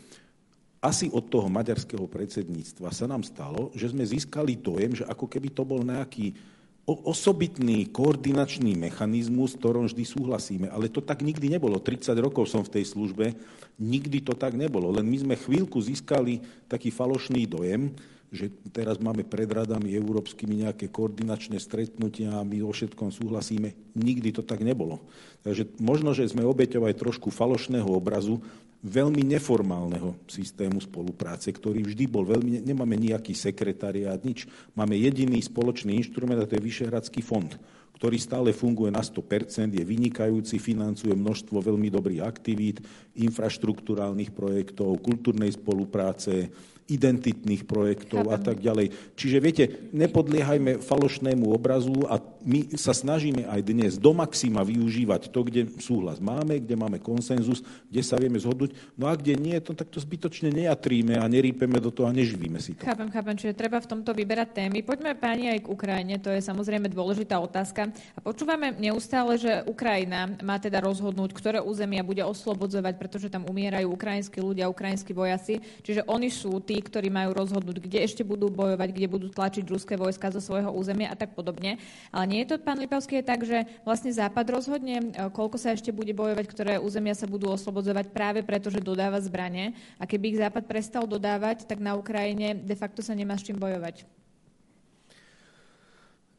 asi 0.84 1.08
od 1.08 1.32
toho 1.32 1.48
maďarského 1.48 2.04
predsedníctva 2.04 2.92
sa 2.92 3.08
nám 3.08 3.24
stalo, 3.24 3.72
že 3.72 3.88
sme 3.88 4.04
získali 4.04 4.56
dojem, 4.60 4.92
že 5.00 5.04
ako 5.08 5.24
keby 5.24 5.48
to 5.52 5.64
bol 5.64 5.80
nejaký 5.80 6.36
osobitný 6.84 7.88
koordinačný 7.88 8.76
mechanizmus, 8.76 9.56
v 9.56 9.60
ktorom 9.64 9.88
vždy 9.88 10.04
súhlasíme. 10.04 10.66
Ale 10.68 10.92
to 10.92 11.00
tak 11.00 11.24
nikdy 11.24 11.48
nebolo. 11.48 11.80
30 11.80 12.12
rokov 12.20 12.52
som 12.52 12.60
v 12.60 12.76
tej 12.76 12.84
službe, 12.84 13.32
nikdy 13.80 14.20
to 14.20 14.36
tak 14.36 14.52
nebolo. 14.52 14.92
Len 14.92 15.08
my 15.08 15.24
sme 15.24 15.34
chvíľku 15.40 15.80
získali 15.80 16.44
taký 16.68 16.92
falošný 16.92 17.48
dojem, 17.48 17.96
že 18.34 18.50
teraz 18.74 18.98
máme 18.98 19.22
pred 19.22 19.46
radami 19.46 19.94
európskymi 19.94 20.66
nejaké 20.66 20.90
koordinačné 20.90 21.62
stretnutia 21.62 22.34
a 22.34 22.42
my 22.42 22.66
o 22.66 22.74
všetkom 22.74 23.14
súhlasíme. 23.14 23.94
Nikdy 23.94 24.34
to 24.34 24.42
tak 24.42 24.66
nebolo. 24.66 24.98
Takže 25.46 25.78
možno, 25.78 26.10
že 26.10 26.26
sme 26.26 26.42
obeťou 26.42 26.82
trošku 26.90 27.30
falošného 27.30 27.86
obrazu 27.86 28.42
veľmi 28.84 29.24
neformálneho 29.24 30.18
systému 30.28 30.76
spolupráce, 30.82 31.48
ktorý 31.48 31.80
vždy 31.80 32.04
bol 32.04 32.28
veľmi, 32.28 32.60
nemáme 32.60 33.00
nejaký 33.00 33.32
sekretariát, 33.32 34.20
nič. 34.20 34.44
Máme 34.76 34.92
jediný 34.98 35.40
spoločný 35.40 35.96
inštrument 35.96 36.44
a 36.44 36.44
to 36.44 36.60
je 36.60 36.66
Vyšehradský 36.68 37.24
fond, 37.24 37.48
ktorý 37.96 38.20
stále 38.20 38.52
funguje 38.52 38.92
na 38.92 39.00
100%, 39.00 39.72
je 39.72 39.80
vynikajúci, 39.80 40.60
financuje 40.60 41.16
množstvo 41.16 41.64
veľmi 41.64 41.88
dobrých 41.88 42.20
aktivít, 42.20 42.84
infraštruktúrálnych 43.16 44.36
projektov, 44.36 45.00
kultúrnej 45.00 45.56
spolupráce, 45.56 46.52
identitných 46.84 47.64
projektov 47.64 48.28
Chápem. 48.28 48.34
a 48.34 48.38
tak 48.38 48.56
ďalej. 48.60 48.86
Čiže 49.16 49.38
viete, 49.40 49.64
nepodliehajme 49.96 50.84
falošnému 50.84 51.48
obrazu 51.48 52.04
a 52.08 52.20
my 52.44 52.76
sa 52.76 52.92
snažíme 52.92 53.48
aj 53.48 53.60
dnes 53.64 53.92
do 53.96 54.12
maxima 54.12 54.60
využívať 54.60 55.32
to, 55.32 55.40
kde 55.48 55.80
súhlas 55.80 56.20
máme, 56.20 56.60
kde 56.60 56.76
máme 56.76 57.00
konsenzus, 57.00 57.64
kde 57.88 58.02
sa 58.04 58.20
vieme 58.20 58.36
zhodnúť. 58.36 58.76
No 59.00 59.08
a 59.08 59.16
kde 59.16 59.32
nie, 59.40 59.56
to 59.64 59.72
takto 59.72 59.96
zbytočne 59.96 60.52
nejatríme 60.52 61.16
a 61.16 61.24
nerípeme 61.24 61.80
do 61.80 61.88
toho 61.88 62.04
a 62.04 62.12
neživíme 62.12 62.60
si 62.60 62.76
to. 62.76 62.84
Chápem, 62.84 63.08
chápem, 63.08 63.36
čiže 63.40 63.56
treba 63.56 63.80
v 63.80 63.88
tomto 63.88 64.12
vyberať 64.12 64.60
témy. 64.64 64.84
Poďme 64.84 65.16
páni 65.16 65.56
aj 65.56 65.64
k 65.64 65.72
Ukrajine, 65.72 66.20
to 66.20 66.28
je 66.28 66.44
samozrejme 66.44 66.92
dôležitá 66.92 67.40
otázka. 67.40 67.88
A 68.12 68.20
počúvame 68.20 68.76
neustále, 68.76 69.40
že 69.40 69.64
Ukrajina 69.64 70.28
má 70.44 70.60
teda 70.60 70.84
rozhodnúť, 70.84 71.32
ktoré 71.32 71.58
územia 71.64 72.04
bude 72.04 72.20
oslobodzovať, 72.20 72.94
pretože 73.00 73.32
tam 73.32 73.48
umierajú 73.48 73.88
ukrajinskí 73.88 74.38
ľudia, 74.44 74.68
ukrajinskí 74.68 75.16
vojaci. 75.16 75.64
Čiže 75.80 76.04
oni 76.04 76.28
sú 76.28 76.60
tí, 76.60 76.73
ktorí 76.80 77.10
majú 77.10 77.34
rozhodnúť, 77.34 77.82
kde 77.82 78.06
ešte 78.06 78.22
budú 78.22 78.48
bojovať, 78.48 78.88
kde 78.94 79.06
budú 79.10 79.26
tlačiť 79.30 79.66
ruské 79.66 79.94
vojska 79.98 80.32
zo 80.32 80.40
svojho 80.40 80.70
územia 80.72 81.10
a 81.10 81.18
tak 81.18 81.34
podobne. 81.34 81.78
Ale 82.14 82.24
nie 82.30 82.40
je 82.42 82.54
to, 82.54 82.62
pán 82.62 82.78
Lipavský, 82.78 83.20
je 83.20 83.26
tak, 83.26 83.42
že 83.42 83.66
vlastne 83.82 84.14
Západ 84.14 84.46
rozhodne, 84.50 84.96
e, 84.98 85.28
koľko 85.34 85.58
sa 85.58 85.74
ešte 85.74 85.92
bude 85.92 86.14
bojovať, 86.14 86.46
ktoré 86.48 86.72
územia 86.80 87.12
sa 87.12 87.26
budú 87.26 87.50
oslobodzovať 87.50 88.10
práve 88.14 88.40
preto, 88.46 88.70
že 88.70 88.82
dodáva 88.82 89.20
zbranie. 89.20 89.76
A 89.98 90.08
keby 90.08 90.34
ich 90.34 90.40
Západ 90.40 90.64
prestal 90.64 91.04
dodávať, 91.04 91.66
tak 91.68 91.82
na 91.82 91.98
Ukrajine 91.98 92.56
de 92.56 92.76
facto 92.78 93.02
sa 93.02 93.12
nemá 93.12 93.36
s 93.36 93.44
čím 93.44 93.58
bojovať. 93.58 94.06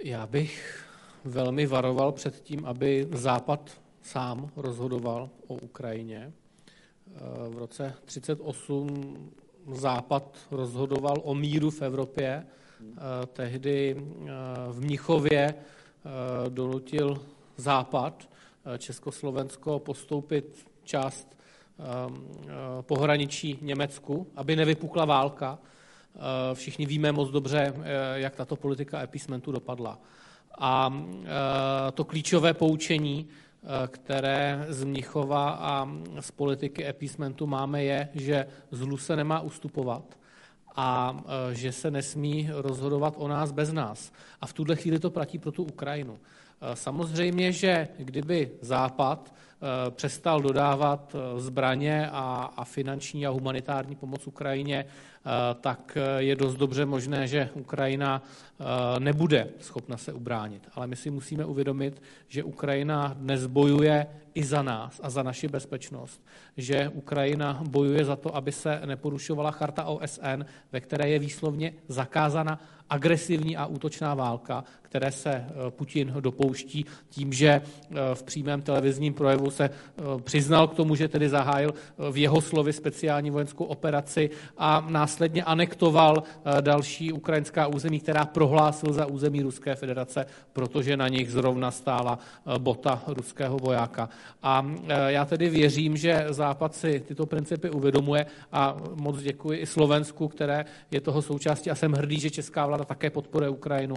Já 0.03 0.27
bych 0.27 0.85
velmi 1.25 1.65
varoval 1.65 2.11
před 2.11 2.41
tím, 2.41 2.65
aby 2.65 3.07
Západ 3.11 3.71
sám 4.01 4.49
rozhodoval 4.55 5.29
o 5.47 5.53
Ukrajině. 5.53 6.33
E, 7.15 7.49
v 7.49 7.57
roce 7.57 7.93
1938 8.05 9.31
Západ 9.71 10.37
rozhodoval 10.51 11.15
o 11.23 11.35
míru 11.35 11.69
v 11.69 11.81
Evropě. 11.81 12.27
E, 12.27 12.45
tehdy 13.25 13.95
v 14.71 14.81
Mnichově 14.81 15.55
Eh, 16.05 16.49
donutil 16.49 17.21
Západ, 17.57 18.29
eh, 18.65 18.77
Československo, 18.77 19.79
postoupit 19.79 20.65
část 20.83 21.27
eh, 21.79 21.83
pohraničí 22.81 23.59
Německu, 23.61 24.27
aby 24.35 24.55
nevypukla 24.55 25.05
válka. 25.05 25.59
Všichni 26.53 26.85
víme 26.85 27.11
moc 27.11 27.29
dobře, 27.29 27.73
jak 28.13 28.35
tato 28.35 28.55
politika 28.55 29.01
epismentu 29.01 29.51
dopadla. 29.51 29.99
A 30.57 31.03
to 31.93 32.03
klíčové 32.03 32.53
poučení, 32.53 33.27
které 33.87 34.65
z 34.69 34.83
Mnichova 34.83 35.49
a 35.49 35.89
z 36.19 36.31
politiky 36.31 36.87
epismentu 36.87 37.47
máme, 37.47 37.83
je, 37.83 38.09
že 38.13 38.47
zlu 38.71 38.97
se 38.97 39.15
nemá 39.15 39.39
ustupovat 39.39 40.17
a 40.75 41.17
e, 41.51 41.55
že 41.55 41.71
se 41.71 41.91
nesmí 41.91 42.49
rozhodovat 42.51 43.13
o 43.17 43.27
nás 43.27 43.51
bez 43.51 43.73
nás. 43.73 44.11
A 44.41 44.47
v 44.47 44.53
tuhle 44.53 44.75
chvíli 44.75 44.99
to 44.99 45.11
platí 45.11 45.39
pro 45.39 45.51
tu 45.51 45.63
Ukrajinu. 45.63 46.19
E, 46.61 46.75
samozřejmě, 46.75 47.51
že 47.51 47.87
kdyby 47.97 48.51
Západ 48.61 49.33
přestal 49.89 50.41
dodávat 50.41 51.15
zbraně 51.37 52.09
a, 52.11 52.53
a 52.57 52.63
finanční 52.63 53.27
a 53.27 53.29
humanitární 53.29 53.95
pomoc 53.95 54.27
Ukrajině, 54.27 54.85
tak 55.61 55.97
je 56.17 56.35
dost 56.35 56.55
dobře 56.55 56.85
možné, 56.85 57.27
že 57.27 57.49
Ukrajina 57.53 58.21
nebude 58.99 59.47
schopna 59.59 59.97
se 59.97 60.13
ubránit. 60.13 60.67
Ale 60.73 60.87
my 60.87 60.95
si 60.95 61.09
musíme 61.09 61.45
uvědomit, 61.45 62.01
že 62.27 62.43
Ukrajina 62.43 63.15
dnes 63.17 63.45
bojuje 63.45 64.07
i 64.33 64.43
za 64.43 64.61
nás 64.61 64.99
a 65.03 65.09
za 65.09 65.23
naši 65.23 65.47
bezpečnost, 65.47 66.21
že 66.57 66.89
Ukrajina 66.89 67.63
bojuje 67.69 68.05
za 68.05 68.15
to, 68.15 68.35
aby 68.35 68.51
se 68.51 68.81
neporušovala 68.85 69.51
charta 69.51 69.83
OSN, 69.83 70.45
ve 70.71 70.79
které 70.79 71.09
je 71.09 71.19
výslovně 71.19 71.73
zakázána 71.87 72.59
agresivní 72.89 73.57
a 73.57 73.65
útočná 73.65 74.13
válka, 74.13 74.63
které 74.95 75.11
se 75.11 75.31
eh, 75.31 75.45
Putin 75.69 76.13
dopouští 76.19 76.85
tím, 77.09 77.33
že 77.33 77.49
eh, 77.49 77.61
v 78.13 78.23
přímém 78.23 78.61
televizním 78.61 79.13
projevu 79.13 79.51
se 79.51 79.63
eh, 79.63 80.01
přiznal 80.23 80.67
k 80.67 80.73
tomu, 80.73 80.95
že 80.95 81.07
tedy 81.07 81.29
zahájil 81.29 81.73
v 82.11 82.17
jeho 82.17 82.41
slovy 82.41 82.73
speciální 82.73 83.31
vojenskou 83.31 83.65
operaci 83.65 84.29
a 84.57 84.85
následně 84.89 85.43
anektoval 85.43 86.23
další 86.61 87.11
ukrajinská 87.11 87.67
území, 87.67 87.99
která 87.99 88.25
prohlásil 88.25 88.93
za 88.93 89.05
území 89.05 89.41
Ruské 89.41 89.75
federace, 89.75 90.25
protože 90.53 90.97
na 90.97 91.07
nich 91.07 91.31
zrovna 91.31 91.71
stála 91.71 92.19
bota 92.57 93.03
ruského 93.07 93.57
vojáka. 93.57 94.09
A 94.43 94.65
já 95.07 95.25
tedy 95.25 95.49
věřím, 95.49 95.97
že 95.97 96.25
Západ 96.29 96.75
si 96.75 96.99
tyto 96.99 97.25
principy 97.25 97.69
uvědomuje 97.69 98.25
a 98.51 98.77
moc 98.95 99.21
děkuji 99.21 99.59
i 99.59 99.65
Slovensku, 99.65 100.27
které 100.27 100.65
je 100.91 101.01
toho 101.01 101.21
součástí 101.21 101.71
a 101.71 101.75
jsem 101.75 101.91
hrdý, 101.91 102.19
že 102.19 102.29
česká 102.29 102.65
vláda 102.65 102.74
také 102.83 103.07
podporuje 103.09 103.49
Ukrajinu 103.49 103.95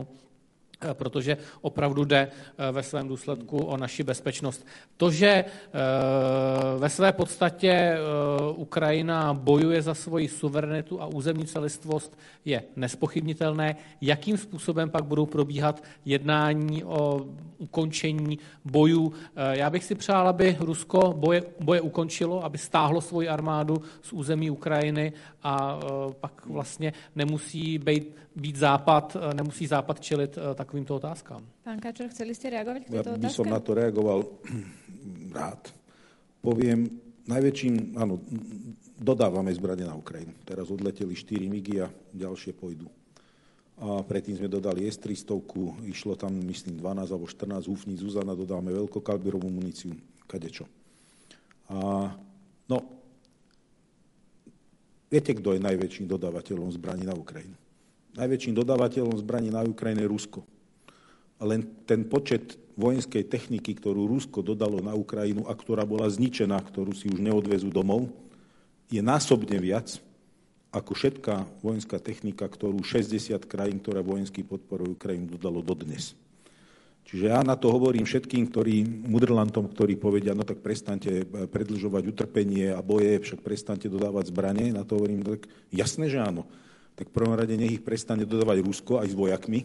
protože 0.93 1.37
opravdu 1.61 2.05
jde 2.05 2.29
eh, 2.29 2.73
ve 2.73 2.83
svém 2.83 3.09
důsledku 3.09 3.59
o 3.59 3.77
naši 3.77 4.03
bezpečnost. 4.03 4.67
To, 4.97 5.11
že 5.11 5.29
eh, 5.29 5.45
ve 6.79 6.89
své 6.89 7.13
podstatě 7.13 7.99
Ukrajina 8.57 9.35
bojuje 9.35 9.83
za 9.83 9.95
svoji 9.95 10.29
suverenitu 10.29 11.03
a 11.03 11.07
územní 11.07 11.47
celistvost, 11.47 12.19
je 12.45 12.63
nespochybnitelné. 12.77 13.77
Jakým 14.01 14.37
způsobem 14.37 14.91
pak 14.91 15.05
budou 15.05 15.27
probíhat 15.27 15.83
jednání 16.05 16.85
o 16.85 17.27
ukončení 17.59 18.39
bojů? 18.65 19.13
Já 19.51 19.71
bych 19.71 19.85
si 19.85 19.95
přál, 19.95 20.29
aby 20.29 20.57
Rusko 20.61 21.15
boje, 21.17 21.43
boje 21.61 21.81
ukončilo, 21.81 22.45
aby 22.45 22.59
stáhlo 22.59 23.01
svoji 23.01 23.29
armádu 23.29 23.83
z 24.03 24.13
území 24.13 24.51
Ukrajiny 24.51 25.13
a 25.43 25.81
pak 26.21 26.47
vlastně 26.47 26.93
nemusí 27.17 27.79
být, 27.79 28.15
být 28.37 28.57
Západ, 28.57 29.17
nemusí 29.35 29.67
Západ 29.67 30.01
čelit 30.01 30.39
tak 30.55 30.68
takovýmto 30.69 31.01
otázkám. 31.01 31.41
Pán 31.65 31.81
Kačor, 31.81 32.13
chceli 32.13 32.37
ste 32.37 32.53
reagovať 32.53 32.85
k 32.85 32.89
tejto 32.93 33.17
ja 33.17 33.25
by 33.25 33.33
som 33.33 33.49
na 33.49 33.57
to 33.57 33.73
reagoval 33.73 34.21
rád. 35.41 35.73
Poviem, 36.45 36.93
najväčším, 37.25 37.97
áno, 37.97 38.21
dodávame 39.01 39.49
zbranie 39.57 39.89
na 39.89 39.97
Ukrajinu. 39.97 40.37
Teraz 40.45 40.69
odleteli 40.69 41.17
4 41.17 41.49
migy 41.49 41.81
a 41.81 41.89
ďalšie 42.13 42.53
pôjdu. 42.53 42.85
A 43.81 44.05
predtým 44.05 44.37
sme 44.37 44.53
dodali 44.53 44.85
S-300, 44.85 45.41
išlo 45.89 46.21
tam, 46.21 46.37
myslím, 46.37 46.77
12 46.77 47.17
alebo 47.17 47.25
14 47.25 47.65
húfní 47.65 47.97
Zuzana, 47.97 48.37
dodáme 48.37 48.69
veľkokalibrovú 48.69 49.49
muníciu, 49.49 49.97
kadečo. 50.29 50.69
A, 51.73 52.13
no, 52.69 52.79
viete, 55.09 55.33
kto 55.33 55.57
je 55.57 55.65
najväčším 55.65 56.05
dodávateľom 56.13 56.69
zbraní 56.77 57.09
na 57.09 57.17
Ukrajinu? 57.17 57.57
Najväčším 58.21 58.53
dodávateľom 58.53 59.17
zbraní 59.17 59.49
na 59.49 59.65
Ukrajine 59.65 60.05
je 60.05 60.13
Rusko 60.13 60.58
len 61.43 61.67
ten 61.87 62.03
počet 62.07 62.59
vojenskej 62.79 63.27
techniky, 63.27 63.75
ktorú 63.75 64.07
Rusko 64.07 64.43
dodalo 64.43 64.79
na 64.79 64.95
Ukrajinu 64.95 65.47
a 65.51 65.55
ktorá 65.55 65.83
bola 65.83 66.07
zničená, 66.07 66.59
ktorú 66.63 66.95
si 66.95 67.11
už 67.11 67.19
neodvezú 67.19 67.75
domov, 67.75 68.07
je 68.87 69.03
násobne 69.03 69.59
viac 69.59 69.99
ako 70.69 70.93
všetká 70.95 71.65
vojenská 71.65 71.99
technika, 71.99 72.45
ktorú 72.45 72.85
60 72.85 73.41
krajín, 73.49 73.81
ktoré 73.81 74.05
vojensky 74.05 74.45
podporujú 74.45 74.95
Ukrajinu, 74.95 75.35
dodalo 75.35 75.65
dodnes. 75.65 76.15
Čiže 77.09 77.33
ja 77.33 77.41
na 77.41 77.57
to 77.57 77.73
hovorím 77.73 78.05
všetkým, 78.05 78.53
ktorí, 78.53 78.85
mudrlantom, 78.85 79.65
ktorí 79.73 79.97
povedia, 79.97 80.37
no 80.37 80.45
tak 80.45 80.61
prestante 80.61 81.25
predlžovať 81.25 82.05
utrpenie 82.05 82.69
a 82.69 82.85
boje, 82.85 83.17
však 83.25 83.41
prestante 83.41 83.89
dodávať 83.89 84.29
zbranie, 84.29 84.77
na 84.77 84.85
to 84.85 85.01
hovorím, 85.01 85.25
tak 85.25 85.49
jasné, 85.73 86.13
že 86.13 86.21
áno. 86.21 86.45
Tak 87.01 87.09
v 87.09 87.17
prvom 87.17 87.33
rade 87.33 87.57
nech 87.57 87.81
ich 87.81 87.87
prestane 87.87 88.29
dodávať 88.29 88.61
Rusko 88.61 89.01
aj 89.01 89.09
s 89.09 89.17
vojakmi, 89.17 89.65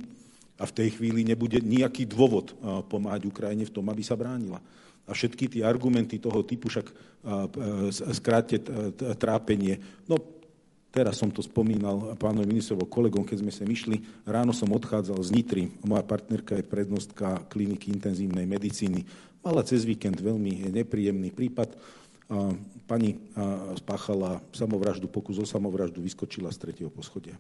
a 0.58 0.64
v 0.70 0.76
tej 0.76 0.90
chvíli 1.00 1.26
nebude 1.26 1.60
nejaký 1.62 2.06
dôvod 2.06 2.54
pomáhať 2.90 3.26
Ukrajine 3.26 3.66
v 3.66 3.74
tom, 3.74 3.90
aby 3.90 4.06
sa 4.06 4.14
bránila. 4.14 4.62
A 5.04 5.12
všetky 5.12 5.52
tie 5.52 5.64
argumenty 5.68 6.22
toho 6.22 6.46
typu, 6.48 6.72
však 6.72 6.88
skráte 8.14 8.62
trápenie, 9.20 9.82
no 10.08 10.16
teraz 10.94 11.18
som 11.18 11.34
to 11.34 11.42
spomínal 11.42 12.14
pánovi 12.22 12.48
ministrovo 12.48 12.86
kolegom, 12.86 13.26
keď 13.26 13.38
sme 13.42 13.52
sa 13.52 13.66
myšli, 13.66 13.98
ráno 14.30 14.54
som 14.54 14.70
odchádzal 14.72 15.20
z 15.26 15.30
Nitry, 15.34 15.64
moja 15.84 16.06
partnerka 16.06 16.56
je 16.56 16.64
prednostka 16.64 17.42
kliniky 17.50 17.90
intenzívnej 17.90 18.46
medicíny, 18.46 19.04
mala 19.42 19.66
cez 19.66 19.84
víkend 19.84 20.22
veľmi 20.22 20.72
nepríjemný 20.72 21.34
prípad, 21.34 21.76
pani 22.88 23.20
spáchala 23.76 24.40
samovraždu, 24.56 25.12
pokus 25.12 25.36
o 25.42 25.46
samovraždu, 25.50 26.00
vyskočila 26.00 26.48
z 26.54 26.62
tretieho 26.64 26.94
poschodia. 26.94 27.36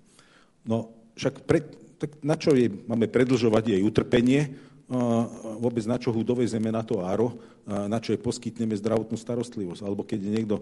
No 0.68 0.92
však 1.16 1.48
pre, 1.48 1.64
tak 2.04 2.20
na 2.20 2.36
čo 2.36 2.52
je, 2.52 2.68
máme 2.68 3.08
predlžovať 3.08 3.80
jej 3.80 3.82
utrpenie, 3.88 4.60
vôbec 5.64 5.88
na 5.88 5.96
čo 5.96 6.12
ho 6.12 6.20
dovezeme 6.20 6.68
na 6.68 6.84
to 6.84 7.00
áro, 7.00 7.40
na 7.64 8.04
čo 8.04 8.12
jej 8.12 8.20
poskytneme 8.20 8.76
zdravotnú 8.76 9.16
starostlivosť. 9.16 9.88
Alebo 9.88 10.04
keď 10.04 10.20
je 10.20 10.36
niekto 10.36 10.56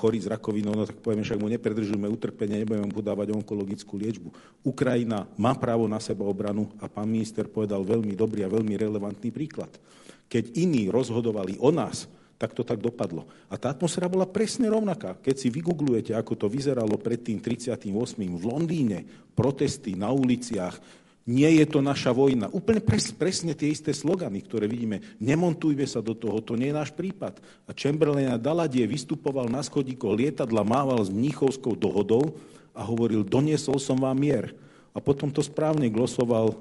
chorý 0.00 0.24
s 0.24 0.26
rakovinou, 0.32 0.72
no 0.72 0.88
tak 0.88 0.96
povieme, 1.04 1.20
však 1.20 1.36
mu 1.36 1.52
nepredržujeme 1.52 2.08
utrpenie, 2.08 2.64
nebudeme 2.64 2.88
mu 2.88 2.96
podávať 2.96 3.36
onkologickú 3.36 4.00
liečbu. 4.00 4.32
Ukrajina 4.64 5.28
má 5.36 5.52
právo 5.52 5.84
na 5.84 6.00
seba 6.00 6.24
obranu 6.24 6.72
a 6.80 6.88
pán 6.88 7.12
minister 7.12 7.44
povedal 7.44 7.84
veľmi 7.84 8.16
dobrý 8.16 8.48
a 8.48 8.48
veľmi 8.48 8.72
relevantný 8.80 9.28
príklad. 9.28 9.68
Keď 10.32 10.56
iní 10.56 10.88
rozhodovali 10.88 11.60
o 11.60 11.68
nás, 11.68 12.08
tak 12.40 12.56
to 12.56 12.64
tak 12.64 12.80
dopadlo. 12.80 13.28
A 13.52 13.60
tá 13.60 13.68
atmosféra 13.68 14.08
bola 14.08 14.24
presne 14.24 14.72
rovnaká. 14.72 15.12
Keď 15.20 15.36
si 15.36 15.52
vygooglujete, 15.52 16.16
ako 16.16 16.40
to 16.40 16.46
vyzeralo 16.48 16.96
pred 16.96 17.20
tým 17.20 17.36
38. 17.36 17.84
v 18.16 18.44
Londýne, 18.48 19.04
protesty 19.36 19.92
na 19.92 20.08
uliciach, 20.08 20.80
nie 21.28 21.60
je 21.60 21.68
to 21.68 21.84
naša 21.84 22.16
vojna. 22.16 22.48
Úplne 22.48 22.80
pres, 22.80 23.12
presne 23.12 23.52
tie 23.52 23.68
isté 23.68 23.92
slogany, 23.92 24.40
ktoré 24.40 24.64
vidíme. 24.64 25.04
Nemontujme 25.20 25.84
sa 25.84 26.00
do 26.00 26.16
toho, 26.16 26.40
to 26.40 26.56
nie 26.56 26.72
je 26.72 26.78
náš 26.80 26.96
prípad. 26.96 27.38
A 27.68 27.76
Chamberlain 27.76 28.32
a 28.32 28.40
Daladie 28.40 28.88
vystupoval 28.88 29.52
na 29.52 29.60
schodíkoch 29.60 30.16
lietadla, 30.16 30.64
mával 30.64 31.04
s 31.04 31.12
Mníchovskou 31.12 31.76
dohodou 31.76 32.40
a 32.72 32.80
hovoril, 32.80 33.20
doniesol 33.20 33.76
som 33.76 34.00
vám 34.00 34.16
mier. 34.16 34.56
A 34.96 34.98
potom 34.98 35.28
to 35.28 35.44
správne 35.44 35.92
glosoval 35.92 36.56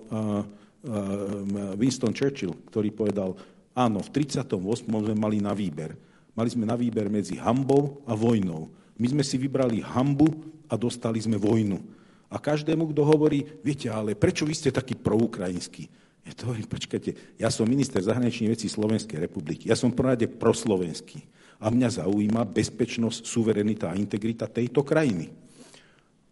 Winston 1.80 2.12
Churchill, 2.12 2.54
ktorý 2.68 2.92
povedal, 2.92 3.40
Áno, 3.80 4.04
v 4.04 4.12
38. 4.12 4.60
sme 4.84 5.16
mali 5.16 5.40
na 5.40 5.56
výber. 5.56 5.96
Mali 6.36 6.52
sme 6.52 6.68
na 6.68 6.76
výber 6.76 7.08
medzi 7.08 7.40
hambou 7.40 8.04
a 8.04 8.12
vojnou. 8.12 8.68
My 9.00 9.08
sme 9.08 9.24
si 9.24 9.40
vybrali 9.40 9.80
hambu 9.80 10.28
a 10.68 10.76
dostali 10.76 11.24
sme 11.24 11.40
vojnu. 11.40 11.80
A 12.28 12.36
každému, 12.44 12.92
kto 12.92 13.08
hovorí, 13.08 13.48
viete, 13.64 13.88
ale 13.88 14.20
prečo 14.20 14.44
vy 14.44 14.52
ste 14.52 14.76
taký 14.76 15.00
proukrajinský? 15.00 15.88
Ja 16.28 16.36
to 16.36 16.52
hovorím, 16.52 16.68
počkajte, 16.76 17.40
ja 17.40 17.48
som 17.48 17.72
minister 17.72 18.04
zahraničných 18.04 18.52
vecí 18.52 18.68
Slovenskej 18.68 19.16
republiky. 19.16 19.72
Ja 19.72 19.80
som 19.80 19.96
prvorade 19.96 20.28
proslovenský. 20.28 21.24
A 21.64 21.72
mňa 21.72 22.04
zaujíma 22.04 22.44
bezpečnosť, 22.52 23.24
suverenita 23.24 23.96
a 23.96 24.00
integrita 24.00 24.52
tejto 24.52 24.84
krajiny. 24.84 25.32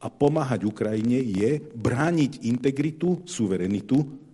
A 0.04 0.12
pomáhať 0.12 0.68
Ukrajine 0.68 1.24
je 1.24 1.64
brániť 1.64 2.44
integritu, 2.44 3.24
suverenitu 3.24 4.27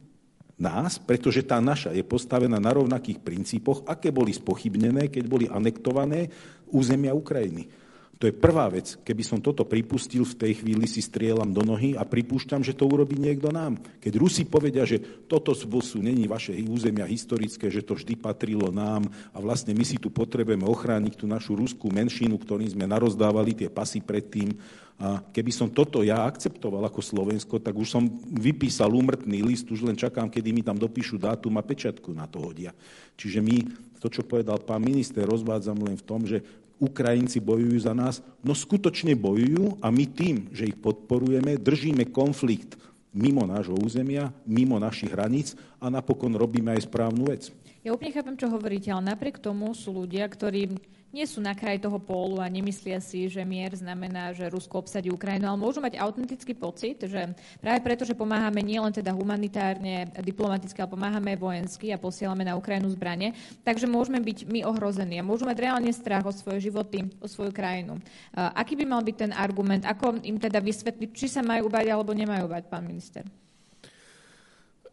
nás, 0.58 1.01
pretože 1.01 1.41
tá 1.43 1.58
naša 1.58 1.91
je 1.93 2.06
postavená 2.06 2.62
na 2.62 2.72
rovnakých 2.74 3.20
princípoch, 3.22 3.86
aké 3.89 4.14
boli 4.14 4.34
spochybnené, 4.34 5.10
keď 5.10 5.24
boli 5.26 5.45
anektované 5.49 6.30
územia 6.70 7.14
Ukrajiny. 7.14 7.82
To 8.24 8.32
je 8.32 8.39
prvá 8.39 8.71
vec. 8.71 8.95
Keby 9.03 9.19
som 9.19 9.43
toto 9.43 9.67
pripustil, 9.67 10.24
v 10.24 10.39
tej 10.47 10.63
chvíli 10.63 10.88
si 10.88 11.03
strieľam 11.03 11.51
do 11.51 11.59
nohy 11.59 11.99
a 11.99 12.07
pripúšťam, 12.07 12.63
že 12.63 12.71
to 12.71 12.88
urobí 12.88 13.19
niekto 13.19 13.51
nám. 13.51 13.76
Keď 13.99 14.13
Rusi 14.15 14.47
povedia, 14.47 14.88
že 14.88 15.28
toto 15.28 15.51
sú 15.51 15.99
není 15.99 16.24
vaše 16.24 16.55
územia 16.63 17.03
historické, 17.03 17.67
že 17.67 17.84
to 17.84 17.99
vždy 17.99 18.15
patrilo 18.15 18.71
nám 18.71 19.11
a 19.36 19.43
vlastne 19.43 19.76
my 19.76 19.84
si 19.84 19.99
tu 19.99 20.07
potrebujeme 20.07 20.63
ochrániť 20.63 21.19
tú 21.19 21.28
našu 21.28 21.59
ruskú 21.59 21.91
menšinu, 21.91 22.39
ktorým 22.39 22.71
sme 22.71 22.88
narozdávali 22.88 23.59
tie 23.59 23.67
pasy 23.67 23.99
predtým, 23.99 24.55
a 25.03 25.19
keby 25.19 25.51
som 25.51 25.67
toto 25.67 25.99
ja 25.99 26.24
akceptoval 26.24 26.88
ako 26.88 27.03
Slovensko, 27.03 27.59
tak 27.59 27.76
už 27.76 27.91
som 27.91 28.07
vypísal 28.39 28.93
úmrtný 28.93 29.43
list, 29.43 29.67
už 29.67 29.84
len 29.84 29.99
čakám, 29.99 30.32
kedy 30.32 30.55
mi 30.55 30.63
tam 30.63 30.80
dopíšu 30.80 31.19
dátum 31.19 31.59
a 31.59 31.65
pečatku 31.65 32.15
na 32.15 32.24
to 32.30 32.39
hodia. 32.39 32.71
Čiže 33.19 33.43
my, 33.43 33.67
to, 33.99 34.07
čo 34.07 34.24
povedal 34.24 34.61
pán 34.61 34.86
minister, 34.86 35.26
rozvádzam 35.26 35.82
len 35.82 35.97
v 35.97 36.07
tom, 36.07 36.24
že 36.24 36.45
Ukrajinci 36.84 37.39
bojujú 37.39 37.79
za 37.79 37.95
nás, 37.95 38.19
no 38.43 38.51
skutočne 38.51 39.15
bojujú 39.15 39.79
a 39.79 39.88
my 39.88 40.05
tým, 40.11 40.51
že 40.51 40.67
ich 40.67 40.75
podporujeme, 40.75 41.55
držíme 41.55 42.11
konflikt 42.11 42.75
mimo 43.13 43.45
nášho 43.45 43.77
územia, 43.77 44.34
mimo 44.43 44.81
našich 44.81 45.13
hraníc 45.13 45.53
a 45.77 45.88
napokon 45.88 46.34
robíme 46.34 46.73
aj 46.73 46.89
správnu 46.89 47.29
vec. 47.29 47.53
Ja 47.84 47.91
úplne 47.91 48.15
chápem, 48.15 48.39
čo 48.39 48.47
hovoríte, 48.47 48.88
ale 48.95 49.11
napriek 49.11 49.43
tomu 49.43 49.75
sú 49.75 49.91
ľudia, 49.91 50.23
ktorí 50.31 50.71
nie 51.13 51.29
sú 51.29 51.43
na 51.43 51.53
kraji 51.53 51.77
toho 51.84 51.99
pólu 52.01 52.41
a 52.41 52.49
nemyslia 52.49 52.97
si, 52.97 53.29
že 53.29 53.45
mier 53.45 53.69
znamená, 53.75 54.34
že 54.34 54.49
Rusko 54.49 54.81
obsadí 54.81 55.13
Ukrajinu, 55.13 55.45
ale 55.45 55.61
môžu 55.61 55.77
mať 55.77 55.99
autentický 56.01 56.57
pocit, 56.57 57.05
že 57.05 57.38
práve 57.61 57.86
preto, 57.86 58.01
že 58.01 58.17
pomáhame 58.17 58.65
nielen 58.65 58.89
teda 58.89 59.13
humanitárne, 59.13 60.09
diplomaticky, 60.25 60.79
ale 60.79 60.89
pomáhame 60.89 61.38
vojensky 61.38 61.93
a 61.93 62.01
posielame 62.01 62.47
na 62.47 62.57
Ukrajinu 62.57 62.89
zbranie, 62.89 63.38
takže 63.61 63.86
môžeme 63.86 64.23
byť 64.23 64.49
my 64.49 64.65
ohrození 64.65 65.21
a 65.21 65.27
môžu 65.27 65.45
mať 65.45 65.61
reálne 65.61 65.91
strach 65.93 66.25
o 66.25 66.34
svoje 66.34 66.65
životy, 66.71 67.05
o 67.21 67.29
svoju 67.29 67.53
krajinu. 67.53 68.01
Aký 68.34 68.73
by 68.73 68.88
mal 68.88 69.05
byť 69.05 69.15
ten 69.27 69.31
argument? 69.38 69.86
Ako 69.86 70.17
im 70.23 70.41
teda 70.41 70.63
vysvetliť, 70.63 71.09
či 71.13 71.29
sa 71.29 71.45
majú 71.45 71.69
bať 71.69 71.93
alebo 71.93 72.15
nemajú 72.15 72.47
bať, 72.47 72.63
pán 72.71 72.89
minister? 72.89 73.27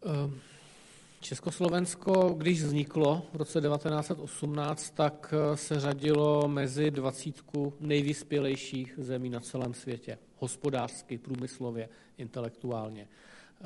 Um. 0.05 0.50
Československo, 1.21 2.35
když 2.37 2.63
vzniklo 2.63 3.21
v 3.33 3.35
roce 3.35 3.61
1918, 3.61 4.89
tak 4.89 5.33
eh, 5.33 5.57
se 5.57 5.79
řadilo 5.79 6.47
mezi 6.47 6.91
dvacítku 6.91 7.73
nejvyspělejších 7.79 8.93
zemí 8.97 9.29
na 9.29 9.39
celém 9.39 9.73
světě. 9.73 10.17
Hospodářsky, 10.37 11.17
průmyslově, 11.17 11.89
intelektuálně. 12.17 13.07
Eh, 13.61 13.65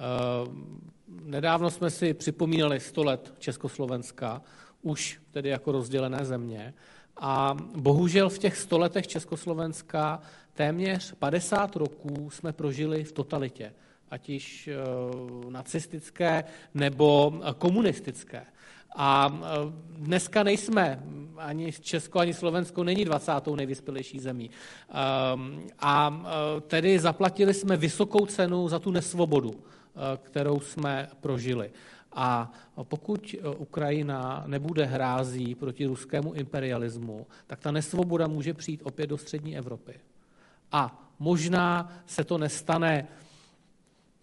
nedávno 1.08 1.72
jsme 1.72 1.90
si 1.90 2.14
připomínali 2.14 2.80
100 2.80 3.04
let 3.04 3.34
Československa, 3.40 4.42
už 4.82 5.22
tedy 5.32 5.50
jako 5.50 5.72
rozdělené 5.72 6.26
země. 6.26 6.74
A 7.18 7.58
bohužel 7.76 8.30
v 8.30 8.38
těch 8.38 8.58
100 8.58 8.78
letech 8.78 9.08
Československa 9.08 10.22
téměř 10.54 11.14
50 11.14 11.76
roků 11.76 12.30
jsme 12.30 12.54
prožili 12.54 13.04
v 13.04 13.12
totalitě 13.12 13.74
ať 14.16 14.30
již 14.30 14.68
eh, 14.68 14.76
nacistické 15.52 16.44
nebo 16.74 17.34
eh, 17.36 17.54
komunistické. 17.58 18.46
A 18.96 19.28
eh, 19.28 19.44
dneska 20.00 20.44
nejsme, 20.44 21.04
ani 21.38 21.72
Česko, 21.72 22.20
ani 22.20 22.34
Slovensko 22.34 22.84
není 22.84 23.06
20. 23.06 23.32
nejvyspělejší 23.56 24.20
zemí. 24.20 24.50
A 25.80 26.24
tedy 26.68 27.00
zaplatili 27.00 27.54
jsme 27.54 27.78
vysokou 27.78 28.26
cenu 28.26 28.68
za 28.68 28.80
tu 28.80 28.92
nesvobodu, 28.92 29.52
kterou 30.24 30.60
jsme 30.60 31.10
prožili. 31.22 31.72
A 32.14 32.52
pokud 32.84 33.36
Ukrajina 33.58 34.44
nebude 34.48 34.86
hrází 34.86 35.56
proti 35.56 35.86
ruskému 35.86 36.34
imperialismu, 36.34 37.28
tak 37.48 37.60
ta 37.60 37.72
nesvoboda 37.72 38.28
může 38.28 38.54
přijít 38.54 38.82
opět 38.84 39.08
do 39.08 39.18
střední 39.18 39.58
Evropy. 39.58 40.00
A 40.72 41.12
možná 41.20 41.92
se 42.06 42.24
to 42.24 42.38
nestane 42.38 43.08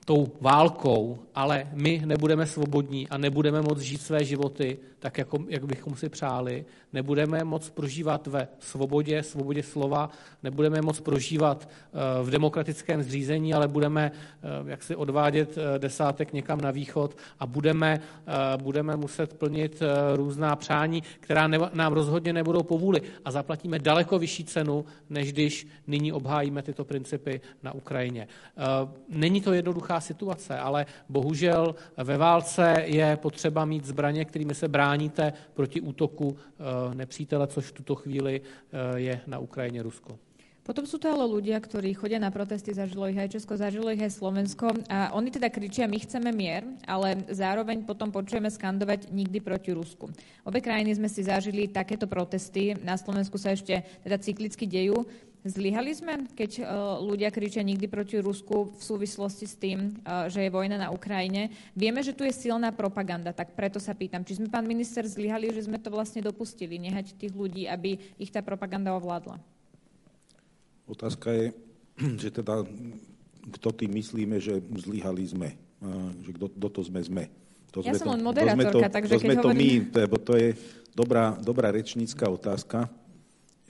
tou 0.05 0.33
válkou, 0.41 1.19
ale 1.35 1.69
my 1.73 2.03
nebudeme 2.05 2.47
svobodní 2.47 3.09
a 3.09 3.19
nebudeme 3.19 3.63
moct 3.63 3.81
žít 3.81 4.03
své 4.03 4.25
životy 4.25 4.79
tak, 5.03 5.19
jako, 5.19 5.39
jak 5.49 5.65
bychom 5.65 5.97
si 5.97 6.09
přáli. 6.09 6.65
Nebudeme 6.93 7.45
moc 7.45 7.71
prožívat 7.71 8.27
ve 8.27 8.49
svobodě, 8.59 9.23
svobodě 9.23 9.63
slova, 9.63 10.11
nebudeme 10.43 10.83
moc 10.83 11.01
prožívat 11.01 11.69
eh, 11.69 11.99
v 12.23 12.31
demokratickém 12.31 13.03
zřízení, 13.03 13.55
ale 13.55 13.69
budeme 13.69 14.13
eh, 14.15 14.49
jak 14.71 14.83
si 14.83 14.97
odvádět 14.97 15.59
eh, 15.59 15.79
desátek 15.79 16.33
někam 16.33 16.61
na 16.61 16.71
východ 16.71 17.17
a 17.41 17.47
budeme, 17.47 18.01
budeme 18.63 18.97
muset 18.97 19.35
plnit 19.35 19.83
různá 20.15 20.57
přání, 20.57 21.03
která 21.21 21.49
nám 21.73 21.93
rozhodně 21.93 22.33
nebudou 22.33 22.63
povůli 22.63 23.03
a 23.25 23.31
zaplatíme 23.31 23.79
daleko 23.79 24.19
vyšší 24.19 24.45
cenu, 24.45 24.85
než 25.11 25.33
když 25.33 25.67
nyní 25.87 26.13
obhájíme 26.13 26.63
tyto 26.63 26.85
principy 26.85 27.41
na 27.63 27.75
Ukrajině. 27.75 28.29
Není 29.09 29.41
to 29.41 29.53
jednoduchá 29.53 29.92
situace, 30.01 30.59
ale 30.59 30.87
bohužel 31.09 31.75
ve 31.97 32.17
válce 32.17 32.75
je 32.85 33.17
potřeba 33.17 33.65
mít 33.65 33.85
zbraně, 33.85 34.25
kterými 34.25 34.55
se 34.55 34.69
brání 34.69 34.93
bráníte 34.93 35.33
proti 35.55 35.81
útoku 35.81 36.37
eh, 36.37 36.95
nepřítele, 36.95 37.47
což 37.47 37.65
v 37.65 37.73
tuto 37.73 37.95
chvíli 37.95 38.41
eh, 38.41 39.01
je 39.01 39.21
na 39.27 39.39
Ukrajině 39.39 39.83
Rusko. 39.83 40.19
Potom 40.63 40.87
sú 40.87 41.03
to 41.03 41.11
ale 41.11 41.27
ľudia, 41.27 41.59
ktorí 41.59 41.91
chodia 41.91 42.23
na 42.23 42.31
protesty, 42.31 42.71
zažilo 42.71 43.11
ich 43.11 43.19
aj 43.19 43.35
Česko, 43.35 43.59
zažilo 43.59 43.91
ich 43.91 43.99
aj 43.99 44.15
Slovensko 44.15 44.71
a 44.87 45.11
oni 45.11 45.35
teda 45.35 45.51
kričia, 45.51 45.91
my 45.91 45.99
chceme 45.99 46.31
mier, 46.31 46.63
ale 46.87 47.19
zároveň 47.35 47.83
potom 47.83 48.15
počujeme 48.15 48.47
skandovať 48.47 49.11
nikdy 49.11 49.43
proti 49.43 49.75
Rusku. 49.75 50.15
Obe 50.47 50.63
krajiny 50.63 50.95
sme 50.95 51.11
si 51.11 51.27
zažili 51.27 51.67
takéto 51.67 52.07
protesty, 52.07 52.79
na 52.79 52.95
Slovensku 52.95 53.43
sa 53.43 53.51
ešte 53.51 53.83
teda 54.07 54.23
cyklicky 54.23 54.71
dejú. 54.71 55.03
Zlyhali 55.43 55.91
sme, 55.91 56.31
keď 56.39 56.63
uh, 56.63 57.03
ľudia 57.03 57.35
kričia 57.35 57.67
nikdy 57.67 57.91
proti 57.91 58.23
Rusku 58.23 58.71
v 58.71 58.83
súvislosti 58.83 59.51
s 59.51 59.59
tým, 59.59 59.99
uh, 60.07 60.31
že 60.31 60.47
je 60.47 60.55
vojna 60.55 60.79
na 60.79 60.95
Ukrajine. 60.95 61.51
Vieme, 61.75 61.99
že 61.99 62.15
tu 62.15 62.23
je 62.23 62.31
silná 62.31 62.71
propaganda, 62.71 63.35
tak 63.35 63.59
preto 63.59 63.83
sa 63.83 63.91
pýtam, 63.91 64.23
či 64.23 64.39
sme, 64.39 64.47
pán 64.47 64.63
minister, 64.63 65.03
zlyhali, 65.03 65.51
že 65.51 65.67
sme 65.67 65.83
to 65.83 65.91
vlastne 65.91 66.23
dopustili, 66.23 66.79
nehať 66.79 67.19
tých 67.19 67.35
ľudí, 67.35 67.67
aby 67.67 67.99
ich 68.23 68.31
tá 68.31 68.39
propaganda 68.39 68.95
ovládla. 68.95 69.43
Otázka 70.87 71.35
je, 71.35 71.47
že 72.23 72.31
teda, 72.31 72.63
kto 73.59 73.69
tým 73.75 73.99
myslíme, 73.99 74.39
že 74.39 74.63
zlyhali 74.79 75.27
sme, 75.27 75.59
že 76.23 76.31
kto 76.39 76.71
to 76.71 76.87
sme 76.87 77.03
sme. 77.03 77.25
To 77.75 77.83
ja 77.83 77.97
sme 77.97 77.99
som 77.99 78.07
to, 78.07 78.15
len 78.15 78.23
moderátorka, 78.23 78.87
to, 78.87 78.95
takže 78.95 79.13
to 79.17 79.19
keď 79.19 79.27
sme 79.27 79.37
hovorím... 79.43 79.59
to 79.59 79.59
my, 79.59 79.71
lebo 80.07 80.17
to 80.23 80.33
je 80.39 80.49
dobrá, 80.95 81.35
dobrá 81.41 81.75
rečnícka 81.75 82.31
otázka. 82.31 82.87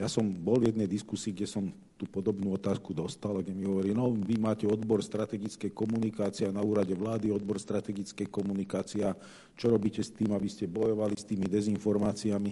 Ja 0.00 0.08
som 0.08 0.24
bol 0.32 0.56
v 0.62 0.72
jednej 0.72 0.88
diskusii, 0.88 1.36
kde 1.36 1.44
som 1.44 1.68
tú 2.00 2.08
podobnú 2.08 2.56
otázku 2.56 2.96
dostal, 2.96 3.38
kde 3.44 3.52
mi 3.54 3.68
hovorí, 3.68 3.92
no 3.92 4.10
vy 4.10 4.40
máte 4.40 4.64
odbor 4.66 5.04
strategickej 5.04 5.70
komunikácie 5.70 6.48
na 6.50 6.64
úrade 6.64 6.96
vlády, 6.96 7.30
odbor 7.30 7.60
strategickej 7.60 8.26
komunikácia, 8.32 9.14
čo 9.54 9.70
robíte 9.70 10.02
s 10.02 10.10
tým, 10.10 10.32
aby 10.34 10.48
ste 10.48 10.66
bojovali 10.66 11.14
s 11.14 11.28
tými 11.28 11.46
dezinformáciami. 11.46 12.50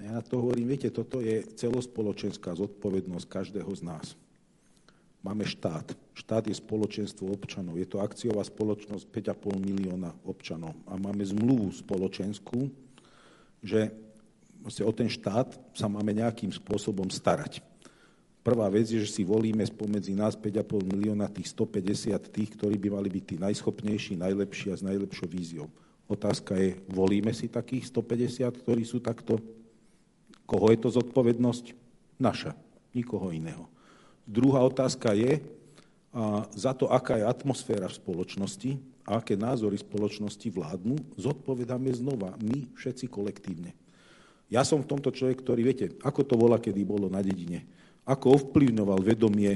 Ja 0.00 0.20
na 0.20 0.22
to 0.22 0.38
hovorím, 0.38 0.70
viete, 0.70 0.92
toto 0.92 1.18
je 1.18 1.42
celospoločenská 1.56 2.54
zodpovednosť 2.54 3.26
každého 3.26 3.72
z 3.74 3.82
nás. 3.84 4.06
Máme 5.20 5.44
štát. 5.44 5.92
Štát 6.16 6.48
je 6.48 6.56
spoločenstvo 6.56 7.28
občanov. 7.28 7.76
Je 7.76 7.84
to 7.84 8.00
akciová 8.00 8.40
spoločnosť 8.40 9.04
5,5 9.36 9.60
milióna 9.60 10.16
občanov. 10.24 10.72
A 10.88 10.96
máme 10.96 11.20
zmluvu 11.20 11.68
spoločenskú, 11.76 12.72
že 13.60 13.92
vlastne 14.60 14.84
o 14.86 14.92
ten 14.92 15.08
štát 15.08 15.56
sa 15.72 15.88
máme 15.88 16.12
nejakým 16.14 16.52
spôsobom 16.52 17.08
starať. 17.08 17.64
Prvá 18.40 18.72
vec 18.72 18.88
je, 18.88 19.04
že 19.04 19.20
si 19.20 19.22
volíme 19.24 19.60
spomedzi 19.60 20.16
nás 20.16 20.32
5,5 20.32 20.80
milióna 20.96 21.28
tých 21.28 21.52
150 21.52 22.16
tých, 22.32 22.50
ktorí 22.56 22.80
by 22.80 22.88
mali 22.96 23.08
byť 23.12 23.24
tí 23.24 23.36
najschopnejší, 23.36 24.16
najlepší 24.16 24.72
a 24.72 24.80
s 24.80 24.82
najlepšou 24.84 25.28
víziou. 25.28 25.68
Otázka 26.08 26.56
je, 26.56 26.80
volíme 26.88 27.30
si 27.36 27.52
takých 27.52 27.92
150, 27.92 28.64
ktorí 28.64 28.82
sú 28.82 28.98
takto? 29.04 29.38
Koho 30.48 30.66
je 30.72 30.78
to 30.80 30.88
zodpovednosť? 30.88 31.76
Naša, 32.16 32.56
nikoho 32.96 33.30
iného. 33.30 33.68
Druhá 34.24 34.64
otázka 34.64 35.12
je, 35.14 35.44
a 36.10 36.42
za 36.50 36.74
to, 36.74 36.90
aká 36.90 37.22
je 37.22 37.24
atmosféra 37.28 37.86
v 37.86 37.98
spoločnosti 38.02 38.70
a 39.06 39.22
aké 39.22 39.38
názory 39.38 39.78
spoločnosti 39.78 40.48
vládnu, 40.50 40.98
zodpovedáme 41.14 41.94
znova 41.94 42.34
my 42.42 42.66
všetci 42.74 43.06
kolektívne. 43.06 43.70
Ja 44.50 44.66
som 44.66 44.82
v 44.82 44.90
tomto 44.90 45.14
človek, 45.14 45.46
ktorý, 45.46 45.60
viete, 45.62 45.86
ako 46.02 46.26
to 46.26 46.34
bola, 46.34 46.58
kedy 46.58 46.82
bolo 46.82 47.06
na 47.06 47.22
dedine. 47.22 47.62
Ako 48.02 48.34
ovplyvňoval 48.34 48.98
vedomie 49.06 49.54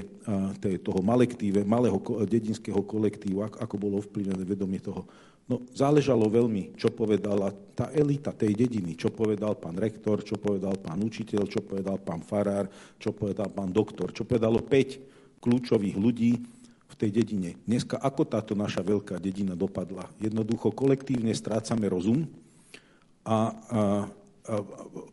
toho 0.86 1.00
malektíve, 1.02 1.66
malého 1.66 1.98
dedinského 2.22 2.78
kolektívu, 2.86 3.42
ako 3.42 3.74
bolo 3.74 3.98
ovplyvnené 3.98 4.46
vedomie 4.46 4.78
toho. 4.78 5.02
No, 5.44 5.60
záležalo 5.74 6.30
veľmi, 6.30 6.78
čo 6.78 6.88
povedala 6.94 7.52
tá 7.76 7.92
elita 7.92 8.32
tej 8.32 8.54
dediny, 8.54 8.96
čo 8.96 9.12
povedal 9.12 9.58
pán 9.58 9.76
rektor, 9.76 10.24
čo 10.24 10.40
povedal 10.40 10.78
pán 10.80 11.02
učiteľ, 11.02 11.44
čo 11.50 11.60
povedal 11.60 12.00
pán 12.00 12.24
farár, 12.24 12.70
čo 12.96 13.12
povedal 13.12 13.52
pán 13.52 13.68
doktor, 13.74 14.14
čo 14.14 14.24
povedalo 14.24 14.62
5 14.62 15.44
kľúčových 15.44 15.96
ľudí 16.00 16.32
v 16.88 16.94
tej 16.96 17.10
dedine. 17.10 17.60
Dneska 17.66 18.00
ako 18.00 18.24
táto 18.24 18.56
naša 18.56 18.80
veľká 18.80 19.20
dedina 19.20 19.52
dopadla? 19.52 20.08
Jednoducho 20.16 20.72
kolektívne 20.72 21.34
strácame 21.36 21.92
rozum 21.92 22.24
a, 23.26 23.36
a 23.36 23.40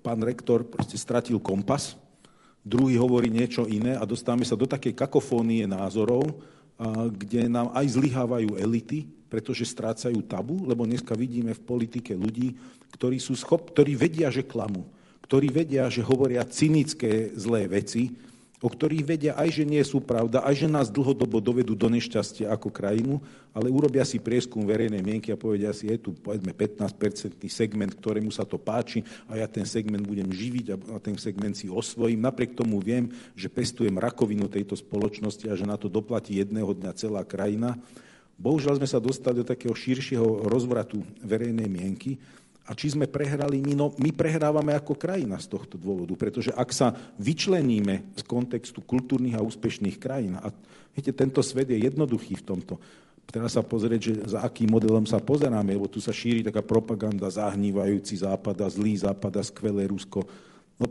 pán 0.04 0.20
rektor 0.22 0.68
proste 0.68 1.00
stratil 1.00 1.40
kompas, 1.40 1.96
druhý 2.62 3.00
hovorí 3.00 3.32
niečo 3.32 3.64
iné 3.66 3.96
a 3.96 4.04
dostávame 4.04 4.44
sa 4.44 4.60
do 4.60 4.68
takej 4.68 4.92
kakofónie 4.94 5.64
názorov, 5.66 6.28
kde 7.16 7.48
nám 7.48 7.72
aj 7.72 7.86
zlyhávajú 7.96 8.58
elity, 8.58 9.08
pretože 9.32 9.64
strácajú 9.64 10.20
tabu, 10.28 10.68
lebo 10.68 10.84
dneska 10.84 11.16
vidíme 11.16 11.56
v 11.56 11.64
politike 11.64 12.12
ľudí, 12.12 12.58
ktorí 12.92 13.18
sú 13.22 13.38
schop, 13.40 13.72
ktorí 13.72 13.96
vedia, 13.96 14.28
že 14.28 14.44
klamu, 14.44 14.84
ktorí 15.24 15.48
vedia, 15.48 15.88
že 15.88 16.04
hovoria 16.04 16.44
cynické 16.44 17.32
zlé 17.40 17.72
veci, 17.72 18.12
o 18.62 18.70
ktorých 18.70 19.04
vedia 19.04 19.34
aj, 19.34 19.58
že 19.58 19.66
nie 19.66 19.82
sú 19.82 19.98
pravda, 20.06 20.46
aj, 20.46 20.66
že 20.66 20.68
nás 20.70 20.94
dlhodobo 20.94 21.42
dovedú 21.42 21.74
do 21.74 21.90
nešťastia 21.90 22.54
ako 22.54 22.70
krajinu, 22.70 23.18
ale 23.58 23.74
urobia 23.74 24.06
si 24.06 24.22
prieskum 24.22 24.64
verejnej 24.70 25.02
mienky 25.02 25.34
a 25.34 25.42
povedia 25.42 25.74
si, 25.74 25.90
je 25.90 25.98
tu 25.98 26.14
povedzme 26.14 26.54
15-percentný 26.54 27.50
segment, 27.50 27.90
ktorému 27.90 28.30
sa 28.30 28.46
to 28.46 28.62
páči 28.62 29.02
a 29.26 29.42
ja 29.42 29.50
ten 29.50 29.66
segment 29.66 30.06
budem 30.06 30.30
živiť 30.30 30.66
a 30.94 31.02
ten 31.02 31.18
segment 31.18 31.58
si 31.58 31.66
osvojím. 31.68 32.22
Napriek 32.22 32.54
tomu 32.54 32.78
viem, 32.78 33.10
že 33.34 33.50
pestujem 33.50 33.98
rakovinu 33.98 34.46
tejto 34.46 34.78
spoločnosti 34.78 35.50
a 35.50 35.58
že 35.58 35.66
na 35.66 35.76
to 35.76 35.90
doplatí 35.90 36.38
jedného 36.38 36.70
dňa 36.70 36.94
celá 36.94 37.26
krajina. 37.26 37.82
Bohužiaľ 38.38 38.78
sme 38.78 38.90
sa 38.90 39.02
dostali 39.02 39.42
do 39.42 39.46
takého 39.46 39.74
širšieho 39.74 40.50
rozvratu 40.50 41.02
verejnej 41.22 41.70
mienky, 41.70 42.18
a 42.66 42.72
či 42.78 42.94
sme 42.94 43.10
prehrali 43.10 43.60
my? 43.60 43.74
No, 43.74 43.92
my 43.98 44.14
prehrávame 44.14 44.72
ako 44.78 44.94
krajina 44.94 45.42
z 45.42 45.50
tohto 45.50 45.76
dôvodu, 45.82 46.14
pretože 46.14 46.54
ak 46.54 46.70
sa 46.70 46.94
vyčleníme 47.18 48.14
z 48.14 48.22
kontextu 48.24 48.86
kultúrnych 48.86 49.36
a 49.36 49.46
úspešných 49.46 49.98
krajín, 49.98 50.38
a 50.38 50.54
viete, 50.94 51.10
tento 51.12 51.42
svet 51.42 51.74
je 51.74 51.82
jednoduchý 51.82 52.38
v 52.40 52.46
tomto, 52.46 52.76
Treba 53.32 53.48
sa 53.48 53.64
pozrieť, 53.64 54.02
že 54.02 54.14
za 54.36 54.44
akým 54.44 54.68
modelom 54.68 55.08
sa 55.08 55.22
pozeráme, 55.24 55.72
lebo 55.72 55.88
tu 55.88 56.04
sa 56.04 56.12
šíri 56.12 56.44
taká 56.44 56.60
propaganda 56.60 57.32
zahnívajúci 57.32 58.20
západa, 58.20 58.68
zlý 58.68 59.00
západa, 59.00 59.40
skvelé 59.40 59.88
Rusko. 59.88 60.28
No, 60.76 60.86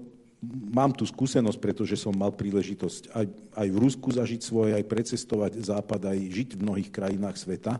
mám 0.72 0.96
tu 0.96 1.04
skúsenosť, 1.04 1.60
pretože 1.60 2.00
som 2.00 2.16
mal 2.16 2.32
príležitosť 2.32 3.12
aj, 3.12 3.26
aj 3.60 3.68
v 3.68 3.76
Rusku 3.76 4.08
zažiť 4.08 4.40
svoje, 4.40 4.72
aj 4.72 4.88
precestovať 4.88 5.52
západ, 5.68 6.00
aj 6.16 6.18
žiť 6.32 6.48
v 6.56 6.62
mnohých 6.64 6.88
krajinách 6.88 7.36
sveta. 7.36 7.76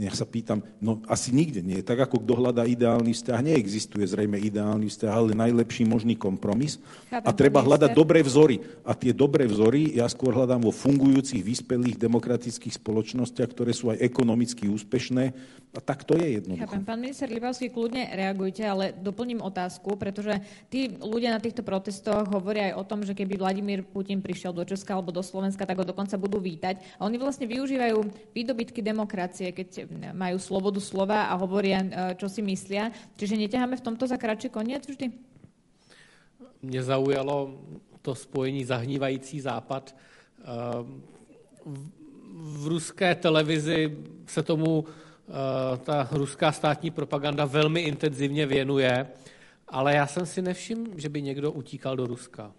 Ja 0.00 0.08
sa 0.16 0.24
pýtam, 0.24 0.64
no 0.80 1.04
asi 1.04 1.36
nikde 1.36 1.60
nie. 1.60 1.84
Tak 1.84 2.08
ako 2.08 2.24
kto 2.24 2.32
hľadá 2.32 2.64
ideálny 2.64 3.12
vzťah, 3.12 3.44
neexistuje 3.44 4.08
zrejme 4.08 4.40
ideálny 4.40 4.88
vzťah, 4.88 5.12
ale 5.12 5.36
najlepší 5.36 5.84
možný 5.84 6.16
kompromis. 6.16 6.80
Chápem, 7.12 7.28
a 7.28 7.30
treba 7.36 7.60
hľadať 7.60 7.92
dobré 7.92 8.24
vzory. 8.24 8.64
A 8.88 8.96
tie 8.96 9.12
dobré 9.12 9.44
vzory 9.44 9.92
ja 9.92 10.08
skôr 10.08 10.32
hľadám 10.32 10.64
vo 10.64 10.72
fungujúcich, 10.72 11.44
vyspelých 11.44 12.00
demokratických 12.00 12.80
spoločnostiach, 12.80 13.52
ktoré 13.52 13.76
sú 13.76 13.92
aj 13.92 14.00
ekonomicky 14.00 14.72
úspešné. 14.72 15.36
A 15.76 15.80
tak 15.80 16.08
to 16.08 16.16
je 16.16 16.40
jednoducho. 16.40 16.72
Chápem. 16.72 16.84
Pán 16.88 17.00
minister 17.00 17.28
Libavský, 17.28 17.68
kľudne 17.68 18.08
reagujte, 18.16 18.64
ale 18.64 18.96
doplním 18.96 19.44
otázku, 19.44 20.00
pretože 20.00 20.40
tí 20.72 20.88
ľudia 21.00 21.36
na 21.36 21.40
týchto 21.40 21.60
protestoch 21.64 22.32
hovoria 22.32 22.72
aj 22.72 22.74
o 22.80 22.84
tom, 22.84 23.04
že 23.04 23.12
keby 23.12 23.40
Vladimír 23.40 23.80
Putin 23.84 24.24
prišiel 24.24 24.56
do 24.56 24.64
Česka 24.64 24.96
alebo 24.96 25.12
do 25.12 25.24
Slovenska, 25.24 25.68
tak 25.68 25.80
ho 25.80 25.84
dokonca 25.84 26.16
budú 26.16 26.40
vítať. 26.40 26.80
A 26.96 27.04
oni 27.04 27.16
vlastne 27.20 27.44
využívajú 27.48 28.04
výdobytky 28.36 28.84
demokracie, 28.84 29.52
keď 29.52 29.81
majú 30.12 30.38
slobodu 30.38 30.80
slova 30.80 31.30
a 31.30 31.34
hovoria, 31.34 31.80
e, 31.82 31.88
čo 32.14 32.28
si 32.28 32.42
myslia. 32.42 32.90
Čiže 33.16 33.36
neťaháme 33.36 33.76
v 33.76 33.86
tomto 33.86 34.06
za 34.06 34.16
kratší 34.16 34.48
koniec 34.48 34.88
vždy? 34.88 35.12
Mě 36.62 36.82
zaujalo 36.82 37.60
to 38.02 38.14
spojení 38.14 38.64
zahnívající 38.64 39.40
západ. 39.40 39.94
E, 39.94 39.96
v 42.32 42.66
ruské 42.66 43.14
televizi 43.14 43.98
se 44.26 44.42
tomu 44.42 44.84
e, 44.84 45.76
ta 45.76 46.08
ruská 46.12 46.52
státní 46.52 46.90
propaganda 46.90 47.44
velmi 47.44 47.80
intenzivně 47.80 48.46
věnuje, 48.46 49.06
ale 49.68 49.94
já 49.94 50.06
jsem 50.06 50.26
si 50.26 50.42
nevšiml, 50.42 50.90
že 50.96 51.08
by 51.08 51.22
někdo 51.22 51.52
utíkal 51.52 51.96
do 51.96 52.06
Ruska 52.06 52.52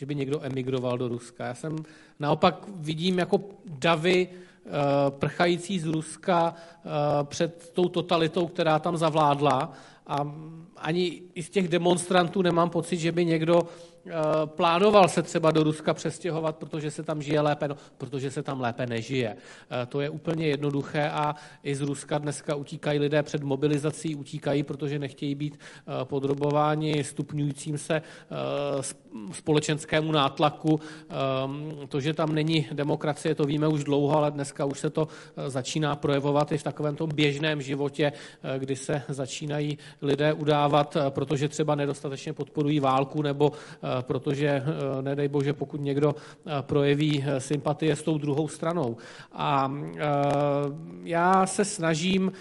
že 0.00 0.06
by 0.06 0.14
někdo 0.14 0.44
emigroval 0.44 0.98
do 0.98 1.08
Ruska. 1.08 1.46
Já 1.46 1.54
jsem 1.54 1.76
naopak 2.20 2.64
vidím 2.68 3.18
jako 3.18 3.40
davy 3.64 4.28
prchající 5.10 5.78
z 5.78 5.86
Ruska 5.86 6.54
eh, 6.54 6.88
před 7.24 7.70
tou 7.72 7.88
totalitou, 7.88 8.46
která 8.46 8.78
tam 8.78 8.96
zavládla. 8.96 9.72
A 10.06 10.34
ani 10.76 11.22
z 11.40 11.50
těch 11.50 11.68
demonstrantů 11.68 12.42
nemám 12.42 12.70
pocit, 12.70 12.96
že 12.96 13.12
by 13.12 13.24
někdo 13.24 13.62
Eh, 13.62 13.89
plánoval 14.46 15.08
se 15.08 15.22
třeba 15.22 15.50
do 15.50 15.62
Ruska 15.62 15.94
přestěhovat, 15.94 16.56
protože 16.56 16.90
se 16.90 17.02
tam 17.02 17.22
žije 17.22 17.40
lépe, 17.40 17.68
no, 17.68 17.76
protože 17.98 18.30
se 18.30 18.42
tam 18.42 18.60
lépe 18.60 18.86
nežije. 18.86 19.36
Eh, 19.36 19.86
to 19.86 20.00
je 20.00 20.10
úplně 20.10 20.46
jednoduché 20.46 21.10
a 21.10 21.34
i 21.62 21.74
z 21.74 21.80
Ruska 21.80 22.18
dneska 22.18 22.54
utíkají 22.54 22.98
lidé 22.98 23.22
před 23.22 23.42
mobilizací, 23.42 24.14
utíkají, 24.14 24.62
protože 24.62 24.98
nechtějí 24.98 25.34
být 25.34 25.58
eh, 25.58 26.04
podrobováni 26.04 27.04
stupňujícím 27.04 27.78
se 27.78 28.02
společenskému 29.32 30.12
nátlaku. 30.12 30.80
To, 31.88 32.00
že 32.00 32.14
tam 32.14 32.34
není 32.34 32.68
demokracie, 32.72 33.34
to 33.34 33.44
víme 33.44 33.68
už 33.68 33.84
dlouho, 33.84 34.16
ale 34.16 34.30
dneska 34.30 34.64
už 34.64 34.78
se 34.78 34.90
to 34.90 35.08
začíná 35.46 35.96
projevovat 35.96 36.52
i 36.52 36.58
v 36.58 36.62
takovém 36.62 36.96
tom 36.96 37.10
běžném 37.14 37.62
životě, 37.62 38.12
kdy 38.58 38.76
se 38.76 39.02
začínají 39.08 39.78
lidé 40.02 40.32
udávat, 40.32 40.96
protože 41.08 41.48
třeba 41.48 41.74
nedostatečně 41.74 42.32
podporují 42.32 42.80
válku 42.80 43.22
nebo 43.22 43.52
Eh, 43.82 43.88
protože 44.00 44.48
eh, 44.48 45.02
nedej 45.02 45.28
bože, 45.28 45.52
pokud 45.52 45.80
někdo 45.80 46.14
eh, 46.14 46.50
projeví 46.62 47.24
sympatie 47.38 47.96
s 47.96 48.02
tou 48.02 48.18
druhou 48.18 48.48
stranou. 48.48 48.96
A 49.32 49.72
já 51.04 51.46
se 51.46 51.64
snažím 51.64 52.32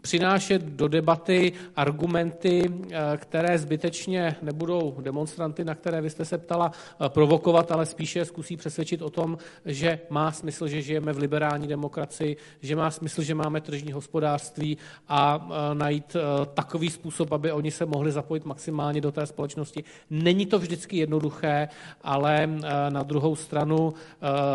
přinášet 0.00 0.62
do 0.62 0.88
debaty 0.88 1.52
argumenty, 1.76 2.72
eh, 2.90 3.16
které 3.16 3.58
zbytečně 3.58 4.36
nebudou 4.42 4.96
demonstranty, 5.00 5.64
na 5.64 5.74
které 5.74 6.00
vy 6.00 6.10
jste 6.10 6.24
se 6.24 6.38
ptala, 6.38 6.72
eh, 6.72 7.08
provokovat, 7.08 7.72
ale 7.72 7.86
spíše 7.86 8.24
zkusí 8.24 8.56
přesvědčit 8.56 9.02
o 9.02 9.10
tom, 9.10 9.38
že 9.64 10.00
má 10.10 10.32
smysl, 10.32 10.68
že 10.68 10.82
žijeme 10.82 11.12
v 11.12 11.18
liberální 11.18 11.66
demokracii, 11.68 12.36
že 12.60 12.76
má 12.76 12.90
smysl, 12.90 13.22
že 13.22 13.34
máme 13.34 13.60
tržní 13.60 13.92
hospodářství 13.92 14.78
a 15.08 15.48
eh, 15.50 15.74
najít 15.74 16.16
takový 16.54 16.90
způsob, 16.90 17.32
aby 17.32 17.52
oni 17.52 17.70
se 17.70 17.86
mohli 17.86 18.12
zapojit 18.12 18.44
maximálně 18.44 19.00
do 19.00 19.12
té 19.12 19.26
společnosti. 19.26 19.84
Není 20.10 20.46
to 20.46 20.58
vždycky 20.58 20.96
jednoduché, 20.96 21.68
ale 22.02 22.48
na 22.88 23.02
druhou 23.02 23.36
stranu 23.36 23.94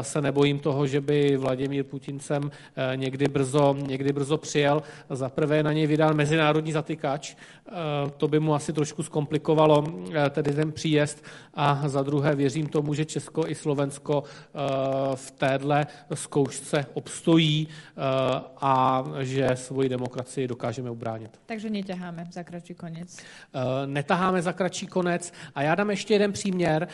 se 0.02 0.22
nebojím 0.22 0.60
toho, 0.60 0.88
že 0.88 1.02
by 1.02 1.38
Vladimír 1.38 1.84
Putin 1.84 2.20
sem 2.20 2.52
někdy 2.96 3.28
brzo, 3.28 3.76
někdy 3.88 4.14
brzo 4.14 4.38
přijel. 4.38 4.84
Za 5.10 5.30
prvé 5.36 5.64
na 5.64 5.74
něj 5.74 5.88
vydal 5.88 6.14
mezinárodní 6.14 6.72
zatykač, 6.72 7.36
eh, 7.36 7.72
to 8.18 8.28
by 8.28 8.40
mu 8.40 8.56
asi 8.56 8.74
trošku 8.74 9.04
zkomplikovalo 9.04 9.84
eh, 10.14 10.30
tedy 10.30 10.52
ten 10.54 10.72
příjezd 10.72 11.24
a 11.54 11.90
za 11.90 12.02
druhé 12.04 12.36
věřím 12.36 12.68
tomu, 12.68 12.94
že 12.94 13.06
Česko 13.06 13.48
i 13.48 13.56
Slovensko 13.56 14.24
eh, 14.24 14.60
v 15.16 15.32
téhle 15.32 15.88
zkoušce 16.14 16.86
obstojí 16.94 17.68
a 18.62 19.04
že 19.20 19.50
svoji 19.54 19.90
demokracii 19.90 20.48
dokážeme 20.48 20.92
ubránit. 20.92 21.40
Takže 21.46 21.70
neťaháme 21.70 22.28
za 22.32 22.44
kratší 22.44 22.74
konec. 22.74 23.18
Netaháme 23.86 24.42
za 24.42 24.54
kratší 24.54 24.88
konec 24.88 25.34
a 25.56 25.62
já 25.62 25.76
dám 25.76 25.90
ještě 25.90 26.14
jeden 26.14 26.32
příměr. 26.32 26.88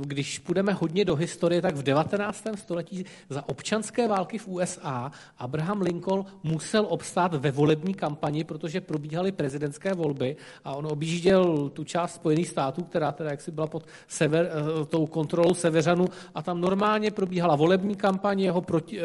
Když 0.00 0.38
půjdeme 0.38 0.72
hodně 0.72 1.04
do 1.04 1.16
historie, 1.16 1.62
tak 1.62 1.76
v 1.76 1.82
19. 1.82 2.44
století 2.54 3.04
za 3.28 3.48
občanské 3.48 4.08
války 4.08 4.38
v 4.38 4.48
USA 4.48 5.12
Abraham 5.38 5.82
Lincoln 5.82 6.24
musel 6.42 6.86
obstát 6.88 7.25
stát 7.26 7.40
ve 7.40 7.50
volební 7.50 7.94
kampani, 7.94 8.44
protože 8.44 8.80
probíhaly 8.80 9.32
prezidentské 9.32 9.94
volby 9.94 10.36
a 10.64 10.74
on 10.74 10.86
objížděl 10.86 11.68
tu 11.68 11.84
část 11.84 12.14
Spojených 12.14 12.48
států, 12.48 12.82
která 12.82 13.12
teda 13.12 13.30
jaksi 13.30 13.50
byla 13.50 13.66
pod 13.66 13.86
sever, 14.08 14.50
eh, 14.50 14.86
tou 14.86 15.06
kontrolou 15.06 15.54
Severanu 15.54 16.06
a 16.34 16.42
tam 16.42 16.60
normálně 16.60 17.10
probíhala 17.10 17.56
volební 17.56 17.94
kampaň, 17.94 18.40
jeho 18.40 18.60
proti, 18.60 19.00
eh, 19.00 19.04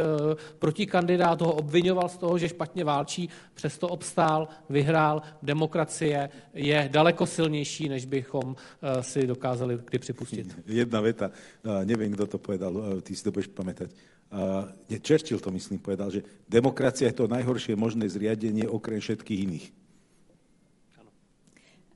protikandidát 0.59 1.41
ho 1.41 1.53
obvinoval 1.53 2.09
z 2.09 2.17
toho, 2.17 2.37
že 2.37 2.49
špatně 2.49 2.83
válčí, 2.83 3.29
přesto 3.53 3.87
obstál, 3.87 4.47
vyhrál. 4.69 5.21
Demokracie 5.41 6.29
je 6.53 6.89
daleko 6.91 7.25
silnější, 7.25 7.89
než 7.89 8.05
bychom 8.05 8.55
eh, 8.55 9.03
si 9.03 9.27
dokázali 9.27 9.79
kdy 9.85 9.99
připustit. 9.99 10.47
Jedna 10.65 11.01
veta, 11.01 11.31
nevím, 11.85 12.11
kdo 12.11 12.27
to 12.27 12.37
povedal, 12.37 13.01
ty 13.01 13.15
si 13.15 13.23
to 13.23 13.31
budeš 13.31 13.47
pamätať 13.47 14.10
Churchill 15.03 15.43
to 15.43 15.51
myslím 15.51 15.79
povedal, 15.79 16.07
že 16.07 16.23
demokracia 16.47 17.11
je 17.11 17.19
to 17.19 17.27
najhoršie 17.27 17.75
možné 17.75 18.07
zriadenie 18.07 18.63
okrem 18.63 19.03
všetkých 19.03 19.39
iných. 19.43 19.65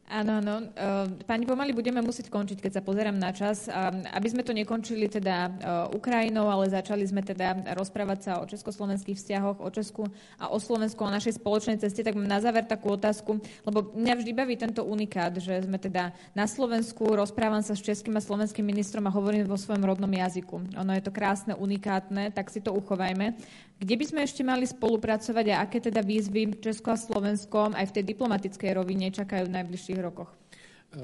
Áno, 0.06 0.38
áno. 0.38 0.70
Ehm, 0.78 1.18
pani, 1.26 1.49
pomaly 1.49 1.74
budeme 1.74 1.97
musieť 1.97 2.30
končiť, 2.30 2.62
keď 2.62 2.72
sa 2.78 2.86
pozerám 2.86 3.18
na 3.18 3.34
čas. 3.34 3.66
Aby 4.14 4.28
sme 4.30 4.45
to 4.45 4.53
nekončili 4.53 5.10
teda 5.10 5.36
eh, 5.49 5.51
Ukrajinou, 5.97 6.45
ale 6.45 6.70
začali 6.70 7.01
sme 7.01 7.26
teda 7.26 7.74
rozprávať 7.74 8.20
sa 8.22 8.32
o 8.38 8.45
československých 8.45 9.18
vzťahoch, 9.18 9.58
o 9.58 9.70
Česku 9.74 10.06
a 10.38 10.53
o 10.53 10.62
Slovensku, 10.62 11.01
o 11.01 11.10
našej 11.10 11.41
spoločnej 11.41 11.82
ceste, 11.82 12.06
tak 12.06 12.14
mám 12.14 12.30
na 12.30 12.38
záver 12.38 12.70
takú 12.70 12.93
otázku, 12.93 13.41
lebo 13.66 13.97
mňa 13.97 14.14
vždy 14.22 14.32
baví 14.38 14.53
tento 14.53 14.86
unikát, 14.86 15.34
že 15.41 15.66
sme 15.66 15.82
teda 15.82 16.14
na 16.38 16.45
Slovensku, 16.45 17.18
rozprávam 17.18 17.66
sa 17.66 17.74
s 17.74 17.82
českým 17.82 18.14
a 18.14 18.22
slovenským 18.22 18.62
ministrom 18.62 19.10
a 19.10 19.16
hovorím 19.16 19.49
vo 19.49 19.58
svojom 19.58 19.89
rodnom 19.89 20.10
jazyku. 20.14 20.78
Ono 20.86 20.91
je 20.93 21.01
to 21.01 21.10
krásne, 21.10 21.58
unikátne, 21.58 22.30
tak 22.30 22.53
si 22.53 22.62
to 22.62 22.78
uchovajme. 22.78 23.34
Kde 23.76 23.95
by 23.99 24.05
sme 24.07 24.21
ešte 24.23 24.39
mali 24.39 24.63
spolupracovať 24.63 25.45
a 25.51 25.67
aké 25.67 25.84
teda 25.84 25.99
výzvy 25.99 26.63
Česko 26.63 26.95
a 26.95 26.97
Slovensko 26.97 27.76
aj 27.76 27.91
v 27.91 27.95
tej 27.99 28.03
diplomatickej 28.15 28.71
rovine 28.71 29.11
čakajú 29.11 29.51
v 29.51 29.55
najbližších 29.59 29.99
rokoch? 29.99 30.32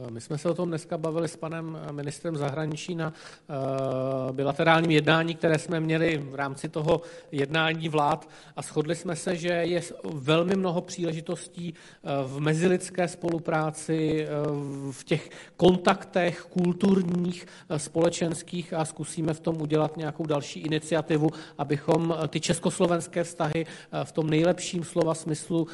My 0.10 0.22
jsme 0.22 0.38
se 0.38 0.50
o 0.50 0.54
tom 0.54 0.70
dneska 0.70 0.98
bavili 0.98 1.28
s 1.28 1.36
panem 1.36 1.78
ministrem 1.92 2.36
zahraničí 2.36 2.96
na 2.96 3.14
eh, 3.14 3.54
bilaterálním 4.34 4.92
jednání, 4.92 5.36
které 5.36 5.60
jsme 5.60 5.80
měli 5.80 6.18
v 6.18 6.36
rámci 6.36 6.70
toho 6.70 7.02
jednání 7.32 7.90
vlád 7.90 8.30
a 8.56 8.62
shodli 8.62 8.96
jsme 8.96 9.16
se, 9.16 9.36
že 9.36 9.48
je 9.48 9.82
velmi 10.14 10.56
mnoho 10.56 10.82
příležitostí 10.82 11.74
eh, 11.74 12.10
v 12.24 12.40
mezilidské 12.40 13.08
spolupráci, 13.08 14.26
eh, 14.26 14.28
v 14.92 15.04
těch 15.04 15.30
kontaktech 15.58 16.42
kulturních, 16.42 17.48
společenských 17.78 18.74
a 18.74 18.86
zkusíme 18.86 19.34
v 19.34 19.40
tom 19.40 19.62
udělat 19.62 19.98
nějakou 19.98 20.26
další 20.26 20.60
iniciativu, 20.60 21.30
abychom 21.58 22.16
ty 22.28 22.40
československé 22.40 23.24
vztahy 23.24 23.66
v 24.04 24.12
tom 24.12 24.30
nejlepším 24.30 24.84
slova 24.84 25.14
smyslu 25.14 25.68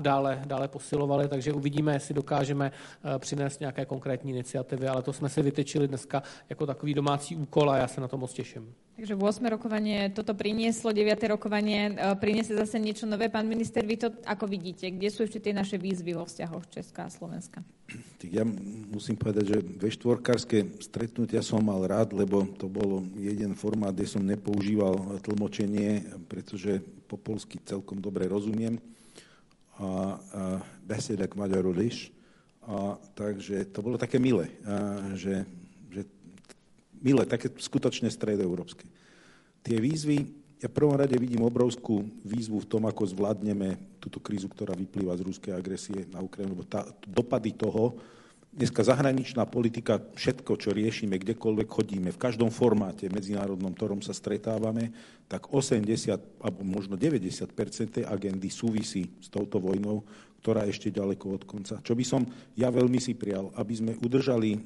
dále, 0.00 0.42
dále 0.46 0.68
posilovali, 0.68 1.28
takže 1.28 1.52
uvidíme, 1.52 1.92
jestli 1.92 2.14
dokážeme 2.14 2.72
přinést 3.18 3.60
nějaké 3.60 3.84
konkrétní 3.84 4.30
iniciativy, 4.30 4.86
ale 4.88 5.02
to 5.02 5.12
jsme 5.12 5.28
si 5.28 5.42
vytyčili 5.42 5.88
dneska 5.88 6.22
jako 6.48 6.66
takový 6.66 6.94
domácí 6.94 7.36
úkol 7.36 7.70
a 7.70 7.76
já 7.76 7.88
se 7.88 8.00
na 8.00 8.08
to 8.08 8.18
moc 8.18 8.32
těším. 8.32 8.74
Takže 9.00 9.16
8. 9.16 9.56
rokovanie 9.56 10.12
toto 10.12 10.36
prinieslo, 10.36 10.92
9. 10.92 11.24
rokovanie 11.32 11.88
e, 11.88 12.12
priniesie 12.20 12.52
zase 12.52 12.76
niečo 12.76 13.08
nové. 13.08 13.32
Pán 13.32 13.48
minister, 13.48 13.80
vy 13.80 13.96
to 13.96 14.12
ako 14.28 14.44
vidíte? 14.44 14.92
Kde 14.92 15.08
sú 15.08 15.24
ešte 15.24 15.40
tie 15.40 15.56
naše 15.56 15.80
výzvy 15.80 16.12
vo 16.12 16.28
vzťahoch 16.28 16.68
Česká 16.68 17.08
a 17.08 17.10
Slovenska? 17.10 17.64
Ja 18.20 18.44
musím 18.92 19.16
povedať, 19.16 19.56
že 19.56 19.58
veštvorkárske 19.64 20.84
stretnutia 20.84 21.40
som 21.40 21.64
mal 21.64 21.80
rád, 21.88 22.12
lebo 22.12 22.44
to 22.60 22.68
bolo 22.68 23.00
jeden 23.16 23.56
formát, 23.56 23.96
kde 23.96 24.04
som 24.04 24.20
nepoužíval 24.20 25.16
tlmočenie, 25.24 26.04
pretože 26.28 26.84
po 27.08 27.16
polsky 27.16 27.56
celkom 27.64 28.04
dobre 28.04 28.28
rozumiem. 28.28 28.76
A, 29.80 29.80
a 29.80 29.88
besedek 30.84 31.40
Maďaru 31.40 31.72
liš. 31.72 32.12
A, 32.64 33.00
takže 33.16 33.64
to 33.72 33.80
bolo 33.80 33.96
také 33.96 34.20
milé, 34.20 34.52
a, 34.64 35.16
že 35.16 35.48
milé, 37.00 37.24
také 37.24 37.48
skutočne 37.48 38.12
stredoeurópske. 38.12 38.84
Tie 39.64 39.76
výzvy, 39.80 40.28
ja 40.60 40.68
v 40.68 40.76
prvom 40.76 40.96
rade 40.96 41.16
vidím 41.16 41.40
obrovskú 41.40 42.04
výzvu 42.20 42.60
v 42.60 42.68
tom, 42.68 42.84
ako 42.84 43.08
zvládneme 43.08 43.80
túto 43.96 44.20
krízu, 44.20 44.52
ktorá 44.52 44.76
vyplýva 44.76 45.16
z 45.16 45.24
ruskej 45.24 45.52
agresie 45.56 46.04
na 46.12 46.20
Ukrajinu, 46.20 46.52
lebo 46.52 46.68
tá, 46.68 46.84
dopady 47.08 47.56
toho, 47.56 47.96
dneska 48.50 48.82
zahraničná 48.82 49.46
politika, 49.46 50.02
všetko, 50.02 50.58
čo 50.58 50.74
riešime, 50.74 51.16
kdekoľvek 51.22 51.68
chodíme, 51.70 52.10
v 52.10 52.20
každom 52.20 52.50
formáte 52.50 53.06
medzinárodnom, 53.06 53.72
ktorom 53.72 54.02
sa 54.02 54.10
stretávame, 54.10 54.90
tak 55.30 55.48
80 55.48 56.42
alebo 56.42 56.60
možno 56.66 56.98
90 56.98 57.46
tej 57.88 58.04
agendy 58.04 58.50
súvisí 58.50 59.06
s 59.22 59.30
touto 59.30 59.62
vojnou, 59.62 60.02
ktorá 60.40 60.64
ešte 60.64 60.88
ďaleko 60.88 61.36
od 61.36 61.42
konca. 61.44 61.84
Čo 61.84 61.92
by 61.92 62.04
som 62.04 62.24
ja 62.56 62.72
veľmi 62.72 62.96
si 62.96 63.12
prial, 63.12 63.52
aby 63.60 63.74
sme 63.76 63.92
udržali 64.00 64.56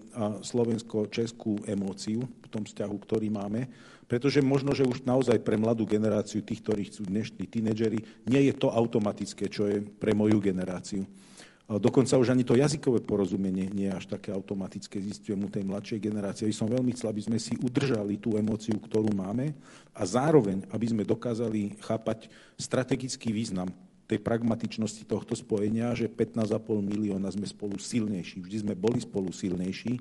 slovensko-českú 0.47 1.67
emóciu 1.67 2.23
v 2.23 2.49
tom 2.49 2.63
vzťahu, 2.63 2.97
ktorý 3.03 3.29
máme, 3.35 3.67
pretože 4.07 4.45
možno, 4.45 4.71
že 4.77 4.87
už 4.87 5.03
naozaj 5.03 5.43
pre 5.43 5.59
mladú 5.59 5.83
generáciu 5.89 6.45
tých, 6.47 6.63
ktorí 6.63 6.93
chcú 6.93 7.09
dnešní 7.11 7.45
tínedžeri, 7.51 7.99
nie 8.31 8.43
je 8.47 8.55
to 8.55 8.71
automatické, 8.71 9.51
čo 9.51 9.67
je 9.67 9.83
pre 9.83 10.15
moju 10.15 10.39
generáciu. 10.39 11.03
Dokonca 11.65 12.21
už 12.21 12.37
ani 12.37 12.45
to 12.45 12.61
jazykové 12.61 13.01
porozumenie 13.01 13.73
nie 13.73 13.89
je 13.89 13.97
až 13.97 14.05
také 14.13 14.29
automatické, 14.29 15.01
zistujem 15.01 15.41
u 15.41 15.49
tej 15.49 15.65
mladšej 15.65 15.97
generácie. 15.97 16.53
Som 16.53 16.69
veľmi 16.69 16.93
chcel, 16.93 17.09
aby 17.09 17.25
sme 17.25 17.41
si 17.41 17.57
udržali 17.57 18.21
tú 18.21 18.37
emóciu, 18.37 18.77
ktorú 18.77 19.09
máme 19.17 19.57
a 19.97 20.05
zároveň, 20.05 20.61
aby 20.69 20.87
sme 20.93 21.09
dokázali 21.09 21.81
chápať 21.81 22.29
strategický 22.61 23.33
význam 23.33 23.73
tej 24.05 24.21
pragmatičnosti 24.21 25.09
tohto 25.09 25.33
spojenia, 25.33 25.97
že 25.97 26.13
15,5 26.13 26.61
milióna 26.85 27.33
sme 27.33 27.49
spolu 27.49 27.81
silnejší, 27.81 28.45
vždy 28.45 28.57
sme 28.69 28.75
boli 28.77 29.01
spolu 29.01 29.33
silnejší 29.33 29.97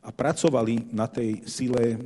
a 0.00 0.08
pracovali 0.08 0.94
na 0.96 1.04
tej 1.04 1.44
sile 1.44 1.94
e, 1.94 1.96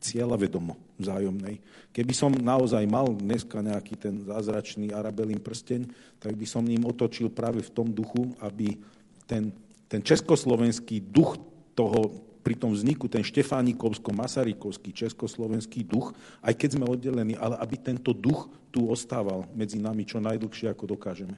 cieľa 0.00 0.40
vedomo 0.40 0.78
vzájomnej. 0.96 1.60
Keby 1.92 2.12
som 2.16 2.32
naozaj 2.32 2.80
mal 2.88 3.12
dneska 3.12 3.60
nejaký 3.60 3.94
ten 4.00 4.24
zázračný 4.24 4.94
arabelín 4.94 5.42
prsteň, 5.42 5.84
tak 6.16 6.32
by 6.32 6.46
som 6.48 6.64
ním 6.64 6.88
otočil 6.88 7.28
práve 7.28 7.60
v 7.60 7.72
tom 7.76 7.92
duchu, 7.92 8.32
aby 8.40 8.80
ten, 9.28 9.52
ten 9.84 10.00
československý 10.00 11.04
duch 11.12 11.36
toho 11.76 12.25
pri 12.46 12.54
tom 12.54 12.70
vzniku 12.70 13.10
ten 13.10 13.26
Štefánikovsko-Masarykovský 13.26 14.94
československý 14.94 15.82
duch, 15.82 16.14
aj 16.46 16.54
keď 16.54 16.78
sme 16.78 16.86
oddelení, 16.86 17.34
ale 17.34 17.58
aby 17.58 17.74
tento 17.74 18.14
duch 18.14 18.46
tu 18.70 18.86
ostával 18.86 19.50
medzi 19.50 19.82
nami 19.82 20.06
čo 20.06 20.22
najdlhšie, 20.22 20.70
ako 20.70 20.94
dokážeme. 20.94 21.34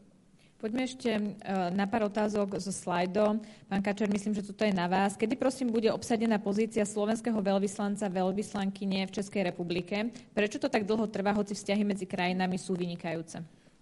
Poďme 0.59 0.91
ešte 0.91 1.07
e, 1.15 1.23
na 1.71 1.87
pár 1.87 2.11
otázok 2.11 2.59
zo 2.59 2.75
slajdo. 2.75 3.39
Pán 3.71 3.79
Kačer, 3.79 4.11
myslím, 4.11 4.35
že 4.35 4.43
toto 4.43 4.67
je 4.67 4.75
na 4.75 4.91
vás. 4.91 5.15
Kedy 5.15 5.39
prosím 5.39 5.71
bude 5.71 5.87
obsadená 5.87 6.43
pozícia 6.43 6.83
slovenského 6.83 7.39
veľvyslanca, 7.39 8.11
veľvyslankyne 8.11 9.07
v 9.07 9.15
Českej 9.15 9.55
republike? 9.55 10.11
Prečo 10.35 10.59
to 10.59 10.67
tak 10.67 10.83
dlho 10.83 11.07
trvá, 11.07 11.31
hoci 11.31 11.55
vzťahy 11.55 11.87
medzi 11.87 12.11
krajinami 12.11 12.59
sú 12.59 12.75
vynikajúce? 12.75 13.39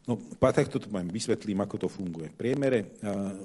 No, 0.06 0.14
takto 0.38 0.78
to 0.78 0.86
poviem, 0.86 1.10
vysvetlím, 1.10 1.66
ako 1.66 1.76
to 1.82 1.88
funguje. 1.90 2.30
V 2.30 2.38
priemere 2.38 2.94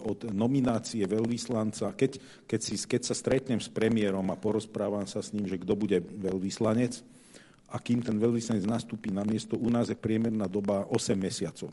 od 0.05 0.29
nominácie 0.29 1.01
veľvyslanca, 1.09 1.89
keď, 1.97 2.21
keď, 2.45 2.59
si, 2.61 2.77
keď 2.77 3.01
sa 3.01 3.17
stretnem 3.17 3.57
s 3.57 3.65
premiérom 3.65 4.29
a 4.29 4.37
porozprávam 4.37 5.09
sa 5.09 5.25
s 5.25 5.33
ním, 5.33 5.49
že 5.49 5.57
kto 5.57 5.73
bude 5.73 5.97
veľvyslanec, 5.97 7.01
a 7.71 7.79
kým 7.79 8.03
ten 8.03 8.19
veľvyslanec 8.19 8.67
nastúpi 8.67 9.09
na 9.09 9.23
miesto, 9.23 9.55
u 9.55 9.71
nás 9.71 9.87
je 9.87 9.97
priemerná 9.97 10.45
doba 10.45 10.85
8 10.91 11.15
mesiacov, 11.17 11.71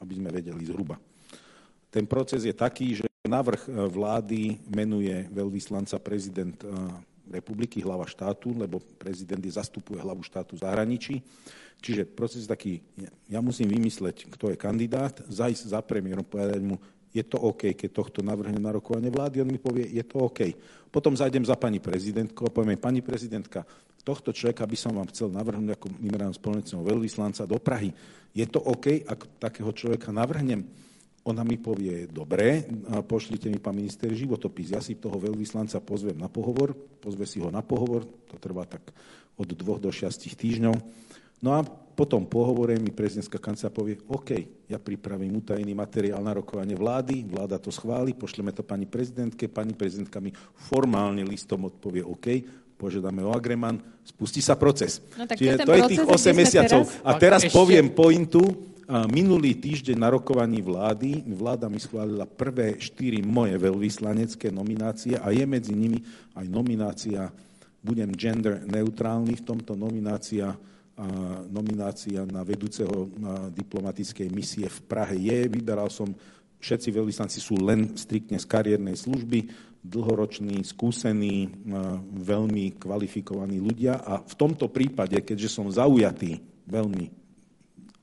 aby 0.00 0.12
sme 0.16 0.32
vedeli 0.32 0.64
zhruba. 0.64 0.96
Ten 1.92 2.08
proces 2.08 2.48
je 2.48 2.56
taký, 2.56 2.98
že 2.98 3.06
navrh 3.28 3.62
vlády 3.68 4.58
menuje 4.66 5.28
veľvyslanca 5.30 6.00
prezident 6.00 6.56
republiky, 7.30 7.82
hlava 7.82 8.06
štátu, 8.06 8.54
lebo 8.54 8.78
prezident 8.98 9.42
je 9.42 9.52
zastupuje 9.54 9.98
hlavu 9.98 10.22
štátu 10.22 10.56
v 10.56 10.62
zahraničí. 10.62 11.14
Čiže 11.82 12.08
proces 12.08 12.48
taký, 12.48 12.80
ja 13.28 13.44
musím 13.44 13.68
vymysleť, 13.68 14.32
kto 14.32 14.54
je 14.54 14.56
kandidát, 14.56 15.12
zajsť 15.28 15.76
za 15.76 15.80
premiérom, 15.84 16.24
povedať 16.24 16.62
mu, 16.64 16.80
je 17.12 17.24
to 17.24 17.40
OK, 17.40 17.72
keď 17.72 17.90
tohto 17.92 18.20
navrhne 18.20 18.60
na 18.60 18.72
rokovanie 18.72 19.08
vlády, 19.08 19.40
on 19.40 19.48
mi 19.48 19.56
povie, 19.56 19.88
je 19.88 20.04
to 20.04 20.28
OK. 20.28 20.52
Potom 20.92 21.16
zajdem 21.16 21.44
za 21.44 21.56
pani 21.56 21.80
prezidentku 21.80 22.44
a 22.44 22.52
poviem, 22.52 22.76
pani 22.76 23.00
prezidentka, 23.00 23.64
tohto 24.04 24.30
človeka 24.30 24.68
by 24.68 24.76
som 24.78 24.92
vám 24.94 25.08
chcel 25.10 25.32
navrhnúť 25.32 25.74
ako 25.74 25.86
vymerám 25.98 26.30
spolnecného 26.36 26.84
veľvyslanca 26.84 27.42
do 27.48 27.58
Prahy. 27.58 27.90
Je 28.36 28.44
to 28.46 28.60
OK, 28.62 29.02
ak 29.02 29.40
takého 29.40 29.72
človeka 29.72 30.12
navrhnem? 30.12 30.62
Ona 31.26 31.42
mi 31.42 31.58
povie, 31.58 32.06
dobre, 32.06 32.62
pošlite 33.10 33.50
mi, 33.50 33.58
pán 33.58 33.74
minister, 33.74 34.06
životopis. 34.14 34.70
Ja 34.70 34.78
si 34.78 34.94
toho 34.94 35.18
veľvyslanca 35.18 35.82
pozvem 35.82 36.14
na 36.14 36.30
pohovor, 36.30 36.78
pozve 37.02 37.26
si 37.26 37.42
ho 37.42 37.50
na 37.50 37.66
pohovor, 37.66 38.06
to 38.30 38.38
trvá 38.38 38.62
tak 38.62 38.94
od 39.34 39.50
dvoch 39.50 39.82
do 39.82 39.90
šiastich 39.90 40.38
týždňov 40.38 40.78
No 41.44 41.52
a 41.52 41.60
potom 41.96 42.24
pohovore 42.24 42.76
mi 42.80 42.92
prezidentská 42.92 43.40
kancelária 43.40 43.76
povie, 43.76 43.94
OK, 44.08 44.30
ja 44.68 44.80
pripravím 44.80 45.40
utajený 45.40 45.72
materiál 45.76 46.20
na 46.20 46.36
rokovanie 46.36 46.76
vlády, 46.76 47.24
vláda 47.28 47.60
to 47.60 47.72
schváli, 47.72 48.16
pošleme 48.16 48.52
to 48.52 48.64
pani 48.64 48.84
prezidentke, 48.88 49.48
pani 49.48 49.72
prezidentka 49.72 50.20
mi 50.20 50.32
formálne 50.68 51.24
listom 51.24 51.68
odpovie 51.68 52.04
OK, 52.04 52.26
požiadame 52.76 53.24
o 53.24 53.32
agreman, 53.32 53.80
spustí 54.04 54.44
sa 54.44 54.56
proces. 54.56 55.00
No, 55.16 55.24
tak 55.24 55.40
Čiže 55.40 55.64
to 55.64 55.72
je 55.72 55.82
tých 55.96 56.04
8 56.04 56.36
mesiacov. 56.36 56.80
Teraz? 56.84 57.04
A 57.04 57.10
teraz 57.16 57.40
ešte... 57.44 57.56
poviem 57.56 57.88
pointu. 57.92 58.44
Minulý 58.86 59.58
týždeň 59.58 59.98
na 59.98 60.14
rokovaní 60.14 60.62
vlády, 60.62 61.26
vláda 61.34 61.66
mi 61.66 61.82
schválila 61.82 62.22
prvé 62.22 62.78
štyri 62.78 63.18
moje 63.18 63.58
veľvyslanecké 63.58 64.54
nominácie 64.54 65.18
a 65.18 65.34
je 65.34 65.42
medzi 65.42 65.74
nimi 65.74 66.06
aj 66.38 66.46
nominácia, 66.46 67.34
budem 67.82 68.14
gender 68.14 68.62
neutrálny 68.62 69.42
v 69.42 69.42
tomto 69.42 69.74
nominácia 69.74 70.54
nominácia 71.50 72.24
na 72.30 72.46
vedúceho 72.46 73.10
diplomatickej 73.52 74.30
misie 74.30 74.70
v 74.70 74.78
Prahe 74.86 75.18
je. 75.18 75.50
Vyberal 75.50 75.90
som, 75.90 76.14
všetci 76.62 76.88
veľvyslanci 76.94 77.42
sú 77.42 77.58
len 77.58 77.98
striktne 77.98 78.38
z 78.38 78.46
kariérnej 78.46 78.94
služby, 78.94 79.50
dlhoroční, 79.82 80.62
skúsení, 80.62 81.50
veľmi 82.22 82.78
kvalifikovaní 82.78 83.58
ľudia 83.58 83.98
a 83.98 84.22
v 84.22 84.34
tomto 84.38 84.70
prípade, 84.70 85.18
keďže 85.26 85.52
som 85.52 85.66
zaujatý 85.66 86.38
veľmi 86.70 87.25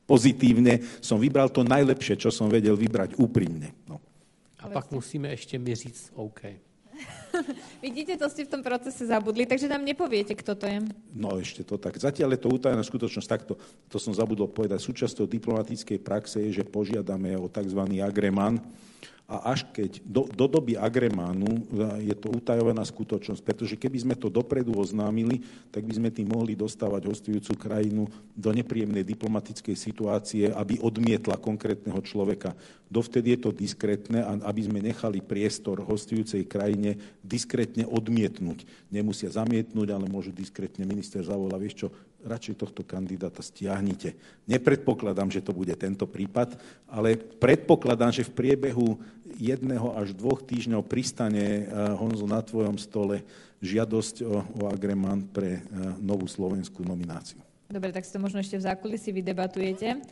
pozitívne, 0.03 0.83
som 0.99 1.19
vybral 1.19 1.47
to 1.49 1.63
najlepšie, 1.63 2.19
čo 2.19 2.29
som 2.29 2.51
vedel 2.51 2.75
vybrať 2.75 3.15
úprimne. 3.19 3.71
No. 3.87 3.99
A 4.63 4.71
pak 4.71 4.91
musíme 4.95 5.27
ešte 5.31 5.59
my 5.59 5.75
říct 5.75 6.15
OK. 6.15 6.55
Vidíte, 7.85 8.15
to 8.15 8.29
ste 8.29 8.45
v 8.45 8.53
tom 8.53 8.61
procese 8.61 9.03
zabudli, 9.09 9.43
takže 9.43 9.67
nám 9.67 9.83
nepoviete, 9.83 10.37
kto 10.37 10.53
to 10.55 10.65
je. 10.69 10.77
No 11.11 11.35
ešte 11.41 11.65
to 11.65 11.75
tak. 11.75 11.97
Zatiaľ 11.97 12.37
je 12.37 12.41
to 12.45 12.49
utajená 12.53 12.83
skutočnosť 12.85 13.27
takto. 13.27 13.53
To 13.89 13.97
som 13.97 14.13
zabudol 14.13 14.47
povedať. 14.47 14.79
Súčasťou 14.79 15.25
diplomatickej 15.25 15.99
praxe 15.99 16.39
je, 16.39 16.61
že 16.61 16.63
požiadame 16.63 17.35
o 17.35 17.49
tzv. 17.49 17.81
agreman, 17.99 18.61
a 19.33 19.57
až 19.57 19.65
keď 19.73 19.97
do, 20.05 20.29
do 20.29 20.45
doby 20.45 20.77
agremánu 20.77 21.65
je 22.05 22.13
to 22.13 22.29
utajovaná 22.29 22.85
skutočnosť, 22.85 23.41
pretože 23.41 23.73
keby 23.73 23.97
sme 24.05 24.13
to 24.13 24.29
dopredu 24.29 24.77
oznámili, 24.77 25.41
tak 25.73 25.89
by 25.89 25.93
sme 25.97 26.09
tým 26.13 26.29
mohli 26.29 26.53
dostávať 26.53 27.09
hostujúcu 27.09 27.57
krajinu 27.57 28.05
do 28.37 28.53
nepríjemnej 28.53 29.01
diplomatickej 29.01 29.73
situácie, 29.73 30.53
aby 30.53 30.77
odmietla 30.77 31.41
konkrétneho 31.41 31.97
človeka. 32.05 32.53
Dovtedy 32.93 33.33
je 33.33 33.39
to 33.41 33.49
diskrétne, 33.49 34.21
aby 34.21 34.61
sme 34.69 34.77
nechali 34.85 35.17
priestor 35.17 35.81
hostujúcej 35.81 36.45
krajine 36.45 37.01
diskrétne 37.25 37.89
odmietnúť. 37.89 38.69
Nemusia 38.93 39.33
zamietnúť, 39.33 39.97
ale 39.97 40.05
môžu 40.05 40.29
diskrétne 40.29 40.85
minister 40.85 41.25
zavolať, 41.25 41.57
vieš 41.57 41.75
čo, 41.81 41.87
radšej 42.23 42.55
tohto 42.59 42.81
kandidáta 42.81 43.43
stiahnite. 43.43 44.15
Nepredpokladám, 44.47 45.29
že 45.29 45.43
to 45.43 45.51
bude 45.51 45.75
tento 45.75 46.07
prípad, 46.07 46.57
ale 46.87 47.19
predpokladám, 47.19 48.15
že 48.15 48.27
v 48.27 48.35
priebehu 48.35 48.99
jedného 49.37 49.93
až 49.95 50.15
dvoch 50.15 50.41
týždňov 50.41 50.87
pristane 50.87 51.43
eh, 51.43 51.67
Honzo 51.99 52.25
na 52.25 52.41
tvojom 52.41 52.79
stole 52.79 53.21
žiadosť 53.63 54.15
o, 54.23 54.43
o 54.43 54.63
agremant 54.67 55.23
pre 55.31 55.59
eh, 55.59 55.61
novú 55.99 56.27
slovenskú 56.27 56.83
nomináciu. 56.83 57.39
Dobre, 57.71 57.89
tak 57.89 58.05
si 58.05 58.13
to 58.13 58.21
možno 58.21 58.43
ešte 58.43 58.59
v 58.59 58.67
zákulisí 58.69 59.09
vydebatujete. 59.09 60.03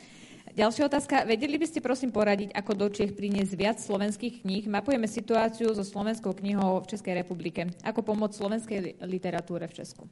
Ďalšia 0.51 0.89
otázka. 0.89 1.23
Vedeli 1.23 1.55
by 1.55 1.67
ste 1.69 1.79
prosím 1.79 2.11
poradiť, 2.11 2.51
ako 2.51 2.71
do 2.75 2.87
Čech 2.91 3.15
priniesť 3.15 3.53
viac 3.55 3.77
slovenských 3.79 4.43
kníh? 4.43 4.65
Mapujeme 4.67 5.07
situáciu 5.07 5.71
so 5.71 5.85
slovenskou 5.85 6.35
knihou 6.35 6.83
v 6.83 6.89
Českej 6.91 7.23
republike. 7.23 7.71
Ako 7.85 8.03
pomôcť 8.03 8.35
slovenskej 8.35 8.79
literatúre 9.05 9.69
v 9.69 9.77
Česku? 9.79 10.03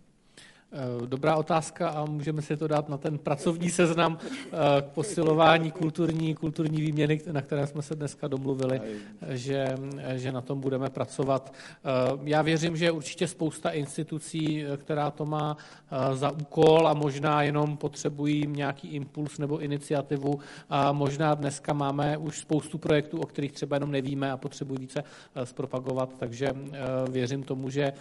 Eh, 0.71 1.07
dobrá 1.07 1.35
otázka 1.35 1.89
a 1.89 2.05
můžeme 2.05 2.41
si 2.41 2.57
to 2.57 2.67
dát 2.67 2.89
na 2.89 2.97
ten 2.97 3.17
pracovní 3.17 3.69
seznam 3.69 4.17
eh, 4.21 4.81
k 4.81 4.85
posilování 4.85 5.71
kulturní, 5.71 6.35
kulturní 6.35 6.81
výměny, 6.81 7.21
na 7.31 7.41
které 7.41 7.67
jsme 7.67 7.81
se 7.81 7.95
dneska 7.95 8.27
domluvili, 8.27 8.81
že, 9.29 9.75
že 10.15 10.31
na 10.31 10.41
tom 10.41 10.59
budeme 10.59 10.89
pracovat. 10.89 11.53
Eh, 11.53 12.19
já 12.23 12.41
věřím, 12.41 12.77
že 12.77 12.85
je 12.85 12.91
určitě 12.91 13.27
spousta 13.27 13.69
institucí, 13.69 14.63
která 14.77 15.11
to 15.11 15.25
má 15.25 15.57
za 16.13 16.31
úkol 16.31 16.87
a 16.87 16.93
možná 16.93 17.43
jenom 17.43 17.77
potřebují 17.77 18.47
nějaký 18.47 18.87
impuls 18.87 19.37
nebo 19.37 19.59
iniciativu. 19.59 20.39
A 20.69 20.91
možná 20.91 21.35
dneska 21.35 21.73
máme 21.73 22.17
už 22.17 22.39
spoustu 22.39 22.77
projektů, 22.77 23.19
o 23.19 23.25
kterých 23.25 23.51
třeba 23.51 23.75
jenom 23.75 23.91
nevíme 23.91 24.31
a 24.31 24.37
potřebují 24.37 24.79
více 24.79 25.03
zpropagovat, 25.43 26.09
takže 26.19 26.53
věřím 27.09 27.43
tomu, 27.43 27.69
že 27.69 27.93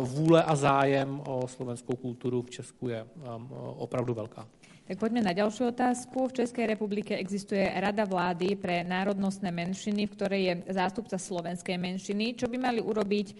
vůle 0.00 0.42
a 0.42 0.56
zájem 0.56 1.20
o 1.26 1.48
Slovensku 1.48 1.77
slovenskou 1.78 1.94
kultúru 1.94 2.42
v 2.42 2.50
Česku 2.50 2.90
je 2.90 3.06
um, 3.06 3.46
opravdu 3.78 4.10
veľká. 4.14 4.42
Tak 4.88 4.96
poďme 4.96 5.20
na 5.20 5.36
ďalšiu 5.36 5.70
otázku. 5.70 6.32
V 6.32 6.42
Českej 6.42 6.64
republike 6.64 7.12
existuje 7.12 7.60
Rada 7.60 8.08
vlády 8.08 8.56
pre 8.56 8.80
národnostné 8.82 9.52
menšiny, 9.52 10.08
v 10.08 10.14
ktorej 10.16 10.42
je 10.42 10.54
zástupca 10.72 11.20
slovenskej 11.20 11.76
menšiny. 11.76 12.34
Čo 12.34 12.48
by 12.48 12.56
mali 12.56 12.80
urobiť 12.80 13.26
um, 13.30 13.38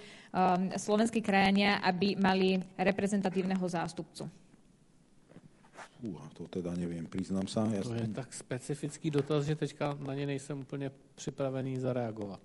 slovenskí 0.76 1.24
krajania, 1.24 1.80
aby 1.80 2.14
mali 2.20 2.60
reprezentatívneho 2.76 3.64
zástupcu? 3.64 4.28
Fú, 5.98 6.14
to 6.36 6.46
teda 6.46 6.78
neviem, 6.78 7.08
priznám 7.08 7.50
sa. 7.50 7.66
Ja 7.74 7.82
to 7.82 7.96
je 7.96 8.06
tak 8.12 8.30
specifický 8.30 9.10
dotaz, 9.10 9.48
že 9.48 9.58
teďka 9.58 9.98
na 9.98 10.14
ne 10.14 10.30
nejsem 10.30 10.62
úplně 10.62 10.92
připravený 11.18 11.80
zareagovat. 11.80 12.44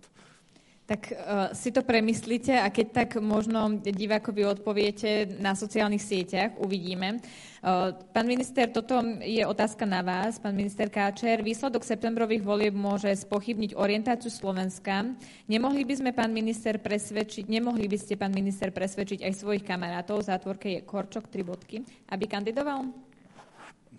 Tak 0.83 1.15
uh, 1.15 1.15
si 1.55 1.71
to 1.71 1.79
premyslíte 1.79 2.51
a 2.59 2.67
keď 2.67 2.87
tak 2.91 3.09
možno 3.23 3.79
divákovi 3.79 4.43
odpoviete 4.43 5.39
na 5.39 5.55
sociálnych 5.55 6.03
sieťach, 6.03 6.59
uvidíme. 6.59 7.23
Uh, 7.63 7.95
pán 8.11 8.27
minister, 8.27 8.67
toto 8.67 8.99
je 9.23 9.39
otázka 9.47 9.87
na 9.87 10.03
vás. 10.03 10.43
Pán 10.43 10.51
minister 10.51 10.91
Káčer, 10.91 11.39
výsledok 11.39 11.87
septembrových 11.87 12.43
volieb 12.43 12.75
môže 12.75 13.15
spochybniť 13.15 13.79
orientáciu 13.79 14.27
Slovenska. 14.27 15.07
Nemohli 15.47 15.87
by 15.87 16.03
sme, 16.03 16.11
pán 16.11 16.35
minister, 16.35 16.75
presvedčiť, 16.75 17.47
nemohli 17.47 17.87
by 17.87 17.97
ste, 18.03 18.19
pán 18.19 18.35
minister, 18.35 18.75
presvedčiť 18.75 19.23
aj 19.23 19.39
svojich 19.39 19.63
kamarátov, 19.63 20.19
v 20.19 20.27
zátvorke 20.35 20.67
je 20.67 20.79
Korčok, 20.83 21.31
tri 21.31 21.47
bodky, 21.47 21.79
aby 22.11 22.27
kandidoval? 22.27 22.91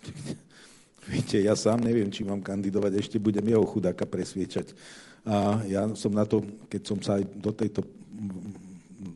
Viete, 1.09 1.41
ja 1.41 1.57
sám 1.57 1.81
neviem, 1.81 2.13
či 2.13 2.21
mám 2.21 2.45
kandidovať, 2.45 2.97
ešte 3.01 3.17
budem 3.17 3.45
jeho 3.45 3.65
chudáka 3.65 4.05
presviečať. 4.05 4.73
A 5.25 5.65
ja 5.65 5.89
som 5.97 6.13
na 6.13 6.23
to, 6.23 6.45
keď 6.69 6.81
som 6.85 6.99
sa 7.01 7.17
aj 7.17 7.25
do 7.33 7.49
tejto, 7.49 7.81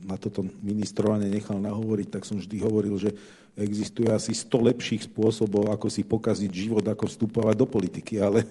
na 0.10 0.18
toto 0.18 0.42
ministrovanie 0.66 1.30
nechal 1.30 1.62
nahovoriť, 1.62 2.08
tak 2.18 2.26
som 2.26 2.42
vždy 2.42 2.58
hovoril, 2.66 2.98
že 2.98 3.14
existuje 3.54 4.10
asi 4.10 4.34
100 4.34 4.74
lepších 4.74 5.06
spôsobov, 5.06 5.70
ako 5.70 5.86
si 5.92 6.02
pokaziť 6.02 6.50
život, 6.50 6.82
ako 6.82 7.06
vstupovať 7.06 7.56
do 7.60 7.68
politiky, 7.70 8.18
ale 8.18 8.42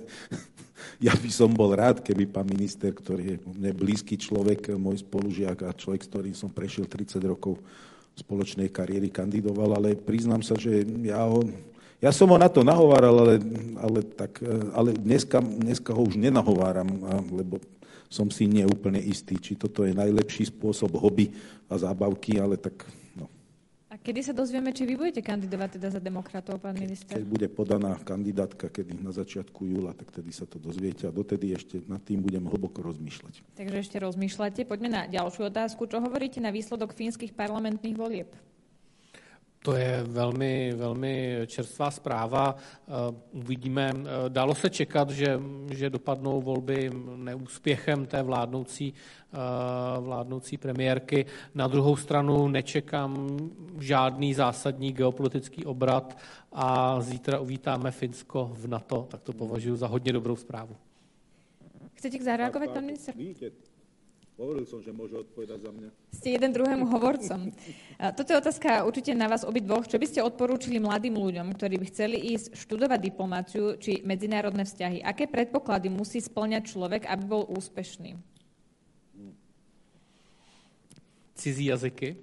ja 1.06 1.10
by 1.18 1.30
som 1.34 1.50
bol 1.50 1.74
rád, 1.74 1.98
keby 1.98 2.30
pán 2.30 2.46
minister, 2.46 2.94
ktorý 2.94 3.22
je 3.34 3.36
mne 3.42 3.72
blízky 3.74 4.14
človek, 4.14 4.78
môj 4.78 5.02
spolužiak 5.02 5.66
a 5.66 5.74
človek, 5.74 6.06
s 6.06 6.10
ktorým 6.14 6.36
som 6.38 6.50
prešiel 6.52 6.86
30 6.86 7.18
rokov 7.26 7.58
spoločnej 8.18 8.70
kariéry, 8.70 9.10
kandidoval, 9.10 9.78
ale 9.78 9.98
priznám 9.98 10.42
sa, 10.42 10.58
že 10.58 10.82
ja 11.06 11.22
ho 11.26 11.42
ja 11.98 12.14
som 12.14 12.30
ho 12.30 12.38
na 12.38 12.46
to 12.46 12.62
nahováral, 12.62 13.26
ale, 13.26 13.34
ale, 13.78 14.00
tak, 14.06 14.38
ale 14.70 14.94
dneska, 14.94 15.42
dneska 15.42 15.90
ho 15.90 16.06
už 16.06 16.14
nenahováram, 16.14 16.86
lebo 17.34 17.58
som 18.08 18.30
si 18.32 18.48
neúplne 18.48 18.98
istý, 19.02 19.36
či 19.36 19.58
toto 19.58 19.84
je 19.84 19.92
najlepší 19.92 20.48
spôsob 20.48 20.96
hobby 20.96 21.34
a 21.68 21.76
zábavky, 21.76 22.40
ale 22.40 22.56
tak 22.56 22.88
no. 23.12 23.28
A 23.92 24.00
kedy 24.00 24.24
sa 24.24 24.32
dozvieme, 24.32 24.72
či 24.72 24.88
vy 24.88 24.96
budete 24.96 25.20
kandidovať 25.20 25.76
teda 25.76 25.88
za 25.92 26.00
demokratov, 26.00 26.56
pán 26.62 26.78
minister? 26.78 27.20
Keď 27.20 27.26
bude 27.28 27.48
podaná 27.52 27.98
kandidátka, 28.00 28.72
kedy 28.72 28.96
na 29.02 29.12
začiatku 29.12 29.60
júla, 29.60 29.92
tak 29.92 30.08
tedy 30.08 30.32
sa 30.32 30.48
to 30.48 30.56
dozviete 30.56 31.04
a 31.04 31.12
dotedy 31.12 31.52
ešte 31.52 31.84
nad 31.84 32.00
tým 32.00 32.24
budem 32.24 32.48
hlboko 32.48 32.80
rozmýšľať. 32.80 33.58
Takže 33.60 33.76
ešte 33.76 33.96
rozmýšľate. 34.00 34.64
Poďme 34.64 34.88
na 34.88 35.02
ďalšiu 35.04 35.52
otázku. 35.52 35.84
Čo 35.84 36.00
hovoríte 36.00 36.40
na 36.40 36.48
výsledok 36.48 36.96
fínskych 36.96 37.36
parlamentných 37.36 37.96
volieb? 37.98 38.32
To 39.68 39.76
je 39.76 40.02
velmi, 40.02 40.72
velmi 40.72 41.38
čerstvá 41.46 41.90
zpráva. 41.90 42.56
Eh, 42.56 42.90
uvidíme. 43.32 43.92
Eh, 43.94 44.04
dalo 44.28 44.54
se 44.54 44.70
čekat, 44.70 45.10
že, 45.10 45.40
že 45.74 45.90
dopadnou 45.90 46.42
volby 46.42 46.90
neúspěchem 47.16 48.06
té 48.06 48.22
vládnoucí, 48.22 48.94
eh, 48.94 49.36
vládnoucí 50.00 50.56
premiérky. 50.56 51.26
Na 51.54 51.68
druhou 51.68 51.96
stranu 51.96 52.48
nečekám 52.48 53.38
žádný 53.80 54.34
zásadní 54.34 54.92
geopolitický 54.92 55.64
obrat 55.64 56.18
a 56.52 57.00
zítra 57.00 57.40
uvítáme 57.40 57.90
Finsko 57.90 58.50
v 58.54 58.68
NATO, 58.68 59.06
tak 59.10 59.22
to 59.22 59.32
považuji 59.32 59.76
za 59.76 59.86
hodně 59.86 60.12
dobrou 60.12 60.36
zprávu. 60.36 60.76
Chcete 61.94 62.24
zareagovat, 62.24 62.70
pan 62.70 62.84
minister? 62.84 63.14
Hovoril 64.38 64.70
som, 64.70 64.78
že 64.78 64.94
môže 64.94 65.18
odpovedať 65.18 65.66
za 65.66 65.70
mňa. 65.74 65.90
Ste 66.14 66.38
jeden 66.38 66.54
druhému 66.54 66.86
hovorcom. 66.94 67.50
Toto 68.14 68.30
je 68.30 68.38
otázka 68.38 68.86
určite 68.86 69.10
na 69.10 69.26
vás 69.26 69.42
obidvoch. 69.42 69.82
Čo 69.90 69.98
by 69.98 70.06
ste 70.06 70.22
odporúčili 70.22 70.78
mladým 70.78 71.18
ľuďom, 71.18 71.58
ktorí 71.58 71.74
by 71.82 71.86
chceli 71.90 72.38
ísť 72.38 72.54
študovať 72.54 73.02
diplomáciu 73.02 73.74
či 73.82 73.98
medzinárodné 74.06 74.62
vzťahy? 74.62 75.02
Aké 75.02 75.26
predpoklady 75.26 75.90
musí 75.90 76.22
splňať 76.22 76.70
človek, 76.70 77.10
aby 77.10 77.24
bol 77.26 77.50
úspešný? 77.50 78.14
Cizí 81.34 81.74
jazyky, 81.74 82.14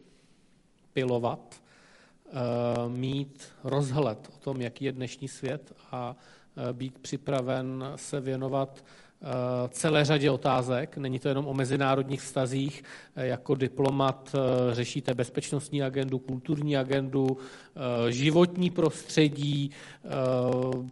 pilovat, 0.96 1.44
eh, 1.52 2.32
mít 2.96 3.44
rozhled 3.64 4.20
o 4.32 4.38
tom, 4.40 4.64
jaký 4.64 4.86
je 4.86 4.92
dnešní 4.92 5.28
svět 5.28 5.76
a 5.92 6.16
eh, 6.16 6.74
být 6.74 7.00
připraven 7.00 7.84
se 7.96 8.20
věnovat 8.24 8.84
celé 9.70 10.06
řadě 10.06 10.30
otázek. 10.30 10.98
Není 10.98 11.20
to 11.20 11.28
jenom 11.28 11.48
o 11.48 11.54
mezinárodních 11.54 12.22
vztazích. 12.22 12.84
Eh, 13.16 13.28
jako 13.28 13.56
diplomat 13.56 14.36
eh, 14.36 14.76
řešíte 14.76 15.14
bezpečnostní 15.14 15.84
agendu, 15.84 16.20
kulturní 16.20 16.78
agendu, 16.78 17.38
životní 18.10 18.70
prostředí, 18.70 19.72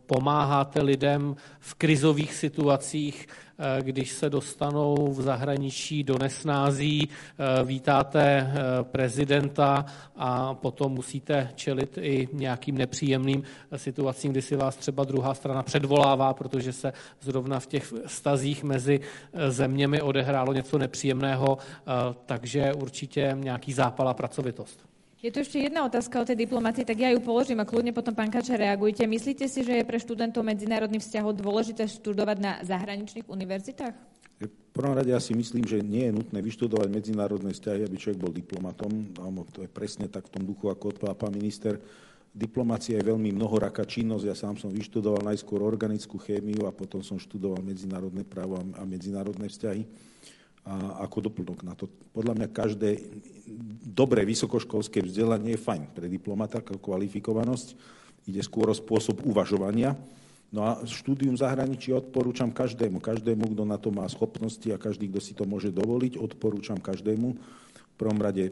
pomáháte 0.05 0.81
lidem 0.81 1.35
v 1.59 1.73
krizových 1.73 2.33
situacích, 2.33 3.27
Eh, 3.52 3.52
když 3.81 4.11
se 4.11 4.29
dostanou 4.29 5.13
v 5.13 5.21
zahraničí 5.21 6.03
do 6.03 6.17
nesnází, 6.17 7.09
eh, 7.09 7.63
vítáte 7.63 8.23
eh, 8.23 8.83
prezidenta 8.83 9.85
a 10.15 10.53
potom 10.53 10.91
musíte 10.91 11.49
čelit 11.55 11.97
i 12.01 12.27
nějakým 12.33 12.77
nepříjemným 12.77 13.43
situacím, 13.75 14.31
kdy 14.31 14.41
si 14.41 14.55
vás 14.55 14.75
třeba 14.75 15.03
druhá 15.03 15.33
strana 15.33 15.63
předvolává, 15.63 16.33
protože 16.33 16.73
se 16.73 16.93
zrovna 17.21 17.59
v 17.59 17.67
těch 17.67 17.93
stazích 18.05 18.63
mezi 18.63 18.99
zeměmi 19.49 20.01
odehrálo 20.01 20.53
něco 20.53 20.77
nepříjemného, 20.77 21.57
takže 22.25 22.73
určitě 22.73 23.35
nějaký 23.39 23.73
zápal 23.73 24.09
a 24.09 24.13
pracovitost. 24.13 24.92
Je 25.23 25.31
tu 25.31 25.39
ešte 25.39 25.55
jedna 25.55 25.87
otázka 25.87 26.19
o 26.19 26.27
tej 26.27 26.35
diplomácii, 26.35 26.83
tak 26.83 26.99
ja 26.99 27.07
ju 27.15 27.23
položím 27.23 27.63
a 27.63 27.65
kľudne 27.65 27.95
potom, 27.95 28.11
pán 28.11 28.27
Kača, 28.27 28.59
reagujte. 28.59 29.07
Myslíte 29.07 29.47
si, 29.47 29.63
že 29.63 29.79
je 29.79 29.87
pre 29.87 29.95
študentov 29.95 30.43
medzinárodných 30.43 30.99
vzťahov 30.99 31.39
dôležité 31.39 31.87
študovať 31.87 32.37
na 32.43 32.59
zahraničných 32.59 33.31
univerzitách? 33.31 33.95
V 34.43 34.51
prvom 34.75 34.91
rade 34.91 35.15
ja 35.15 35.23
si 35.23 35.31
myslím, 35.31 35.63
že 35.63 35.79
nie 35.79 36.11
je 36.11 36.19
nutné 36.19 36.43
vyštudovať 36.43 36.91
medzinárodné 36.91 37.55
vzťahy, 37.55 37.87
aby 37.87 37.95
človek 37.95 38.19
bol 38.19 38.35
diplomatom. 38.35 39.15
To 39.55 39.63
je 39.63 39.71
presne 39.71 40.11
tak 40.11 40.27
v 40.27 40.33
tom 40.35 40.43
duchu, 40.43 40.67
ako 40.67 40.91
odpovedal 40.91 41.15
pán 41.15 41.31
minister. 41.31 41.79
Diplomácia 42.35 42.99
je 42.99 43.07
veľmi 43.07 43.31
mnohoraká 43.31 43.87
činnosť. 43.87 44.27
Ja 44.27 44.35
sám 44.35 44.59
som 44.59 44.75
vyštudoval 44.75 45.23
najskôr 45.23 45.63
organickú 45.63 46.19
chémiu 46.19 46.67
a 46.67 46.75
potom 46.75 46.99
som 46.99 47.15
študoval 47.15 47.63
medzinárodné 47.63 48.27
právo 48.27 48.59
a 48.59 48.83
medzinárodné 48.83 49.47
vzťahy 49.47 49.87
a 50.63 51.03
ako 51.03 51.27
doplnok 51.27 51.59
na 51.67 51.75
to. 51.75 51.91
Podľa 52.15 52.39
mňa 52.39 52.47
každé 52.55 52.89
dobré 53.83 54.23
vysokoškolské 54.23 55.03
vzdelanie 55.03 55.59
je 55.59 55.63
fajn 55.63 55.91
pre 55.91 56.07
diplomata 56.07 56.63
kvalifikovanosť. 56.63 57.75
Ide 58.31 58.39
skôr 58.39 58.71
o 58.71 58.75
spôsob 58.75 59.27
uvažovania. 59.27 59.99
No 60.53 60.63
a 60.69 60.79
štúdium 60.85 61.35
zahraničí 61.35 61.91
odporúčam 61.91 62.53
každému. 62.53 63.03
Každému, 63.03 63.57
kto 63.57 63.63
na 63.67 63.75
to 63.75 63.89
má 63.91 64.05
schopnosti 64.07 64.65
a 64.69 64.79
každý, 64.79 65.09
kto 65.09 65.19
si 65.19 65.33
to 65.35 65.43
môže 65.43 65.73
dovoliť, 65.73 66.15
odporúčam 66.15 66.77
každému. 66.77 67.35
V 67.93 67.95
prvom 67.97 68.21
rade 68.21 68.49
e, 68.49 68.51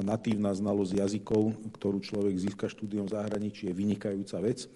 natívna 0.00 0.56
znalosť 0.56 1.04
jazykov, 1.04 1.54
ktorú 1.76 2.00
človek 2.00 2.34
získa 2.36 2.66
štúdium 2.66 3.06
zahraničí, 3.06 3.68
je 3.68 3.76
vynikajúca 3.76 4.40
vec. 4.40 4.66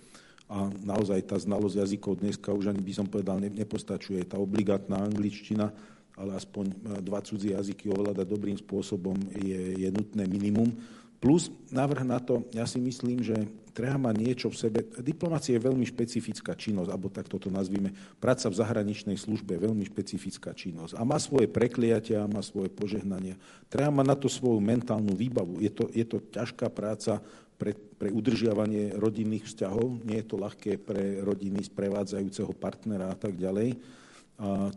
A 0.48 0.68
naozaj 0.80 1.28
tá 1.28 1.36
znalosť 1.36 1.84
jazykov 1.84 2.20
dneska 2.20 2.52
už 2.52 2.72
ani 2.72 2.80
by 2.80 2.92
som 2.92 3.06
povedal 3.08 3.40
nepostačuje. 3.40 4.24
Tá 4.28 4.40
obligátna 4.40 5.04
angličtina, 5.08 5.72
ale 6.18 6.34
aspoň 6.34 6.74
dva 7.00 7.22
cudzie 7.22 7.54
jazyky 7.54 7.86
ovládať 7.94 8.26
dobrým 8.26 8.58
spôsobom 8.58 9.14
je, 9.38 9.86
je 9.86 9.88
nutné 9.94 10.26
minimum. 10.26 10.74
Plus 11.18 11.50
návrh 11.74 12.02
na 12.06 12.18
to, 12.22 12.46
ja 12.54 12.62
si 12.66 12.78
myslím, 12.78 13.22
že 13.26 13.34
treba 13.74 13.98
mať 13.98 14.14
niečo 14.18 14.48
v 14.50 14.58
sebe. 14.58 14.78
Diplomácia 15.02 15.54
je 15.54 15.66
veľmi 15.66 15.82
špecifická 15.82 16.54
činnosť, 16.54 16.90
alebo 16.90 17.10
tak 17.10 17.26
toto 17.26 17.50
nazvime. 17.50 17.90
Práca 18.22 18.46
v 18.46 18.58
zahraničnej 18.58 19.18
službe 19.18 19.54
je 19.54 19.64
veľmi 19.66 19.82
špecifická 19.86 20.54
činnosť. 20.54 20.94
A 20.94 21.02
má 21.02 21.18
svoje 21.18 21.50
prekliatia, 21.50 22.30
má 22.30 22.42
svoje 22.42 22.70
požehnania. 22.70 23.34
Treba 23.66 23.90
mať 23.90 24.06
na 24.06 24.16
to 24.18 24.30
svoju 24.30 24.62
mentálnu 24.62 25.14
výbavu. 25.14 25.58
Je 25.58 25.70
to, 25.70 25.90
je 25.90 26.06
to 26.06 26.22
ťažká 26.22 26.70
práca 26.70 27.18
pre, 27.58 27.74
pre 27.74 28.14
udržiavanie 28.14 28.94
rodinných 28.94 29.46
vzťahov. 29.50 30.06
Nie 30.06 30.22
je 30.22 30.26
to 30.30 30.38
ľahké 30.38 30.78
pre 30.78 31.18
rodiny 31.22 31.66
sprevádzajúceho 31.66 32.54
partnera 32.54 33.10
a 33.10 33.18
tak 33.18 33.34
ďalej 33.34 33.74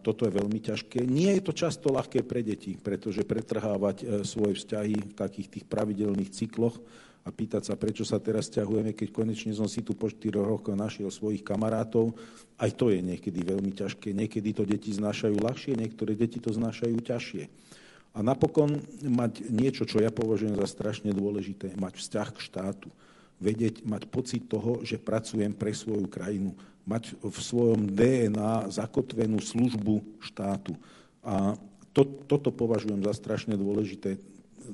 toto 0.02 0.26
je 0.26 0.34
veľmi 0.34 0.58
ťažké. 0.58 1.06
Nie 1.06 1.38
je 1.38 1.46
to 1.46 1.54
často 1.54 1.94
ľahké 1.94 2.26
pre 2.26 2.42
deti, 2.42 2.74
pretože 2.74 3.22
pretrhávať 3.22 3.98
e, 4.02 4.06
svoje 4.26 4.58
vzťahy 4.58 5.14
v 5.14 5.14
takých 5.14 5.48
tých 5.54 5.66
pravidelných 5.70 6.34
cykloch 6.34 6.82
a 7.22 7.30
pýtať 7.30 7.70
sa, 7.70 7.78
prečo 7.78 8.02
sa 8.02 8.18
teraz 8.18 8.50
ťahujeme, 8.50 8.98
keď 8.98 9.14
konečne 9.14 9.54
som 9.54 9.70
si 9.70 9.86
tu 9.86 9.94
po 9.94 10.10
4 10.10 10.34
rokoch 10.34 10.74
našiel 10.74 11.14
svojich 11.14 11.46
kamarátov. 11.46 12.18
Aj 12.58 12.74
to 12.74 12.90
je 12.90 13.06
niekedy 13.06 13.46
veľmi 13.46 13.70
ťažké. 13.78 14.10
Niekedy 14.18 14.50
to 14.58 14.66
deti 14.66 14.90
znášajú 14.90 15.38
ľahšie, 15.38 15.78
niektoré 15.78 16.18
deti 16.18 16.42
to 16.42 16.50
znášajú 16.50 16.98
ťažšie. 16.98 17.44
A 18.18 18.26
napokon 18.26 18.82
mať 19.06 19.46
niečo, 19.54 19.86
čo 19.86 20.02
ja 20.02 20.10
považujem 20.10 20.58
za 20.58 20.66
strašne 20.66 21.14
dôležité, 21.14 21.78
mať 21.78 22.02
vzťah 22.02 22.30
k 22.34 22.44
štátu. 22.44 22.90
Vedieť, 23.38 23.86
mať 23.86 24.10
pocit 24.10 24.50
toho, 24.50 24.82
že 24.82 24.98
pracujem 24.98 25.54
pre 25.54 25.74
svoju 25.74 26.10
krajinu 26.10 26.58
mať 26.86 27.18
v 27.22 27.38
svojom 27.38 27.90
DNA 27.94 28.74
zakotvenú 28.74 29.38
službu 29.40 30.02
štátu. 30.22 30.74
A 31.22 31.56
to, 31.92 32.08
toto 32.26 32.50
považujem 32.50 33.04
za 33.04 33.14
strašne 33.14 33.54
dôležité. 33.60 34.18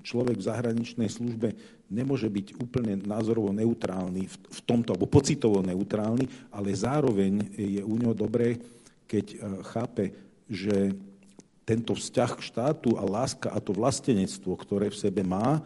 Človek 0.03 0.37
v 0.37 0.47
zahraničnej 0.47 1.09
službe 1.09 1.57
nemôže 1.87 2.27
byť 2.27 2.59
úplne 2.59 2.99
názorovo 2.99 3.55
neutrálny 3.55 4.27
v, 4.27 4.35
v 4.35 4.59
tomto, 4.67 4.93
alebo 4.93 5.09
pocitovo 5.09 5.63
neutrálny, 5.63 6.27
ale 6.51 6.75
zároveň 6.75 7.47
je 7.55 7.81
u 7.81 7.95
neho 7.95 8.13
dobré, 8.13 8.59
keď 9.07 9.25
e, 9.33 9.37
chápe, 9.71 10.03
že 10.51 10.93
tento 11.67 11.91
vzťah 11.95 12.31
k 12.39 12.45
štátu 12.47 12.95
a 12.95 13.03
láska 13.03 13.51
a 13.51 13.59
to 13.59 13.75
vlastenectvo, 13.75 14.55
ktoré 14.55 14.87
v 14.87 14.99
sebe 14.99 15.23
má, 15.23 15.59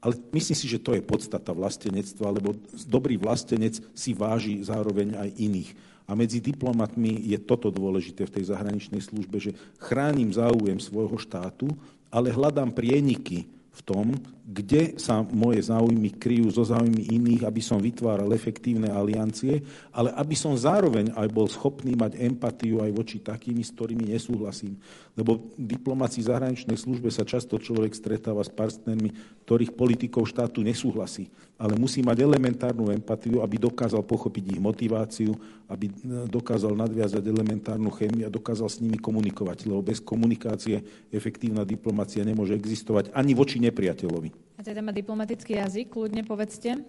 ale 0.00 0.20
myslím 0.36 0.56
si, 0.56 0.66
že 0.68 0.82
to 0.82 0.92
je 0.92 1.02
podstata 1.02 1.50
vlastenectva, 1.50 2.30
lebo 2.30 2.54
dobrý 2.86 3.16
vlastenec 3.16 3.80
si 3.96 4.12
váži 4.12 4.60
zároveň 4.62 5.16
aj 5.16 5.28
iných. 5.40 5.70
A 6.06 6.14
medzi 6.14 6.38
diplomatmi 6.38 7.26
je 7.26 7.38
toto 7.42 7.72
dôležité 7.72 8.30
v 8.30 8.34
tej 8.38 8.54
zahraničnej 8.54 9.02
službe, 9.02 9.42
že 9.42 9.58
chránim 9.82 10.30
záujem 10.30 10.78
svojho 10.78 11.18
štátu, 11.18 11.66
ale 12.14 12.30
hľadám 12.30 12.70
prieniky 12.70 13.50
v 13.50 13.80
tom, 13.82 14.14
kde 14.46 14.94
sa 14.94 15.26
moje 15.26 15.66
záujmy 15.66 16.14
kryjú 16.22 16.46
so 16.54 16.62
záujmy 16.62 17.10
iných, 17.10 17.42
aby 17.42 17.58
som 17.58 17.82
vytváral 17.82 18.30
efektívne 18.30 18.86
aliancie, 18.94 19.66
ale 19.90 20.14
aby 20.14 20.38
som 20.38 20.54
zároveň 20.54 21.10
aj 21.18 21.28
bol 21.34 21.50
schopný 21.50 21.98
mať 21.98 22.14
empatiu 22.22 22.78
aj 22.78 22.94
voči 22.94 23.18
takými, 23.18 23.66
s 23.66 23.74
ktorými 23.74 24.14
nesúhlasím. 24.14 24.78
Lebo 25.18 25.50
v 25.58 25.66
diplomácii 25.74 26.30
zahraničnej 26.30 26.78
službe 26.78 27.10
sa 27.10 27.26
často 27.26 27.58
človek 27.58 27.90
stretáva 27.90 28.46
s 28.46 28.54
partnermi, 28.54 29.42
ktorých 29.42 29.74
politikov 29.74 30.30
štátu 30.30 30.62
nesúhlasí, 30.62 31.26
ale 31.58 31.74
musí 31.74 32.06
mať 32.06 32.22
elementárnu 32.22 32.94
empatiu, 32.94 33.42
aby 33.42 33.58
dokázal 33.58 34.06
pochopiť 34.06 34.54
ich 34.54 34.60
motiváciu, 34.62 35.34
aby 35.66 35.90
dokázal 36.30 36.78
nadviazať 36.78 37.22
elementárnu 37.26 37.90
chémiu 37.90 38.28
a 38.28 38.30
dokázal 38.30 38.70
s 38.70 38.78
nimi 38.78 39.02
komunikovať, 39.02 39.66
lebo 39.66 39.82
bez 39.82 39.98
komunikácie 39.98 41.08
efektívna 41.10 41.66
diplomácia 41.66 42.22
nemôže 42.22 42.54
existovať 42.54 43.10
ani 43.10 43.34
voči 43.34 43.58
nepriateľovi. 43.58 44.35
Teda 44.66 44.82
má 44.82 44.90
diplomatický 44.90 45.62
jazyk, 45.62 45.94
kľudne 45.94 46.26
povedzte. 46.26 46.82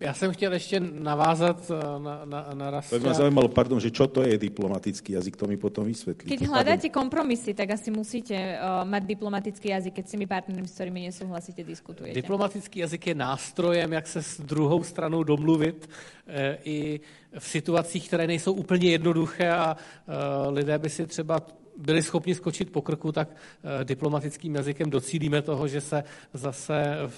Já 0.00 0.14
jsem 0.14 0.32
chtěl 0.32 0.52
ještě 0.52 0.80
navázat 0.80 1.70
na, 1.98 2.24
na, 2.24 2.40
na 2.54 2.70
raz. 2.70 2.90
To 2.90 2.98
by 2.98 3.04
mě 3.04 3.14
zajímalo, 3.14 3.48
pardon, 3.48 3.80
že 3.80 3.90
čo 3.90 4.06
to 4.06 4.22
je 4.22 4.38
diplomatický 4.38 5.12
jazyk, 5.12 5.36
to 5.36 5.46
mi 5.46 5.56
potom 5.56 5.84
vysvětlí. 5.84 6.28
Keď 6.28 6.44
hľadáte 6.44 6.88
kompromisy, 6.90 7.54
tak 7.54 7.70
asi 7.70 7.88
musíte 7.88 8.34
uh, 8.34 8.84
mať 8.84 9.02
diplomatický 9.06 9.68
jazyk, 9.68 9.94
keď 9.94 10.04
s 10.04 10.10
tými 10.10 10.26
partnermi, 10.26 10.68
s 10.68 10.74
ktorými 10.74 11.00
nesouhlasíte, 11.08 11.64
diskutujete. 11.64 12.20
Diplomatický 12.20 12.84
jazyk 12.84 13.06
je 13.06 13.14
nástrojem, 13.14 13.92
jak 13.92 14.06
se 14.06 14.22
s 14.22 14.40
druhou 14.40 14.82
stranou 14.82 15.24
domluvit 15.24 15.88
e, 16.26 16.58
i 16.64 17.00
v 17.38 17.46
situacích, 17.48 18.06
které 18.08 18.26
nejsou 18.26 18.52
úplně 18.52 18.90
jednoduché 18.90 19.48
a 19.48 19.76
e, 19.76 20.50
lidé 20.50 20.78
by 20.78 20.90
si 20.90 21.06
třeba 21.06 21.40
byli 21.76 22.02
schopni 22.02 22.34
skočit 22.34 22.72
po 22.72 22.82
krku, 22.82 23.12
tak 23.12 23.28
eh, 23.30 23.84
diplomatickým 23.84 24.54
jazykem 24.54 24.90
docílíme 24.90 25.42
toho, 25.42 25.68
že 25.68 25.80
se 25.80 26.04
zase 26.32 26.82
eh, 26.82 27.08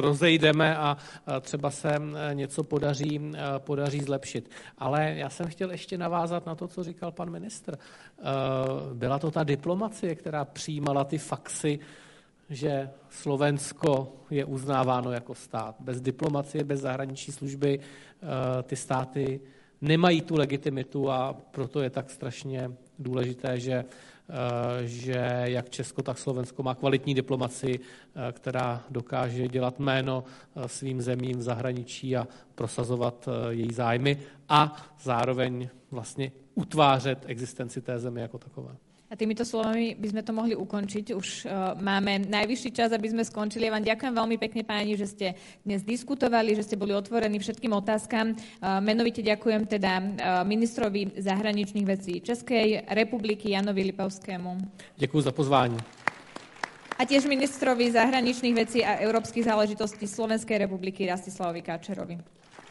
rozejdeme 0.00 0.76
a 0.76 0.96
třeba 1.40 1.70
se 1.70 1.94
eh, 1.94 2.34
něco 2.34 2.64
podaří, 2.64 3.32
podaří 3.58 4.00
zlepšit. 4.00 4.50
Ale 4.78 5.14
já 5.16 5.30
jsem 5.30 5.46
chtěl 5.46 5.70
ještě 5.70 5.98
navázat 5.98 6.46
na 6.46 6.54
to, 6.54 6.68
co 6.68 6.84
říkal 6.84 7.12
pan 7.12 7.30
ministr. 7.30 7.78
Byla 8.94 9.18
to 9.18 9.30
ta 9.30 9.44
diplomacie, 9.44 10.14
která 10.14 10.44
přijímala 10.44 11.04
ty 11.04 11.18
faxy, 11.18 11.78
že 12.50 12.90
Slovensko 13.10 14.12
je 14.30 14.44
uznáváno 14.44 15.12
jako 15.12 15.34
stát. 15.34 15.76
Bez 15.80 16.00
diplomacie, 16.00 16.64
bez 16.64 16.80
zahraniční 16.80 17.32
služby 17.32 17.80
ty 18.62 18.76
státy 18.76 19.40
nemají 19.80 20.20
tu 20.20 20.36
legitimitu 20.36 21.10
a 21.10 21.36
proto 21.50 21.82
je 21.82 21.90
tak 21.90 22.10
strašně 22.10 22.70
důležité, 22.98 23.60
že, 23.60 23.72
eh, 23.74 24.86
že 24.86 25.42
jak 25.44 25.70
Česko, 25.70 26.02
tak 26.02 26.18
Slovensko 26.18 26.62
má 26.62 26.74
kvalitní 26.74 27.14
diplomaci, 27.14 27.80
eh, 27.80 28.32
která 28.32 28.84
dokáže 28.90 29.48
dělat 29.48 29.78
jméno 29.78 30.24
eh, 30.56 30.68
svým 30.68 31.02
zemím 31.02 31.38
v 31.38 31.42
zahraničí 31.42 32.16
a 32.16 32.28
prosazovat 32.54 33.28
její 33.50 33.72
zájmy 33.72 34.18
a 34.48 34.76
zároveň 35.02 35.68
vlastně 35.90 36.32
utvářet 36.54 37.18
existenci 37.26 37.80
té 37.80 37.98
země 37.98 38.22
jako 38.22 38.38
takové. 38.38 38.76
A 39.16 39.24
týmito 39.24 39.48
slovami 39.48 39.96
by 39.96 40.12
sme 40.12 40.20
to 40.20 40.36
mohli 40.36 40.52
ukončiť. 40.52 41.16
Už 41.16 41.48
uh, 41.48 41.72
máme 41.80 42.28
najvyšší 42.28 42.68
čas, 42.76 42.92
aby 42.92 43.08
sme 43.08 43.24
skončili. 43.24 43.64
Ja 43.64 43.72
vám 43.72 43.80
ďakujem 43.80 44.12
veľmi 44.12 44.36
pekne, 44.36 44.60
páni, 44.60 44.92
že 44.92 45.08
ste 45.08 45.26
dnes 45.64 45.80
diskutovali, 45.80 46.52
že 46.52 46.68
ste 46.68 46.76
boli 46.76 46.92
otvorení 46.92 47.40
všetkým 47.40 47.72
otázkam. 47.72 48.36
Uh, 48.36 48.76
menovite 48.84 49.24
ďakujem 49.24 49.72
teda 49.72 49.92
uh, 50.04 50.04
ministrovi 50.44 51.16
zahraničných 51.16 51.88
vecí 51.88 52.20
Českej 52.20 52.84
republiky 52.92 53.56
Janovi 53.56 53.88
Lipovskému. 53.88 54.60
Ďakujem 55.00 55.24
za 55.24 55.32
pozvání. 55.32 55.80
A 57.00 57.08
tiež 57.08 57.24
ministrovi 57.24 57.88
zahraničných 57.96 58.52
vecí 58.52 58.84
a 58.84 59.00
európskych 59.00 59.48
záležitostí 59.48 60.04
Slovenskej 60.04 60.68
republiky 60.68 61.08
Rastislavovi 61.08 61.64
Káčerovi. 61.64 62.20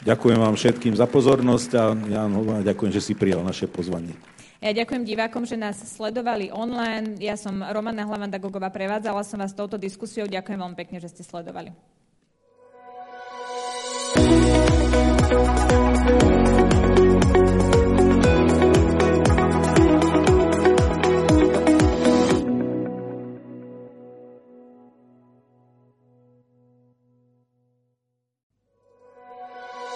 Ďakujem 0.06 0.38
vám 0.38 0.54
všetkým 0.54 0.94
za 0.94 1.10
pozornosť 1.10 1.70
a 1.74 1.84
Jan 2.22 2.38
ďakujem, 2.62 2.94
že 2.94 3.02
si 3.02 3.18
prijal 3.18 3.42
naše 3.42 3.66
pozvanie. 3.66 4.35
Ja 4.64 4.72
ďakujem 4.72 5.04
divákom, 5.04 5.44
že 5.44 5.60
nás 5.60 5.84
sledovali 5.84 6.48
online. 6.48 7.20
Ja 7.20 7.36
som 7.36 7.60
Romana 7.60 8.08
Hlavanda 8.08 8.40
Gogová, 8.40 8.72
prevádzala 8.72 9.28
som 9.28 9.40
vás 9.40 9.52
touto 9.52 9.76
diskusiou. 9.76 10.32
Ďakujem 10.32 10.60
veľmi 10.60 10.78
pekne, 10.80 10.98
že 11.04 11.12
ste 11.12 11.28
sledovali. 11.28 11.76